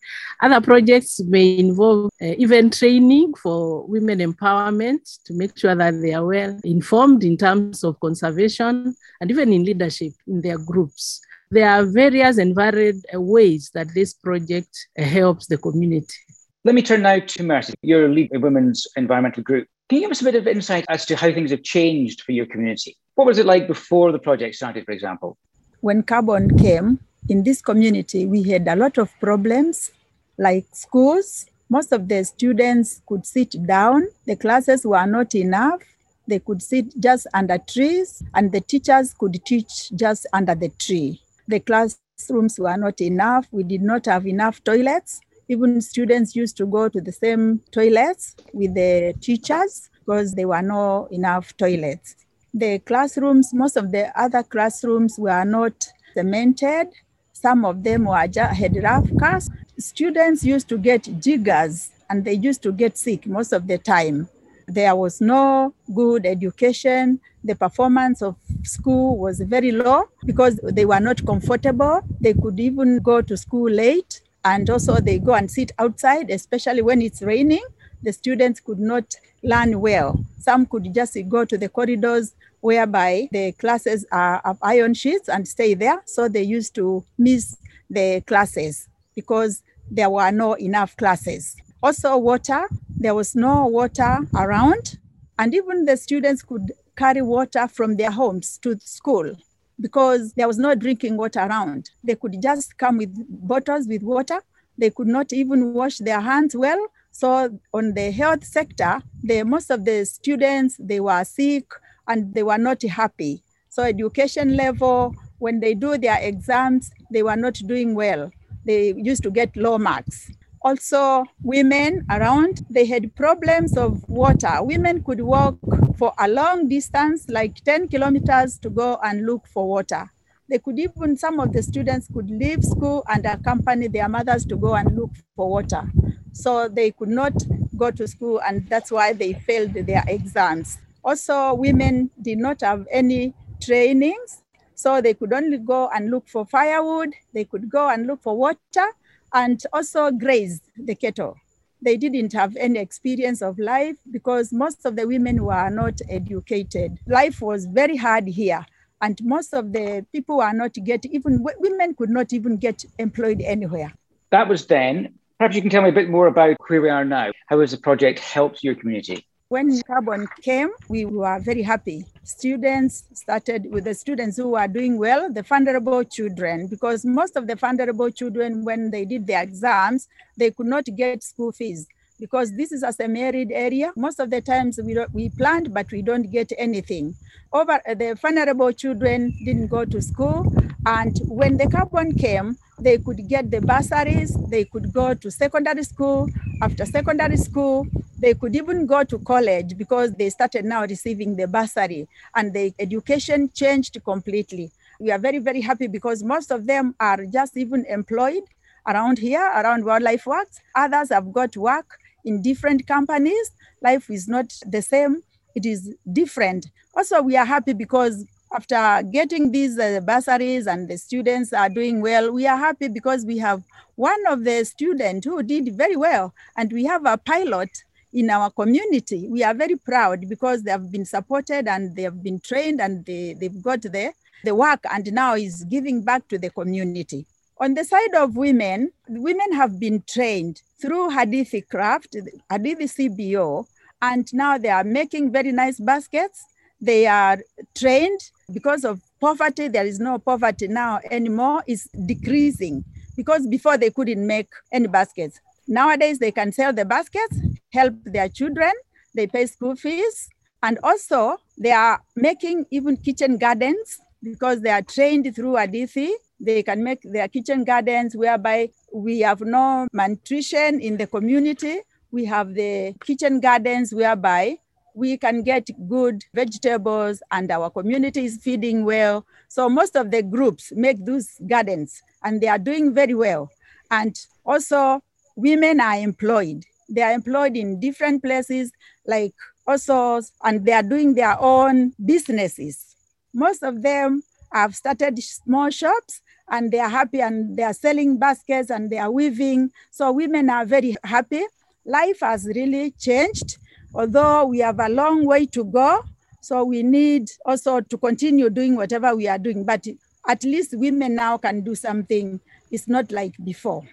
Other 0.42 0.62
projects 0.62 1.20
may 1.22 1.58
involve 1.58 2.12
uh, 2.22 2.36
even 2.38 2.70
training 2.70 3.34
for 3.36 3.86
women 3.88 4.20
empowerment 4.20 5.24
to 5.26 5.34
make 5.34 5.58
sure 5.58 5.76
that 5.76 6.02
they 6.02 6.14
are 6.14 6.26
well 6.26 6.60
informed 6.64 7.24
in 7.24 7.38
terms 7.38 7.84
of 7.84 8.00
conservation 8.00 8.96
and 9.22 9.32
even 9.32 9.54
in 9.54 9.64
leadership 9.64 10.14
in 10.28 10.42
their 10.42 10.58
groups. 10.58 11.22
There 11.52 11.70
are 11.70 11.86
various 11.86 12.38
and 12.38 12.56
varied 12.56 12.98
uh, 13.14 13.22
ways 13.22 13.72
that 13.74 13.94
this 13.94 14.14
project 14.14 14.76
uh, 14.98 15.04
helps 15.04 15.48
the 15.48 15.58
community. 15.58 16.16
Let 16.64 16.76
me 16.76 16.82
turn 16.82 17.04
now 17.04 17.20
to 17.20 17.44
Mercy. 17.44 17.76
You're 17.84 18.08
a 18.08 18.10
lead 18.10 18.32
women's 18.34 18.88
environmental 18.96 19.44
group. 19.44 19.68
Can 19.88 19.98
you 19.98 20.02
give 20.02 20.12
us 20.12 20.22
a 20.22 20.26
bit 20.26 20.36
of 20.36 20.48
insight 20.48 20.86
as 20.90 21.06
to 21.06 21.16
how 21.16 21.32
things 21.32 21.52
have 21.52 21.62
changed 21.62 22.24
for 22.24 22.32
your 22.32 22.48
community? 22.48 22.98
What 23.16 23.28
was 23.28 23.38
it 23.38 23.46
like 23.46 23.66
before 23.66 24.12
the 24.12 24.20
project 24.20 24.56
started, 24.56 24.84
for 24.84 24.92
example? 24.92 25.38
When 25.80 26.04
carbon 26.04 26.58
came 26.58 27.00
in 27.30 27.44
this 27.44 27.62
community, 27.62 28.26
we 28.26 28.44
had 28.44 28.68
a 28.68 28.76
lot 28.76 28.98
of 28.98 29.10
problems 29.22 29.92
like 30.38 30.66
schools. 30.74 31.46
Most 31.70 31.94
of 31.94 32.10
the 32.10 32.26
students 32.26 33.02
could 33.08 33.26
sit 33.26 33.56
down, 33.66 34.08
the 34.26 34.36
classes 34.36 34.86
were 34.86 35.06
not 35.06 35.34
enough. 35.34 35.82
They 36.28 36.40
could 36.40 36.62
sit 36.62 36.88
just 37.00 37.26
under 37.34 37.58
trees, 37.58 38.22
and 38.34 38.52
the 38.52 38.60
teachers 38.60 39.14
could 39.14 39.40
teach 39.46 39.92
just 39.96 40.28
under 40.34 40.54
the 40.54 40.70
tree. 40.70 41.22
The 41.48 41.62
classrooms 41.62 42.60
were 42.60 42.76
not 42.76 43.00
enough. 43.00 43.48
We 43.52 43.64
did 43.64 43.82
not 43.82 44.08
have 44.08 44.28
enough 44.28 44.62
toilets. 44.64 45.22
Even 45.48 45.80
students 45.80 46.36
used 46.36 46.58
to 46.58 46.66
go 46.66 46.90
to 46.90 47.00
the 47.00 47.14
same 47.14 47.62
toilets 47.72 48.36
with 48.52 48.74
the 48.74 49.14
teachers 49.22 49.90
because 50.00 50.34
there 50.34 50.50
were 50.50 50.62
no 50.62 51.08
enough 51.12 51.56
toilets 51.56 52.25
the 52.56 52.80
classrooms, 52.80 53.54
most 53.54 53.76
of 53.76 53.92
the 53.92 54.18
other 54.20 54.42
classrooms 54.42 55.20
were 55.20 55.44
not 55.44 55.74
cemented. 56.14 56.88
Some 57.34 57.66
of 57.66 57.84
them 57.84 58.06
were 58.06 58.16
had 58.16 58.82
rough 58.82 59.10
cast. 59.20 59.52
Students 59.78 60.44
used 60.46 60.70
to 60.70 60.78
get 60.78 61.04
jiggers 61.20 61.92
and 62.10 62.24
they 62.24 62.34
used 62.34 62.64
to 62.64 62.72
get 62.72 62.98
sick 62.98 63.28
most 63.28 63.52
of 63.52 63.68
the 63.68 63.78
time. 63.78 64.30
There 64.68 64.96
was 64.96 65.20
no 65.20 65.74
good 65.94 66.26
education. 66.26 67.20
The 67.44 67.56
performance 67.56 68.22
of 68.22 68.38
school 68.64 69.18
was 69.18 69.42
very 69.42 69.74
low 69.74 70.06
because 70.26 70.58
they 70.64 70.86
were 70.86 71.02
not 71.02 71.26
comfortable. 71.26 72.02
They 72.22 72.34
could 72.34 72.58
even 72.60 73.00
go 73.00 73.22
to 73.22 73.36
school 73.36 73.70
late 73.70 74.22
and 74.46 74.70
also 74.70 74.96
they 75.02 75.20
go 75.20 75.34
and 75.34 75.52
sit 75.52 75.74
outside, 75.78 76.30
especially 76.30 76.82
when 76.82 77.02
it's 77.02 77.22
raining. 77.22 77.66
The 78.04 78.14
students 78.14 78.60
could 78.60 78.80
not 78.80 79.16
learn 79.44 79.80
well. 79.80 80.20
Some 80.40 80.66
could 80.66 80.94
just 80.94 81.18
go 81.30 81.46
to 81.46 81.58
the 81.58 81.70
corridors 81.70 82.36
whereby 82.62 83.30
the 83.32 83.52
classes 83.54 84.06
are 84.12 84.40
of 84.40 84.58
iron 84.62 84.94
sheets 84.94 85.30
and 85.30 85.48
stay 85.48 85.74
there. 85.74 86.02
So 86.06 86.28
they 86.28 86.44
used 86.44 86.74
to 86.76 87.04
miss 87.18 87.58
the 87.90 88.22
classes 88.22 88.88
because 89.16 89.62
there 89.90 90.10
were 90.10 90.32
no 90.32 90.54
enough 90.54 90.98
classes. 90.98 91.56
Also, 91.84 92.18
water, 92.18 92.68
there 92.98 93.14
was 93.14 93.36
no 93.36 93.68
water 93.68 94.18
around, 94.36 94.98
and 95.38 95.54
even 95.54 95.86
the 95.86 95.96
students 95.98 96.42
could 96.42 96.72
carry 96.96 97.22
water 97.22 97.68
from 97.68 97.98
their 97.98 98.10
homes 98.12 98.58
to 98.60 98.78
school 98.80 99.36
because 99.80 100.34
there 100.34 100.48
was 100.48 100.58
no 100.58 100.74
drinking 100.74 101.18
water 101.18 101.42
around. 101.42 101.92
They 102.04 102.16
could 102.16 102.42
just 102.42 102.78
come 102.78 102.98
with 102.98 103.14
bottles 103.48 103.88
with 103.88 104.02
water. 104.02 104.42
They 104.78 104.90
could 104.90 105.08
not 105.08 105.34
even 105.34 105.74
wash 105.74 105.98
their 106.00 106.22
hands 106.22 106.56
well. 106.56 106.88
So 107.16 107.58
on 107.74 107.94
the 107.94 108.12
health 108.12 108.44
sector, 108.44 109.02
the 109.24 109.44
most 109.44 109.70
of 109.72 109.86
the 109.86 110.04
students 110.04 110.76
they 110.78 111.00
were 111.00 111.24
sick 111.24 111.64
and 112.10 112.34
they 112.34 112.44
were 112.44 112.58
not 112.58 112.82
happy. 112.82 113.42
So 113.70 113.84
education 113.84 114.58
level, 114.58 115.16
when 115.40 115.62
they 115.62 115.76
do 115.76 115.98
their 115.98 116.20
exams, 116.22 116.92
they 117.10 117.24
were 117.24 117.38
not 117.38 117.54
doing 117.54 117.96
well. 117.96 118.32
They 118.66 118.96
used 118.98 119.24
to 119.24 119.32
get 119.32 119.56
low 119.56 119.78
marks. 119.78 120.30
Also, 120.62 121.24
women 121.42 122.06
around, 122.12 122.66
they 122.70 122.86
had 122.86 123.16
problems 123.16 123.78
of 123.78 124.04
water. 124.10 124.62
Women 124.62 125.02
could 125.02 125.22
walk 125.22 125.58
for 125.98 126.12
a 126.20 126.28
long 126.28 126.68
distance, 126.68 127.30
like 127.30 127.64
10 127.64 127.88
kilometers 127.88 128.60
to 128.60 128.70
go 128.70 129.00
and 129.02 129.26
look 129.26 129.48
for 129.48 129.66
water. 129.66 130.12
They 130.50 130.60
could 130.60 130.78
even, 130.80 131.16
some 131.16 131.40
of 131.40 131.54
the 131.54 131.64
students 131.64 132.10
could 132.14 132.30
leave 132.30 132.62
school 132.62 133.06
and 133.08 133.26
accompany 133.26 133.88
their 133.88 134.10
mothers 134.10 134.46
to 134.48 134.58
go 134.58 134.76
and 134.76 134.94
look 134.98 135.12
for 135.34 135.50
water. 135.50 135.90
So 136.36 136.68
they 136.68 136.92
could 136.92 137.10
not 137.10 137.34
go 137.78 137.92
to 137.92 138.08
school, 138.08 138.42
and 138.42 138.68
that's 138.68 138.92
why 138.92 139.14
they 139.14 139.34
failed 139.34 139.74
their 139.74 140.04
exams. 140.06 140.78
Also, 141.04 141.54
women 141.54 142.10
did 142.22 142.40
not 142.40 142.60
have 142.60 142.86
any 142.92 143.34
trainings, 143.62 144.44
so 144.76 145.00
they 145.00 145.14
could 145.14 145.32
only 145.32 145.58
go 145.58 145.90
and 145.96 146.12
look 146.12 146.28
for 146.28 146.46
firewood, 146.46 147.14
they 147.34 147.46
could 147.46 147.70
go 147.70 147.90
and 147.90 148.06
look 148.06 148.22
for 148.22 148.36
water, 148.36 148.88
and 149.34 149.64
also 149.72 150.12
graze 150.12 150.62
the 150.78 150.94
cattle. 150.94 151.38
They 151.82 151.96
didn't 151.96 152.34
have 152.34 152.56
any 152.58 152.80
experience 152.80 153.42
of 153.42 153.58
life 153.58 153.96
because 154.12 154.52
most 154.52 154.86
of 154.86 154.98
the 154.98 155.08
women 155.08 155.44
were 155.44 155.70
not 155.70 156.02
educated. 156.10 157.00
Life 157.08 157.42
was 157.42 157.66
very 157.66 157.96
hard 157.96 158.28
here 158.28 158.66
and 159.02 159.18
most 159.24 159.54
of 159.54 159.72
the 159.72 160.06
people 160.12 160.42
are 160.42 160.54
not 160.54 160.74
getting 160.74 161.14
even 161.14 161.46
women 161.60 161.94
could 161.96 162.10
not 162.10 162.34
even 162.34 162.58
get 162.58 162.84
employed 162.98 163.42
anywhere 163.42 163.94
that 164.32 164.48
was 164.48 164.66
then 164.68 165.14
perhaps 165.38 165.56
you 165.56 165.62
can 165.62 165.70
tell 165.70 165.82
me 165.82 165.90
a 165.90 165.94
bit 165.94 166.10
more 166.10 166.28
about 166.28 166.56
where 166.68 166.82
we 166.82 166.90
are 166.90 167.06
now 167.06 167.32
how 167.48 167.60
has 167.60 167.72
the 167.72 167.78
project 167.78 168.20
helped 168.20 168.64
your 168.64 168.76
community 168.76 169.26
when 169.50 169.82
carbon 169.84 170.28
came 170.42 170.70
we 170.88 171.06
were 171.06 171.40
very 171.40 171.62
happy 171.62 172.06
students 172.24 173.04
started 173.14 173.68
with 173.72 173.84
the 173.84 173.94
students 173.94 174.38
who 174.38 174.50
were 174.50 174.68
doing 174.68 174.98
well 174.98 175.32
the 175.32 175.44
vulnerable 175.44 176.04
children 176.04 176.68
because 176.68 177.06
most 177.06 177.36
of 177.36 177.48
the 177.48 177.56
vulnerable 177.56 178.10
children 178.10 178.64
when 178.64 178.90
they 178.92 179.04
did 179.04 179.28
their 179.28 179.44
exams 179.44 180.08
they 180.38 180.52
could 180.52 180.68
not 180.68 180.86
get 180.96 181.22
school 181.22 181.52
fees 181.52 181.88
because 182.20 182.56
this 182.56 182.72
is 182.72 182.84
a 182.84 182.94
semi-arid 182.94 183.52
area. 183.52 183.92
Most 183.96 184.20
of 184.20 184.30
the 184.30 184.42
times 184.42 184.80
we, 184.82 184.98
we 185.12 185.30
plant, 185.30 185.74
but 185.74 185.92
we 185.92 186.02
don't 186.02 186.32
get 186.32 186.52
anything. 186.58 187.16
Over 187.52 187.82
the 187.86 188.18
vulnerable 188.22 188.72
children 188.72 189.34
didn't 189.44 189.68
go 189.68 189.86
to 189.86 190.02
school, 190.02 190.46
and 190.86 191.18
when 191.28 191.58
the 191.58 191.68
carbon 191.68 192.18
came, 192.18 192.58
they 192.80 192.98
could 192.98 193.28
get 193.28 193.50
the 193.52 193.62
bursaries. 193.62 194.36
They 194.50 194.66
could 194.66 194.92
go 194.94 195.14
to 195.14 195.32
secondary 195.32 195.84
school. 195.84 196.30
After 196.62 196.86
secondary 196.86 197.38
school, 197.38 197.88
they 198.20 198.34
could 198.34 198.56
even 198.56 198.86
go 198.86 199.04
to 199.04 199.20
college 199.20 199.78
because 199.78 200.14
they 200.14 200.30
started 200.30 200.66
now 200.66 200.82
receiving 200.86 201.36
the 201.36 201.48
bursary, 201.48 202.08
and 202.36 202.54
the 202.54 202.74
education 202.80 203.50
changed 203.54 204.02
completely. 204.04 204.72
We 205.00 205.12
are 205.12 205.20
very 205.20 205.40
very 205.40 205.62
happy 205.62 205.88
because 205.88 206.24
most 206.24 206.52
of 206.52 206.66
them 206.66 206.96
are 207.00 207.26
just 207.26 207.58
even 207.58 207.86
employed 207.86 208.44
around 208.88 209.18
here, 209.18 209.44
around 209.56 209.84
Wildlife 209.84 210.26
Works. 210.26 210.62
Others 210.76 211.10
have 211.10 211.34
got 211.34 211.58
work 211.58 212.00
in 212.24 212.42
different 212.42 212.88
companies. 212.88 213.52
Life 213.82 214.10
is 214.10 214.28
not 214.28 214.54
the 214.66 214.82
same, 214.82 215.22
it 215.56 215.66
is 215.66 215.94
different. 216.12 216.68
Also, 216.96 217.22
we 217.22 217.36
are 217.36 217.46
happy 217.46 217.74
because 217.74 218.26
after 218.56 219.04
getting 219.12 219.52
these 219.52 219.78
uh, 219.78 220.00
bursaries 220.06 220.66
and 220.66 220.88
the 220.88 220.98
students 220.98 221.52
are 221.52 221.68
doing 221.70 222.02
well, 222.02 222.32
we 222.32 222.48
are 222.48 222.58
happy 222.58 222.88
because 222.88 223.26
we 223.26 223.38
have 223.38 223.62
one 223.96 224.26
of 224.28 224.46
the 224.46 224.64
students 224.64 225.26
who 225.26 225.44
did 225.44 225.76
very 225.76 225.98
well, 225.98 226.34
and 226.56 226.72
we 226.72 226.86
have 226.86 227.06
a 227.06 227.18
pilot 227.18 227.70
in 228.14 228.30
our 228.30 228.50
community. 228.50 229.28
We 229.30 229.44
are 229.44 229.54
very 229.54 229.76
proud 229.76 230.30
because 230.30 230.64
they 230.64 230.72
have 230.72 230.90
been 230.90 231.06
supported 231.06 231.68
and 231.68 231.96
they 231.96 232.04
have 232.04 232.24
been 232.24 232.40
trained 232.40 232.80
and 232.80 233.06
they, 233.06 233.34
they've 233.34 233.62
got 233.62 233.82
the, 233.82 234.14
the 234.46 234.56
work 234.56 234.80
and 234.90 235.12
now 235.12 235.36
is 235.36 235.66
giving 235.66 236.02
back 236.02 236.28
to 236.30 236.38
the 236.38 236.50
community. 236.50 237.26
On 237.58 237.74
the 237.74 237.84
side 237.84 238.16
of 238.16 238.38
women, 238.38 238.92
women 239.10 239.52
have 239.54 239.80
been 239.80 240.04
trained 240.08 240.62
through 240.82 241.10
Hadithi 241.10 241.68
Craft, 241.68 242.16
Hadithi 242.50 242.88
CBO, 242.88 243.66
and 244.02 244.34
now 244.34 244.58
they 244.58 244.70
are 244.70 244.84
making 244.84 245.32
very 245.32 245.52
nice 245.52 245.80
baskets. 245.80 246.46
They 246.82 247.08
are 247.08 247.40
trained 247.76 248.20
because 248.52 248.84
of 248.84 249.02
poverty. 249.20 249.68
There 249.68 249.86
is 249.86 250.00
no 250.00 250.20
poverty 250.20 250.68
now 250.68 251.00
anymore. 251.10 251.64
It's 251.68 251.88
decreasing 252.06 252.84
because 253.16 253.48
before 253.48 253.78
they 253.78 253.90
couldn't 253.90 254.26
make 254.26 254.50
any 254.72 254.88
baskets. 254.88 255.40
Nowadays, 255.68 256.20
they 256.20 256.32
can 256.32 256.52
sell 256.52 256.74
the 256.74 256.86
baskets, 256.86 257.38
help 257.74 257.96
their 258.04 258.30
children, 258.30 258.72
they 259.16 259.26
pay 259.26 259.48
school 259.48 259.76
fees, 259.76 260.30
and 260.62 260.78
also 260.84 261.38
they 261.58 261.72
are 261.72 262.02
making 262.16 262.66
even 262.70 262.98
kitchen 262.98 263.38
gardens 263.38 264.00
because 264.22 264.62
they 264.62 264.70
are 264.70 264.84
trained 264.84 265.34
through 265.36 265.54
Hadithi 265.54 266.12
they 266.40 266.64
can 266.64 266.84
make 266.84 267.02
their 267.04 267.28
kitchen 267.28 267.64
gardens 267.64 268.16
whereby 268.16 268.70
we 268.94 269.20
have 269.20 269.42
no 269.42 269.88
malnutrition 269.94 270.80
in 270.80 270.98
the 270.98 271.08
community. 271.08 271.80
We 272.12 272.26
have 272.26 272.54
the 272.54 272.94
kitchen 273.06 273.40
gardens 273.40 273.94
whereby 273.94 274.58
we 274.96 275.18
can 275.18 275.44
get 275.44 275.70
good 275.88 276.24
vegetables 276.34 277.22
and 277.32 277.52
our 277.52 277.70
community 277.70 278.26
is 278.26 278.38
feeding 278.38 278.86
well. 278.86 279.26
So 279.50 279.70
most 279.70 279.96
of 279.96 280.10
the 280.10 280.24
groups 280.24 280.72
make 280.76 281.06
those 281.06 281.30
gardens 281.46 282.02
and 282.24 282.42
they 282.42 282.48
are 282.48 282.58
doing 282.58 282.94
very 282.94 283.14
well. 283.14 283.52
And 283.92 284.18
also 284.46 285.04
women 285.36 285.82
are 285.82 285.98
employed. 285.98 286.64
They 286.90 287.02
are 287.02 287.12
employed 287.12 287.58
in 287.58 287.80
different 287.80 288.24
places 288.24 288.72
like 289.06 289.34
also, 289.68 290.22
and 290.44 290.66
they 290.66 290.74
are 290.74 290.84
doing 290.84 291.16
their 291.16 291.40
own 291.40 291.94
businesses. 292.04 292.96
Most 293.34 293.64
of 293.64 293.82
them 293.82 294.24
have 294.54 294.76
started 294.76 295.22
small 295.22 295.70
shops 295.72 296.22
and 296.50 296.72
they 296.72 296.80
are 296.80 296.90
happy 296.90 297.20
and 297.20 297.58
they 297.58 297.64
are 297.64 297.74
selling 297.74 298.18
baskets 298.18 298.70
and 298.70 298.90
they 298.90 298.98
are 299.00 299.12
weaving. 299.12 299.72
So 299.92 300.12
women 300.12 300.50
are 300.50 300.66
very 300.66 300.96
happy. 301.04 301.44
Life 301.86 302.20
has 302.22 302.46
really 302.46 302.92
changed, 302.92 303.58
although 303.96 304.46
we 304.46 304.60
have 304.60 304.80
a 304.80 304.90
long 304.90 305.26
way 305.26 305.46
to 305.48 305.64
go. 305.64 306.04
So 306.42 306.64
we 306.64 306.84
need 306.84 307.32
also 307.46 307.82
to 307.82 307.98
continue 307.98 308.50
doing 308.50 308.76
whatever 308.76 309.16
we 309.16 309.28
are 309.28 309.40
doing. 309.40 309.64
But 309.64 309.88
at 310.28 310.44
least 310.44 310.78
women 310.78 311.16
now 311.16 311.38
can 311.38 311.62
do 311.62 311.74
something. 311.74 312.40
It's 312.70 312.88
not 312.88 313.12
like 313.12 313.34
before. 313.44 313.84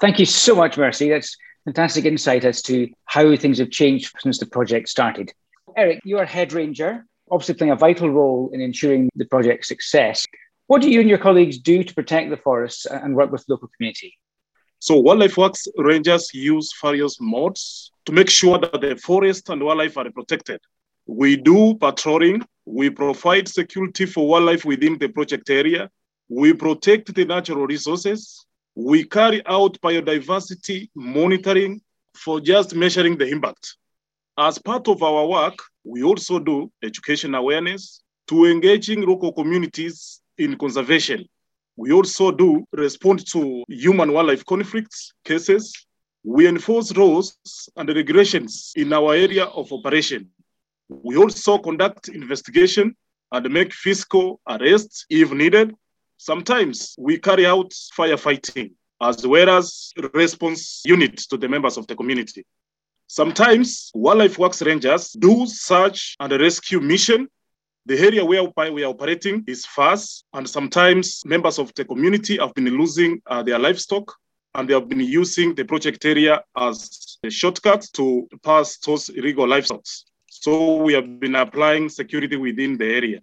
Thank 0.00 0.18
you 0.18 0.26
so 0.26 0.54
much, 0.54 0.76
Mercy. 0.76 1.08
That's 1.08 1.36
fantastic 1.64 2.04
insight 2.04 2.44
as 2.44 2.60
to 2.62 2.88
how 3.04 3.34
things 3.36 3.58
have 3.58 3.70
changed 3.70 4.12
since 4.18 4.38
the 4.38 4.46
project 4.46 4.88
started. 4.88 5.32
Eric, 5.76 6.00
you're 6.04 6.24
head 6.24 6.52
ranger, 6.52 7.06
obviously 7.30 7.54
playing 7.54 7.72
a 7.72 7.76
vital 7.76 8.10
role 8.10 8.50
in 8.52 8.60
ensuring 8.60 9.08
the 9.14 9.24
project's 9.26 9.68
success. 9.68 10.26
What 10.66 10.82
do 10.82 10.90
you 10.90 11.00
and 11.00 11.08
your 11.08 11.18
colleagues 11.18 11.58
do 11.58 11.82
to 11.82 11.94
protect 11.94 12.30
the 12.30 12.36
forests 12.36 12.84
and 12.86 13.14
work 13.14 13.30
with 13.30 13.44
the 13.46 13.54
local 13.54 13.68
community? 13.76 14.18
So 14.84 14.96
Wildlife 14.96 15.36
Works 15.36 15.68
rangers 15.76 16.34
use 16.34 16.68
various 16.82 17.20
modes 17.20 17.92
to 18.04 18.10
make 18.10 18.28
sure 18.28 18.58
that 18.58 18.80
the 18.80 18.96
forest 18.96 19.48
and 19.48 19.62
wildlife 19.62 19.96
are 19.96 20.10
protected. 20.10 20.60
We 21.06 21.36
do 21.36 21.76
patrolling, 21.76 22.42
we 22.64 22.90
provide 22.90 23.46
security 23.46 24.06
for 24.06 24.26
wildlife 24.26 24.64
within 24.64 24.98
the 24.98 25.08
project 25.08 25.50
area, 25.50 25.88
we 26.28 26.52
protect 26.52 27.14
the 27.14 27.24
natural 27.24 27.64
resources, 27.64 28.44
we 28.74 29.04
carry 29.04 29.40
out 29.46 29.80
biodiversity 29.82 30.90
monitoring 30.96 31.80
for 32.16 32.40
just 32.40 32.74
measuring 32.74 33.16
the 33.16 33.28
impact. 33.28 33.76
As 34.36 34.58
part 34.58 34.88
of 34.88 35.00
our 35.04 35.28
work, 35.28 35.62
we 35.84 36.02
also 36.02 36.40
do 36.40 36.72
education 36.82 37.36
awareness 37.36 38.02
to 38.26 38.46
engaging 38.46 39.02
local 39.02 39.32
communities 39.32 40.22
in 40.38 40.58
conservation. 40.58 41.24
We 41.76 41.92
also 41.92 42.30
do 42.30 42.64
respond 42.72 43.26
to 43.28 43.64
human 43.68 44.12
wildlife 44.12 44.44
conflicts 44.44 45.12
cases. 45.24 45.86
We 46.22 46.46
enforce 46.46 46.94
laws 46.96 47.36
and 47.76 47.88
regulations 47.88 48.72
in 48.76 48.92
our 48.92 49.14
area 49.14 49.46
of 49.46 49.72
operation. 49.72 50.30
We 50.88 51.16
also 51.16 51.58
conduct 51.58 52.08
investigation 52.08 52.94
and 53.32 53.50
make 53.50 53.72
fiscal 53.72 54.40
arrests 54.48 55.06
if 55.08 55.32
needed. 55.32 55.74
Sometimes 56.18 56.94
we 56.98 57.18
carry 57.18 57.46
out 57.46 57.70
firefighting 57.98 58.72
as 59.00 59.26
well 59.26 59.48
as 59.48 59.92
response 60.14 60.82
units 60.84 61.26
to 61.26 61.36
the 61.36 61.48
members 61.48 61.76
of 61.76 61.86
the 61.86 61.96
community. 61.96 62.44
Sometimes 63.06 63.90
wildlife 63.94 64.38
works 64.38 64.62
rangers 64.62 65.10
do 65.12 65.46
search 65.46 66.16
and 66.20 66.32
rescue 66.40 66.80
mission 66.80 67.28
the 67.86 67.98
area 67.98 68.24
where 68.24 68.44
we 68.44 68.84
are 68.84 68.90
operating 68.90 69.44
is 69.46 69.66
fast, 69.66 70.24
and 70.34 70.48
sometimes 70.48 71.24
members 71.24 71.58
of 71.58 71.72
the 71.74 71.84
community 71.84 72.38
have 72.38 72.54
been 72.54 72.66
losing 72.78 73.20
uh, 73.26 73.42
their 73.42 73.58
livestock 73.58 74.14
and 74.54 74.68
they 74.68 74.74
have 74.74 74.88
been 74.88 75.00
using 75.00 75.54
the 75.54 75.64
project 75.64 76.04
area 76.04 76.42
as 76.56 77.18
a 77.24 77.30
shortcut 77.30 77.86
to 77.94 78.28
pass 78.42 78.76
those 78.78 79.08
illegal 79.08 79.48
livestock. 79.48 79.82
So 80.28 80.76
we 80.76 80.92
have 80.92 81.20
been 81.20 81.34
applying 81.34 81.88
security 81.88 82.36
within 82.36 82.76
the 82.76 82.86
area. 82.86 83.20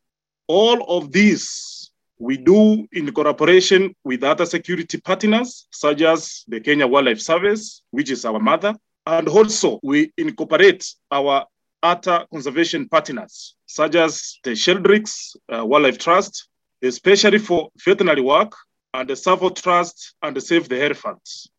All 0.47 0.83
of 0.97 1.11
this 1.11 1.91
we 2.17 2.35
do 2.35 2.85
in 2.91 3.11
cooperation 3.13 3.95
with 4.03 4.23
other 4.23 4.45
security 4.45 4.99
partners, 4.99 5.67
such 5.71 6.01
as 6.01 6.43
the 6.47 6.59
Kenya 6.59 6.85
Wildlife 6.85 7.21
Service, 7.21 7.83
which 7.91 8.09
is 8.09 8.25
our 8.25 8.39
mother, 8.39 8.75
and 9.05 9.29
also 9.29 9.79
we 9.83 10.11
incorporate 10.17 10.85
our 11.11 11.45
other 11.81 12.25
conservation 12.31 12.87
partners, 12.87 13.55
such 13.65 13.95
as 13.95 14.39
the 14.43 14.51
Sheldricks 14.51 15.35
uh, 15.53 15.65
Wildlife 15.65 15.97
Trust, 15.97 16.47
especially 16.81 17.39
for 17.39 17.69
veterinary 17.83 18.21
work, 18.21 18.53
and 18.93 19.09
the 19.09 19.13
Tsavo 19.13 19.55
Trust 19.55 20.15
and 20.21 20.35
the 20.35 20.41
Save 20.41 20.69
the 20.69 20.83
Elephants. 20.83 21.49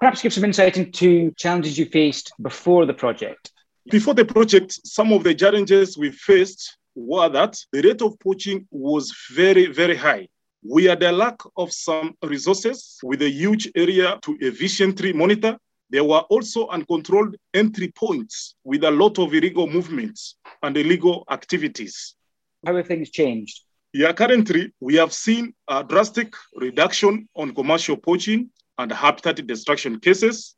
Perhaps 0.00 0.22
give 0.22 0.32
some 0.32 0.44
insight 0.44 0.76
into 0.76 1.32
challenges 1.36 1.78
you 1.78 1.86
faced 1.86 2.32
before 2.40 2.86
the 2.86 2.94
project. 2.94 3.52
Before 3.90 4.14
the 4.14 4.24
project, 4.24 4.78
some 4.84 5.12
of 5.12 5.24
the 5.24 5.34
challenges 5.34 5.96
we 5.96 6.10
faced 6.10 6.76
were 6.94 7.28
that 7.28 7.56
the 7.72 7.82
rate 7.82 8.02
of 8.02 8.18
poaching 8.18 8.66
was 8.70 9.14
very, 9.32 9.66
very 9.66 9.96
high. 9.96 10.28
We 10.66 10.84
had 10.84 11.02
a 11.02 11.12
lack 11.12 11.40
of 11.56 11.72
some 11.72 12.14
resources 12.22 12.98
with 13.02 13.22
a 13.22 13.30
huge 13.30 13.70
area 13.74 14.18
to 14.22 14.36
efficiently 14.40 15.12
monitor. 15.12 15.58
There 15.90 16.04
were 16.04 16.20
also 16.30 16.68
uncontrolled 16.68 17.36
entry 17.52 17.88
points 17.88 18.54
with 18.62 18.84
a 18.84 18.90
lot 18.90 19.18
of 19.18 19.34
illegal 19.34 19.66
movements 19.66 20.36
and 20.62 20.76
illegal 20.76 21.24
activities. 21.28 22.14
How 22.64 22.76
have 22.76 22.86
things 22.86 23.10
changed? 23.10 23.64
Yeah, 23.92 24.12
currently 24.12 24.72
we 24.78 24.94
have 24.94 25.12
seen 25.12 25.52
a 25.66 25.82
drastic 25.82 26.34
reduction 26.54 27.28
on 27.34 27.52
commercial 27.54 27.96
poaching 27.96 28.50
and 28.78 28.92
habitat 28.92 29.44
destruction 29.46 29.98
cases. 29.98 30.54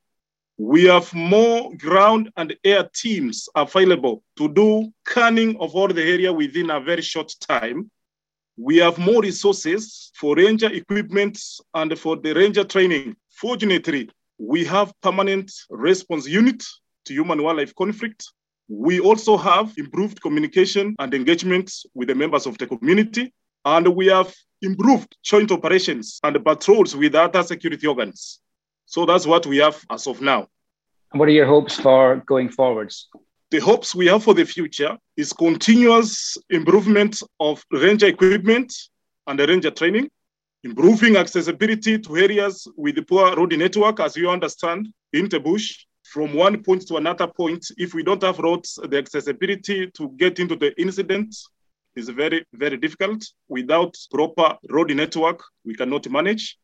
We 0.59 0.85
have 0.85 1.13
more 1.15 1.75
ground 1.79 2.31
and 2.37 2.55
air 2.63 2.91
teams 2.95 3.49
available 3.57 4.23
to 4.37 4.49
do 4.49 4.93
canning 5.07 5.57
of 5.61 5.75
all 5.75 5.89
the 5.89 6.03
area 6.03 6.31
within 6.31 6.69
a 6.69 6.79
very 6.79 7.01
short 7.01 7.33
time. 7.41 7.91
We 8.59 8.77
have 8.77 8.99
more 8.99 9.23
resources 9.23 10.13
for 10.15 10.37
ranger 10.37 10.71
equipment 10.71 11.41
and 11.73 11.99
for 11.99 12.17
the 12.17 12.35
ranger 12.35 12.65
training. 12.65 13.17
Fortunately, 13.31 14.11
we 14.39 14.65
have 14.65 14.93
permanent 15.03 15.53
response 15.71 16.27
unit 16.27 16.65
to 17.05 17.13
human 17.13 17.43
wildlife 17.43 17.75
conflict. 17.75 18.27
We 18.69 19.01
also 19.01 19.37
have 19.37 19.73
improved 19.77 20.21
communication 20.21 20.95
and 20.99 21.15
engagement 21.15 21.73
with 21.95 22.09
the 22.09 22.15
members 22.15 22.47
of 22.47 22.59
the 22.59 22.67
community. 22.67 23.33
And 23.65 23.89
we 23.95 24.07
have 24.07 24.35
improved 24.61 25.17
joint 25.23 25.53
operations 25.53 26.21
and 26.23 26.45
patrols 26.45 26.97
with 26.97 27.15
other 27.15 27.43
security 27.43 27.87
organs. 27.87 28.41
So 28.87 29.07
that's 29.07 29.27
what 29.27 29.47
we 29.47 29.59
have 29.59 29.85
as 29.91 30.07
of 30.07 30.21
now. 30.21 30.49
And 31.13 31.21
what 31.21 31.29
are 31.29 31.33
your 31.33 31.47
hopes 31.47 31.79
for 31.79 32.23
going 32.27 32.49
forwards? 32.49 33.09
The 33.51 33.59
hopes 33.59 33.95
we 33.95 34.07
have 34.07 34.25
for 34.25 34.33
the 34.33 34.47
future 34.47 34.97
is 35.17 35.33
continuous 35.33 36.39
improvement 36.49 37.23
of 37.39 37.63
ranger 37.71 38.07
equipment 38.07 38.73
and 39.27 39.39
the 39.39 39.47
ranger 39.47 39.71
training, 39.71 40.09
improving 40.65 41.17
accessibility 41.17 41.99
to 41.99 42.17
areas 42.17 42.67
with 42.77 42.95
the 42.95 43.03
poor 43.03 43.35
road 43.37 43.57
network, 43.57 44.01
as 44.01 44.17
you 44.17 44.31
understand, 44.31 44.89
in 45.13 45.29
the 45.29 45.41
bush, 45.41 45.85
from 46.05 46.35
one 46.35 46.63
point 46.63 46.87
to 46.87 46.97
another 46.97 47.27
point. 47.27 47.67
If 47.79 47.95
we 47.95 48.03
don't 48.03 48.23
have 48.23 48.39
roads, 48.39 48.79
the 48.83 48.99
accessibility 48.99 49.91
to 49.91 50.09
get 50.17 50.39
into 50.39 50.57
the 50.57 50.79
incident 50.81 51.35
is 51.97 52.09
very, 52.09 52.45
very 52.53 52.77
difficult. 52.77 53.25
Without 53.49 53.97
proper 54.11 54.57
road 54.71 54.91
network, 54.95 55.43
we 55.65 55.75
cannot 55.75 56.09
manage. 56.11 56.59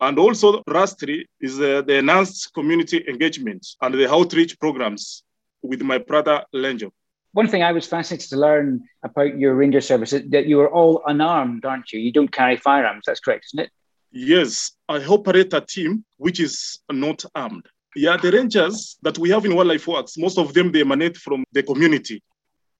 And 0.00 0.18
also, 0.18 0.62
lastly, 0.66 1.26
is 1.40 1.60
uh, 1.60 1.82
the 1.82 1.98
enhanced 1.98 2.52
community 2.54 3.04
engagement 3.08 3.66
and 3.82 3.94
the 3.94 4.10
outreach 4.10 4.58
programs 4.60 5.24
with 5.62 5.82
my 5.82 5.98
brother 5.98 6.44
Lenjo. 6.54 6.90
One 7.38 7.46
thing 7.46 7.62
I 7.62 7.70
was 7.70 7.86
fascinated 7.86 8.30
to 8.30 8.36
learn 8.36 8.82
about 9.04 9.38
your 9.38 9.54
ranger 9.54 9.80
service 9.80 10.12
is 10.12 10.28
that 10.30 10.46
you 10.46 10.58
are 10.58 10.72
all 10.78 11.02
unarmed, 11.06 11.64
aren't 11.64 11.92
you? 11.92 12.00
You 12.00 12.10
don't 12.10 12.32
carry 12.32 12.56
firearms. 12.56 13.04
That's 13.06 13.20
correct, 13.20 13.44
isn't 13.50 13.66
it? 13.66 13.70
Yes, 14.10 14.72
I 14.88 14.96
operate 15.04 15.52
a 15.52 15.60
team 15.60 16.04
which 16.16 16.40
is 16.40 16.80
not 16.90 17.24
armed. 17.36 17.64
Yeah, 17.94 18.16
the 18.16 18.32
rangers 18.32 18.98
that 19.02 19.18
we 19.18 19.30
have 19.30 19.44
in 19.44 19.54
Wildlife 19.54 19.86
Works, 19.86 20.18
most 20.18 20.36
of 20.36 20.52
them 20.52 20.72
they 20.72 20.80
emanate 20.80 21.16
from 21.16 21.44
the 21.52 21.62
community, 21.62 22.24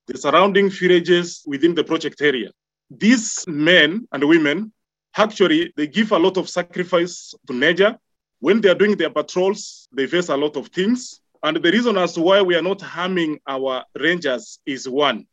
the 0.09 0.19
surrounding 0.19 0.71
villages 0.71 1.45
within 1.47 1.73
the 1.77 1.85
project 1.85 2.21
area. 2.21 2.51
These 2.91 3.45
men 3.47 4.09
and 4.11 4.25
women 4.25 4.73
actually 5.17 5.73
they 5.77 5.87
give 5.87 6.11
a 6.11 6.19
lot 6.19 6.37
of 6.37 6.49
sacrifice 6.49 7.33
to 7.47 7.53
nature. 7.55 7.97
When 8.41 8.61
they 8.61 8.71
are 8.71 8.81
doing 8.83 8.97
their 8.97 9.11
patrols, 9.11 9.89
they 9.93 10.09
face 10.09 10.31
a 10.31 10.37
lot 10.37 10.57
of 10.57 10.67
things. 10.67 11.21
And 11.43 11.57
the 11.57 11.71
reason 11.71 11.97
as 11.97 12.15
to 12.15 12.21
why 12.21 12.43
we 12.43 12.57
are 12.57 12.63
not 12.63 12.81
harming 12.81 13.39
our 13.47 13.85
rangers 13.99 14.59
is 14.67 14.89
one. 14.89 15.27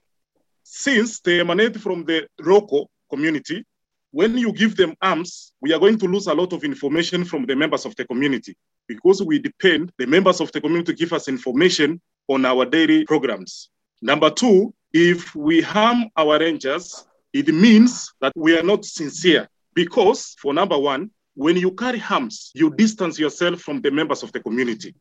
Since 0.63 1.19
they 1.21 1.39
emanate 1.39 1.79
from 1.79 2.05
the 2.05 2.27
local 2.39 2.89
community, 3.09 3.65
when 4.11 4.37
you 4.37 4.53
give 4.53 4.75
them 4.75 4.95
arms, 5.01 5.51
we 5.61 5.73
are 5.73 5.79
going 5.79 5.97
to 5.99 6.05
lose 6.05 6.27
a 6.27 6.33
lot 6.33 6.53
of 6.53 6.63
information 6.63 7.25
from 7.25 7.45
the 7.45 7.55
members 7.55 7.85
of 7.85 7.95
the 7.95 8.05
community 8.05 8.55
because 8.87 9.21
we 9.21 9.39
depend 9.39 9.91
the 9.97 10.07
members 10.07 10.39
of 10.39 10.51
the 10.51 10.61
community 10.61 10.93
to 10.93 10.97
give 10.97 11.11
us 11.11 11.27
information 11.27 11.99
on 12.27 12.45
our 12.45 12.65
daily 12.65 13.03
programs. 13.05 13.69
Number 14.01 14.29
two, 14.29 14.73
if 14.93 15.35
we 15.35 15.61
harm 15.61 16.05
our 16.15 16.39
rangers, 16.39 17.05
it 17.33 17.53
means 17.53 18.13
that 18.21 18.31
we 18.35 18.57
are 18.57 18.63
not 18.63 18.85
sincere 18.85 19.49
because, 19.73 20.35
for 20.39 20.53
number 20.53 20.77
one, 20.77 21.11
when 21.33 21.57
you 21.57 21.71
carry 21.71 22.01
arms, 22.09 22.51
you 22.53 22.73
distance 22.73 23.19
yourself 23.19 23.59
from 23.59 23.81
the 23.81 23.91
members 23.91 24.23
of 24.23 24.31
the 24.31 24.39
community. 24.39 24.95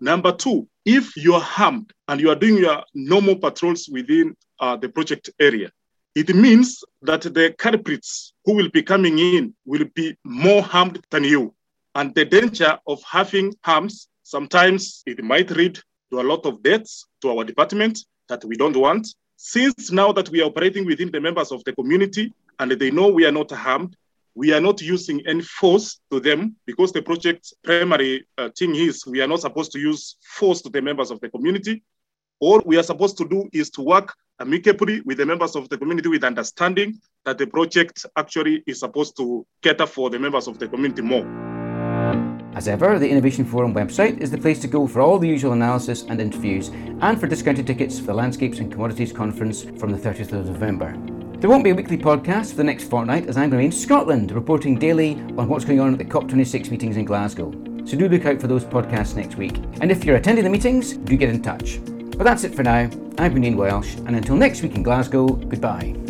Number 0.00 0.32
two, 0.32 0.68
if 0.84 1.16
you 1.16 1.34
are 1.34 1.40
harmed 1.40 1.92
and 2.08 2.20
you 2.20 2.30
are 2.30 2.36
doing 2.36 2.58
your 2.58 2.82
normal 2.94 3.36
patrols 3.36 3.88
within 3.90 4.36
uh, 4.60 4.76
the 4.76 4.88
project 4.88 5.30
area, 5.40 5.70
it 6.14 6.34
means 6.34 6.82
that 7.02 7.22
the 7.22 7.54
culprits 7.58 8.32
who 8.44 8.54
will 8.54 8.70
be 8.70 8.82
coming 8.82 9.18
in 9.18 9.54
will 9.64 9.84
be 9.94 10.16
more 10.24 10.62
harmed 10.62 11.04
than 11.10 11.24
you. 11.24 11.54
And 11.94 12.14
the 12.14 12.24
danger 12.24 12.78
of 12.86 13.02
having 13.02 13.54
harms, 13.62 14.08
sometimes 14.22 15.02
it 15.06 15.22
might 15.22 15.50
lead 15.50 15.78
to 16.10 16.20
a 16.20 16.22
lot 16.22 16.46
of 16.46 16.62
deaths 16.62 17.06
to 17.22 17.30
our 17.30 17.44
department 17.44 17.98
that 18.28 18.44
we 18.44 18.56
don't 18.56 18.76
want. 18.76 19.08
Since 19.36 19.90
now 19.92 20.12
that 20.12 20.28
we 20.30 20.40
are 20.40 20.46
operating 20.46 20.86
within 20.86 21.10
the 21.10 21.20
members 21.20 21.52
of 21.52 21.62
the 21.64 21.74
community 21.74 22.32
and 22.58 22.72
they 22.72 22.90
know 22.90 23.08
we 23.08 23.26
are 23.26 23.32
not 23.32 23.50
harmed, 23.50 23.96
we 24.36 24.52
are 24.52 24.60
not 24.60 24.82
using 24.82 25.26
any 25.26 25.40
force 25.40 25.98
to 26.10 26.20
them 26.20 26.54
because 26.66 26.92
the 26.92 27.00
project's 27.00 27.54
primary 27.64 28.26
uh, 28.36 28.50
thing 28.56 28.76
is 28.76 29.06
we 29.06 29.22
are 29.22 29.26
not 29.26 29.40
supposed 29.40 29.72
to 29.72 29.78
use 29.80 30.16
force 30.22 30.60
to 30.60 30.68
the 30.68 30.82
members 30.82 31.10
of 31.10 31.18
the 31.20 31.28
community. 31.30 31.82
All 32.38 32.60
we 32.66 32.76
are 32.76 32.82
supposed 32.82 33.16
to 33.16 33.26
do 33.26 33.48
is 33.54 33.70
to 33.70 33.82
work 33.82 34.14
amicably 34.38 35.00
with 35.00 35.16
the 35.16 35.24
members 35.24 35.56
of 35.56 35.70
the 35.70 35.78
community 35.78 36.10
with 36.10 36.22
understanding 36.22 37.00
that 37.24 37.38
the 37.38 37.46
project 37.46 38.04
actually 38.14 38.62
is 38.66 38.80
supposed 38.80 39.16
to 39.16 39.46
cater 39.62 39.86
for 39.86 40.10
the 40.10 40.18
members 40.18 40.46
of 40.46 40.58
the 40.58 40.68
community 40.68 41.00
more. 41.00 41.55
As 42.56 42.68
ever, 42.68 42.98
the 42.98 43.06
Innovation 43.06 43.44
Forum 43.44 43.74
website 43.74 44.18
is 44.18 44.30
the 44.30 44.38
place 44.38 44.58
to 44.60 44.66
go 44.66 44.86
for 44.86 45.02
all 45.02 45.18
the 45.18 45.28
usual 45.28 45.52
analysis 45.52 46.04
and 46.08 46.18
interviews, 46.18 46.68
and 47.02 47.20
for 47.20 47.26
discounted 47.26 47.66
tickets 47.66 48.00
for 48.00 48.06
the 48.06 48.14
Landscapes 48.14 48.60
and 48.60 48.72
Commodities 48.72 49.12
Conference 49.12 49.64
from 49.78 49.92
the 49.92 49.98
30th 49.98 50.32
of 50.32 50.46
November. 50.46 50.96
There 51.38 51.50
won't 51.50 51.64
be 51.64 51.70
a 51.70 51.74
weekly 51.74 51.98
podcast 51.98 52.52
for 52.52 52.56
the 52.56 52.64
next 52.64 52.84
fortnight 52.84 53.26
as 53.26 53.36
I'm 53.36 53.50
going 53.50 53.58
to 53.58 53.58
be 53.58 53.64
in 53.66 53.72
Scotland 53.72 54.32
reporting 54.32 54.78
daily 54.78 55.16
on 55.36 55.48
what's 55.48 55.66
going 55.66 55.80
on 55.80 55.92
at 55.92 55.98
the 55.98 56.06
COP26 56.06 56.70
meetings 56.70 56.96
in 56.96 57.04
Glasgow. 57.04 57.52
So 57.84 57.94
do 57.98 58.08
look 58.08 58.24
out 58.24 58.40
for 58.40 58.46
those 58.46 58.64
podcasts 58.64 59.14
next 59.14 59.36
week. 59.36 59.58
And 59.82 59.92
if 59.92 60.06
you're 60.06 60.16
attending 60.16 60.44
the 60.44 60.50
meetings, 60.50 60.94
do 60.94 61.14
get 61.18 61.28
in 61.28 61.42
touch. 61.42 61.78
But 61.84 62.24
that's 62.24 62.44
it 62.44 62.54
for 62.54 62.62
now. 62.62 62.88
I've 63.18 63.34
been 63.34 63.44
Ian 63.44 63.58
Welsh, 63.58 63.96
and 63.96 64.16
until 64.16 64.34
next 64.34 64.62
week 64.62 64.76
in 64.76 64.82
Glasgow, 64.82 65.26
goodbye. 65.26 66.05